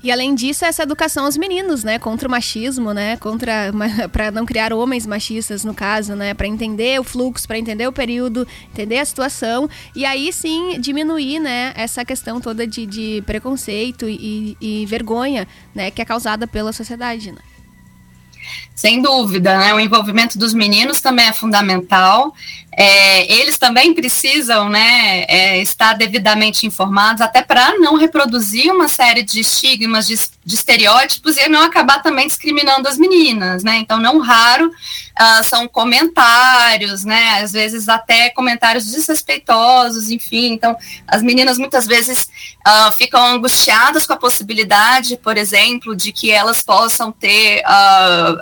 E 0.04 0.12
além 0.12 0.36
disso, 0.36 0.64
essa 0.64 0.84
educação 0.84 1.26
aos 1.26 1.36
meninos, 1.36 1.84
né, 1.84 1.98
contra 1.98 2.28
o 2.28 2.32
machismo, 2.32 2.94
né, 2.94 3.18
contra 3.18 3.72
para 4.12 4.30
não 4.30 4.46
criar 4.46 4.72
homens 4.72 5.08
machistas 5.08 5.64
no 5.66 5.74
caso, 5.74 6.16
né, 6.16 6.34
para 6.34 6.48
entender 6.48 7.00
o 7.00 7.04
fluxo, 7.04 7.48
para 7.48 7.58
entender 7.58 7.88
o 7.88 7.92
período, 7.92 8.48
entender 8.72 9.00
a 9.00 9.06
situação. 9.06 9.68
E 9.96 10.06
aí 10.06 10.32
sim 10.32 10.80
diminuir, 10.80 11.40
né, 11.40 11.74
essa 11.76 12.06
questão 12.06 12.40
toda 12.40 12.68
de, 12.68 12.86
de 12.86 13.24
preconceito 13.26 14.08
e, 14.08 14.56
e 14.62 14.86
vergonha, 14.86 15.48
né, 15.74 15.90
que 15.90 16.02
é 16.02 16.06
causada 16.06 16.46
pela 16.46 16.72
sociedade. 16.72 17.32
Né? 17.32 17.42
Sem 18.78 19.02
dúvida, 19.02 19.58
né? 19.58 19.74
O 19.74 19.80
envolvimento 19.80 20.38
dos 20.38 20.54
meninos 20.54 21.02
também 21.02 21.26
é 21.26 21.34
fundamental. 21.34 22.32
É, 22.80 23.34
eles 23.34 23.58
também 23.58 23.92
precisam 23.92 24.70
né, 24.70 25.26
é, 25.28 25.60
estar 25.60 25.94
devidamente 25.94 26.68
informados, 26.68 27.22
até 27.24 27.42
para 27.42 27.76
não 27.80 27.98
reproduzir 27.98 28.72
uma 28.72 28.88
série 28.88 29.24
de 29.24 29.40
estigmas, 29.40 30.06
de, 30.06 30.14
de, 30.46 30.54
estereótipos 30.54 31.38
e 31.38 31.50
não 31.50 31.64
acabar 31.64 32.04
também 32.04 32.28
discriminando 32.28 32.88
as 32.88 33.00
meninas, 33.00 33.64
né? 33.64 33.78
Então, 33.78 33.98
não 33.98 34.20
raro 34.20 34.68
uh, 34.68 35.44
são 35.44 35.68
comentários, 35.68 37.04
né? 37.04 37.42
Às 37.42 37.52
vezes 37.52 37.90
até 37.90 38.30
comentários 38.30 38.86
desrespeitosos, 38.86 40.12
enfim. 40.12 40.54
Então, 40.54 40.78
as 41.08 41.24
meninas 41.24 41.58
muitas 41.58 41.88
vezes 41.88 42.30
uh, 42.68 42.92
ficam 42.92 43.26
angustiadas 43.26 44.06
com 44.06 44.14
a 44.14 44.18
possibilidade, 44.18 45.18
por 45.18 45.36
exemplo, 45.36 45.96
de 45.96 46.12
que 46.12 46.30
elas 46.30 46.62
possam 46.62 47.12
ter 47.12 47.64
uh, 47.64 48.38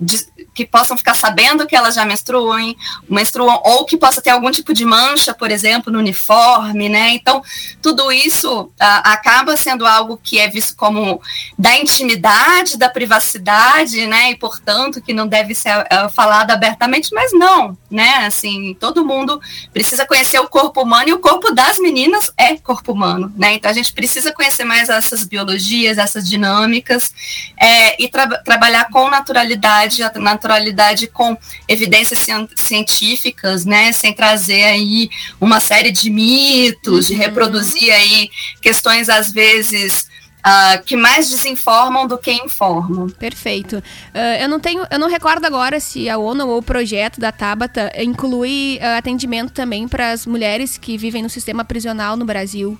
de, 0.00 0.26
que 0.54 0.66
possam 0.66 0.96
ficar 0.96 1.14
sabendo 1.14 1.66
que 1.66 1.76
elas 1.76 1.94
já 1.94 2.04
menstruam, 2.04 2.74
menstruam 3.08 3.60
ou 3.64 3.84
que 3.84 3.96
possa 3.96 4.20
ter 4.20 4.30
algum 4.30 4.50
tipo 4.50 4.74
de 4.74 4.84
mancha, 4.84 5.32
por 5.32 5.50
exemplo, 5.50 5.92
no 5.92 5.98
uniforme, 5.98 6.88
né? 6.88 7.10
Então, 7.10 7.42
tudo 7.80 8.12
isso 8.12 8.70
ah, 8.78 9.12
acaba 9.12 9.56
sendo 9.56 9.86
algo 9.86 10.20
que 10.22 10.38
é 10.38 10.48
visto 10.48 10.76
como 10.76 11.20
da 11.58 11.76
intimidade, 11.76 12.76
da 12.76 12.88
privacidade, 12.88 14.06
né? 14.06 14.32
E, 14.32 14.36
portanto, 14.36 15.00
que 15.00 15.12
não 15.12 15.26
deve 15.26 15.54
ser 15.54 15.76
uh, 15.78 16.10
falado 16.10 16.50
abertamente, 16.50 17.14
mas 17.14 17.32
não, 17.32 17.76
né? 17.90 18.26
Assim, 18.26 18.76
todo 18.78 19.04
mundo 19.04 19.40
precisa 19.72 20.06
conhecer 20.06 20.38
o 20.40 20.48
corpo 20.48 20.82
humano 20.82 21.08
e 21.08 21.12
o 21.12 21.18
corpo 21.18 21.52
das 21.54 21.78
meninas 21.78 22.32
é 22.36 22.56
corpo 22.56 22.92
humano, 22.92 23.32
né? 23.36 23.54
Então, 23.54 23.70
a 23.70 23.74
gente 23.74 23.92
precisa 23.92 24.32
conhecer 24.32 24.64
mais 24.64 24.88
essas 24.88 25.24
biologias, 25.24 25.98
essas 25.98 26.28
dinâmicas 26.28 27.12
é, 27.58 28.02
e 28.02 28.08
tra 28.08 28.26
trabalhar 28.42 28.90
com 28.90 29.08
naturalidade, 29.08 29.69
a 29.70 30.18
naturalidade 30.18 30.70
naturalidade 30.70 31.06
com 31.06 31.36
evidências 31.68 32.26
científicas, 32.56 33.64
né, 33.64 33.92
sem 33.92 34.12
trazer 34.12 34.64
aí 34.64 35.10
uma 35.40 35.60
série 35.60 35.90
de 35.90 36.10
mitos, 36.10 37.08
uhum. 37.08 37.14
de 37.16 37.22
reproduzir 37.22 37.92
aí 37.92 38.30
questões 38.60 39.08
às 39.08 39.32
vezes 39.32 40.08
Uh, 40.40 40.82
que 40.86 40.96
mais 40.96 41.28
desinformam 41.28 42.06
do 42.06 42.16
que 42.16 42.32
informam. 42.32 43.10
Perfeito. 43.10 43.76
Uh, 43.76 44.40
eu 44.40 44.48
não 44.48 44.58
tenho, 44.58 44.86
eu 44.90 44.98
não 44.98 45.06
recordo 45.06 45.44
agora 45.44 45.78
se 45.78 46.08
a 46.08 46.16
ONU 46.16 46.48
ou 46.48 46.60
o 46.60 46.62
projeto 46.62 47.20
da 47.20 47.30
Tabata 47.30 47.92
inclui 47.98 48.78
uh, 48.80 48.96
atendimento 48.96 49.52
também 49.52 49.86
para 49.86 50.12
as 50.12 50.24
mulheres 50.24 50.78
que 50.78 50.96
vivem 50.96 51.22
no 51.22 51.28
sistema 51.28 51.62
prisional 51.62 52.16
no 52.16 52.24
Brasil. 52.24 52.78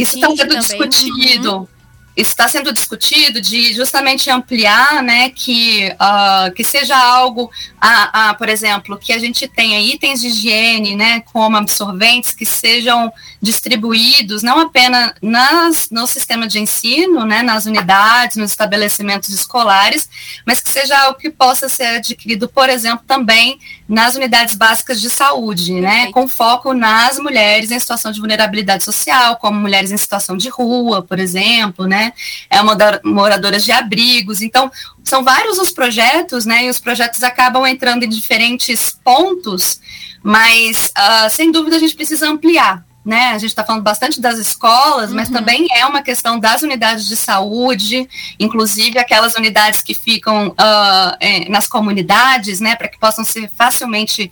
Isso 0.00 0.16
está 0.16 0.34
sendo 0.34 0.58
discutido. 0.58 1.58
Uhum 1.58 1.79
está 2.16 2.48
sendo 2.48 2.72
discutido 2.72 3.40
de 3.40 3.72
justamente 3.72 4.30
ampliar, 4.30 5.02
né, 5.02 5.30
que, 5.30 5.90
uh, 5.94 6.52
que 6.52 6.64
seja 6.64 6.96
algo, 6.96 7.50
a, 7.80 8.30
a, 8.30 8.34
por 8.34 8.48
exemplo, 8.48 8.98
que 8.98 9.12
a 9.12 9.18
gente 9.18 9.46
tenha 9.48 9.80
itens 9.80 10.20
de 10.20 10.28
higiene, 10.28 10.96
né, 10.96 11.20
como 11.32 11.56
absorventes 11.56 12.32
que 12.32 12.44
sejam 12.44 13.12
distribuídos 13.40 14.42
não 14.42 14.60
apenas 14.60 15.14
nas, 15.22 15.88
no 15.90 16.06
sistema 16.06 16.46
de 16.46 16.58
ensino, 16.58 17.24
né, 17.24 17.42
nas 17.42 17.66
unidades, 17.66 18.36
nos 18.36 18.50
estabelecimentos 18.50 19.30
escolares, 19.30 20.08
mas 20.46 20.60
que 20.60 20.70
seja 20.70 20.98
algo 20.98 21.18
que 21.18 21.30
possa 21.30 21.68
ser 21.68 21.96
adquirido, 21.96 22.48
por 22.48 22.68
exemplo, 22.68 23.04
também 23.06 23.58
nas 23.90 24.14
unidades 24.14 24.54
básicas 24.54 25.00
de 25.00 25.10
saúde, 25.10 25.80
né, 25.80 26.12
com 26.12 26.28
foco 26.28 26.72
nas 26.72 27.18
mulheres 27.18 27.72
em 27.72 27.78
situação 27.78 28.12
de 28.12 28.20
vulnerabilidade 28.20 28.84
social, 28.84 29.36
como 29.36 29.58
mulheres 29.58 29.90
em 29.90 29.96
situação 29.96 30.36
de 30.36 30.48
rua, 30.48 31.02
por 31.02 31.18
exemplo, 31.18 31.88
né, 31.88 32.12
é 32.48 32.58
moradoras 33.02 33.64
de 33.64 33.72
abrigos. 33.72 34.42
Então, 34.42 34.70
são 35.02 35.24
vários 35.24 35.58
os 35.58 35.72
projetos, 35.72 36.46
né, 36.46 36.66
e 36.66 36.70
os 36.70 36.78
projetos 36.78 37.24
acabam 37.24 37.66
entrando 37.66 38.04
em 38.04 38.08
diferentes 38.08 38.96
pontos, 39.02 39.80
mas, 40.22 40.92
uh, 40.96 41.28
sem 41.28 41.50
dúvida, 41.50 41.74
a 41.74 41.80
gente 41.80 41.96
precisa 41.96 42.28
ampliar, 42.28 42.84
né? 43.04 43.30
A 43.30 43.38
gente 43.38 43.50
está 43.50 43.64
falando 43.64 43.82
bastante 43.82 44.20
das 44.20 44.38
escolas, 44.38 45.10
uhum. 45.10 45.16
mas 45.16 45.28
também 45.28 45.66
é 45.72 45.86
uma 45.86 46.02
questão 46.02 46.38
das 46.38 46.62
unidades 46.62 47.06
de 47.06 47.16
saúde, 47.16 48.08
inclusive 48.38 48.98
aquelas 48.98 49.34
unidades 49.34 49.82
que 49.82 49.94
ficam 49.94 50.48
uh, 50.48 51.50
nas 51.50 51.66
comunidades, 51.66 52.60
né, 52.60 52.76
para 52.76 52.88
que 52.88 52.98
possam 52.98 53.24
ser 53.24 53.50
facilmente 53.56 54.30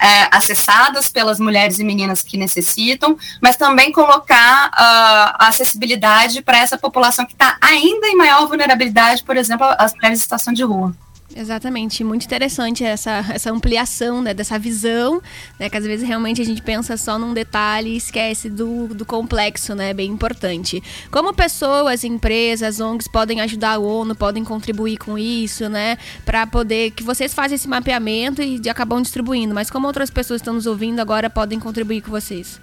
é, 0.00 0.28
acessadas 0.30 1.08
pelas 1.08 1.40
mulheres 1.40 1.78
e 1.78 1.84
meninas 1.84 2.22
que 2.22 2.36
necessitam, 2.36 3.18
mas 3.42 3.56
também 3.56 3.90
colocar 3.90 4.68
uh, 4.68 5.34
a 5.38 5.48
acessibilidade 5.48 6.40
para 6.40 6.58
essa 6.58 6.78
população 6.78 7.26
que 7.26 7.32
está 7.32 7.56
ainda 7.60 8.06
em 8.06 8.16
maior 8.16 8.46
vulnerabilidade, 8.46 9.24
por 9.24 9.36
exemplo, 9.36 9.66
as 9.76 9.92
mulheres 9.94 10.20
em 10.20 10.22
situação 10.22 10.52
de 10.52 10.62
rua. 10.62 10.94
Exatamente, 11.36 12.02
muito 12.02 12.24
interessante 12.24 12.82
essa, 12.82 13.24
essa 13.32 13.52
ampliação 13.52 14.22
né, 14.22 14.32
dessa 14.32 14.58
visão, 14.58 15.22
né, 15.58 15.68
que 15.68 15.76
às 15.76 15.84
vezes 15.84 16.06
realmente 16.06 16.40
a 16.40 16.44
gente 16.44 16.62
pensa 16.62 16.96
só 16.96 17.18
num 17.18 17.34
detalhe 17.34 17.90
e 17.90 17.96
esquece 17.96 18.48
do, 18.48 18.88
do 18.88 19.04
complexo, 19.04 19.74
né, 19.74 19.92
bem 19.92 20.10
importante. 20.10 20.82
Como 21.10 21.34
pessoas, 21.34 22.02
empresas, 22.02 22.80
ONGs 22.80 23.06
podem 23.08 23.42
ajudar 23.42 23.74
a 23.74 23.78
ONU, 23.78 24.14
podem 24.14 24.42
contribuir 24.42 24.96
com 24.96 25.18
isso, 25.18 25.68
né, 25.68 25.98
para 26.24 26.46
poder 26.46 26.92
que 26.92 27.02
vocês 27.02 27.34
façam 27.34 27.56
esse 27.56 27.68
mapeamento 27.68 28.42
e 28.42 28.68
acabam 28.68 29.00
distribuindo, 29.02 29.54
mas 29.54 29.70
como 29.70 29.86
outras 29.86 30.10
pessoas 30.10 30.40
estão 30.40 30.54
nos 30.54 30.66
ouvindo 30.66 30.98
agora 30.98 31.28
podem 31.28 31.60
contribuir 31.60 32.00
com 32.00 32.10
vocês? 32.10 32.58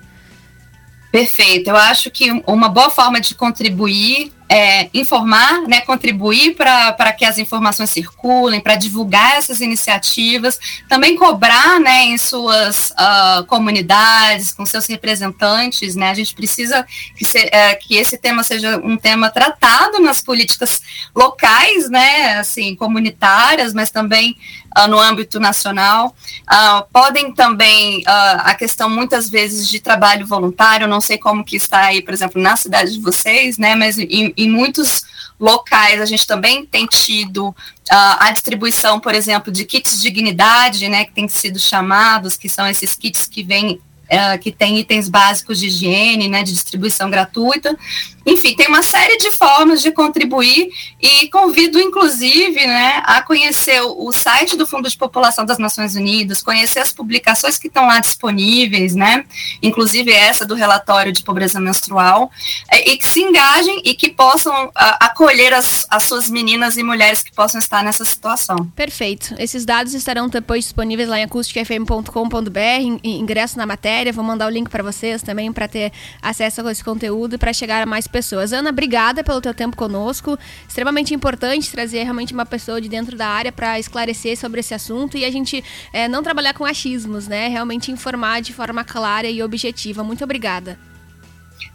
Perfeito. 1.11 1.69
Eu 1.69 1.77
acho 1.77 2.11
que 2.11 2.29
uma 2.45 2.67
boa 2.67 2.89
forma 2.89 3.21
de 3.21 3.35
contribuir 3.35 4.33
é, 4.47 4.89
informar, 4.93 5.61
né, 5.63 5.81
contribuir 5.81 6.55
para 6.55 7.11
que 7.13 7.25
as 7.25 7.37
informações 7.37 7.89
circulem, 7.89 8.61
para 8.61 8.75
divulgar 8.75 9.37
essas 9.37 9.59
iniciativas, 9.59 10.59
também 10.87 11.15
cobrar 11.15 11.79
né, 11.79 12.05
em 12.05 12.17
suas 12.17 12.91
uh, 12.91 13.45
comunidades, 13.45 14.51
com 14.51 14.65
seus 14.65 14.85
representantes. 14.85 15.95
Né, 15.95 16.09
a 16.09 16.13
gente 16.13 16.35
precisa 16.35 16.85
que, 17.17 17.25
se, 17.25 17.39
é, 17.51 17.73
que 17.75 17.95
esse 17.95 18.17
tema 18.17 18.43
seja 18.43 18.77
um 18.77 18.97
tema 18.97 19.29
tratado 19.29 19.99
nas 19.99 20.21
políticas 20.21 20.81
locais, 21.15 21.89
né, 21.89 22.37
assim, 22.37 22.75
comunitárias, 22.75 23.73
mas 23.73 23.89
também 23.89 24.37
uh, 24.77 24.87
no 24.87 24.99
âmbito 24.99 25.39
nacional. 25.39 26.15
Uh, 26.43 26.85
podem 26.91 27.33
também, 27.33 28.03
a 28.05 28.53
questão 28.55 28.89
muitas 28.89 29.29
vezes 29.29 29.69
de 29.69 29.79
trabalho 29.79 30.25
voluntário, 30.25 30.87
não 30.87 31.01
sei 31.01 31.17
como 31.17 31.43
que 31.43 31.55
está 31.55 31.85
aí, 31.85 32.01
por 32.01 32.13
exemplo, 32.13 32.41
na 32.41 32.55
cidade 32.55 32.93
de 32.93 32.99
vocês, 32.99 33.57
né, 33.57 33.75
mas 33.75 33.97
em, 33.97 34.33
em 34.35 34.49
muitos 34.49 35.03
locais 35.39 35.99
a 36.01 36.05
gente 36.05 36.25
também 36.25 36.65
tem 36.65 36.85
tido 36.85 37.55
a 37.89 38.31
distribuição, 38.31 38.99
por 38.99 39.13
exemplo, 39.13 39.51
de 39.51 39.65
kits 39.65 39.97
de 39.97 40.03
dignidade, 40.03 40.87
né, 40.87 41.05
que 41.05 41.13
tem 41.13 41.27
sido 41.27 41.59
chamados, 41.59 42.37
que 42.37 42.49
são 42.49 42.67
esses 42.67 42.95
kits 42.95 43.27
que 43.27 43.43
vêm 43.43 43.81
uh, 44.05 44.39
que 44.39 44.51
tem 44.51 44.79
itens 44.79 45.09
básicos 45.09 45.59
de 45.59 45.67
higiene, 45.67 46.27
né, 46.27 46.43
de 46.43 46.51
distribuição 46.51 47.09
gratuita. 47.09 47.77
Enfim, 48.25 48.55
tem 48.55 48.67
uma 48.67 48.81
série 48.81 49.17
de 49.17 49.29
formas 49.29 49.81
de 49.83 49.91
contribuir 49.91 50.69
e 50.99 51.27
convido, 51.27 51.79
inclusive, 51.79 52.65
né, 52.65 53.03
a 53.05 53.21
conhecer 53.21 53.81
o 53.81 54.11
site 54.11 54.57
do 54.57 54.65
Fundo 54.65 54.89
de 54.89 54.97
População 54.97 55.45
das 55.45 55.59
Nações 55.59 55.95
Unidas, 55.95 56.41
conhecer 56.41 56.79
as 56.79 56.91
publicações 56.91 57.57
que 57.57 57.67
estão 57.67 57.85
lá 57.85 57.99
disponíveis, 57.99 58.95
né, 58.95 59.25
inclusive 59.61 60.11
essa 60.11 60.45
do 60.45 60.55
relatório 60.55 61.11
de 61.11 61.23
pobreza 61.23 61.59
menstrual, 61.59 62.31
é, 62.69 62.89
e 62.89 62.97
que 62.97 63.07
se 63.07 63.21
engajem 63.21 63.81
e 63.85 63.93
que 63.93 64.09
possam 64.09 64.71
acolher 64.73 65.53
as, 65.53 65.85
as 65.89 66.03
suas 66.03 66.29
meninas 66.29 66.77
e 66.77 66.83
mulheres 66.83 67.21
que 67.21 67.31
possam 67.31 67.59
estar 67.59 67.83
nessa 67.83 68.03
situação. 68.03 68.55
Perfeito. 68.75 69.35
Esses 69.37 69.65
dados 69.65 69.93
estarão 69.93 70.27
depois 70.27 70.65
disponíveis 70.65 71.07
lá 71.07 71.19
em 71.19 71.23
acusticfm.com.br, 71.23 72.99
ingresso 73.03 73.57
na 73.57 73.65
matéria 73.65 73.94
matéria. 73.95 74.11
Vou 74.11 74.23
mandar 74.23 74.47
o 74.47 74.49
link 74.49 74.69
para 74.69 74.83
vocês 74.83 75.21
também 75.21 75.51
para 75.51 75.67
ter 75.67 75.91
acesso 76.21 76.65
a 76.67 76.71
esse 76.71 76.83
conteúdo 76.83 77.35
e 77.35 77.37
para 77.37 77.53
chegar 77.53 77.81
a 77.81 77.85
mais 77.85 78.07
pessoas. 78.07 78.51
Ana, 78.51 78.69
obrigada 78.69 79.23
pelo 79.23 79.39
teu 79.39 79.53
tempo 79.53 79.77
conosco. 79.77 80.37
Extremamente 80.67 81.13
importante 81.13 81.71
trazer 81.71 82.03
realmente 82.03 82.33
uma 82.33 82.45
pessoa 82.45 82.81
de 82.81 82.89
dentro 82.89 83.15
da 83.15 83.27
área 83.27 83.51
para 83.51 83.79
esclarecer 83.79 84.37
sobre 84.37 84.59
esse 84.59 84.73
assunto 84.73 85.17
e 85.17 85.23
a 85.23 85.31
gente 85.31 85.63
é, 85.93 86.07
não 86.07 86.21
trabalhar 86.21 86.53
com 86.53 86.65
achismos, 86.65 87.27
né? 87.27 87.47
Realmente 87.47 87.91
informar 87.91 88.41
de 88.41 88.53
forma 88.53 88.83
clara 88.83 89.27
e 89.27 89.41
objetiva. 89.41 90.03
Muito 90.03 90.23
obrigada. 90.23 90.77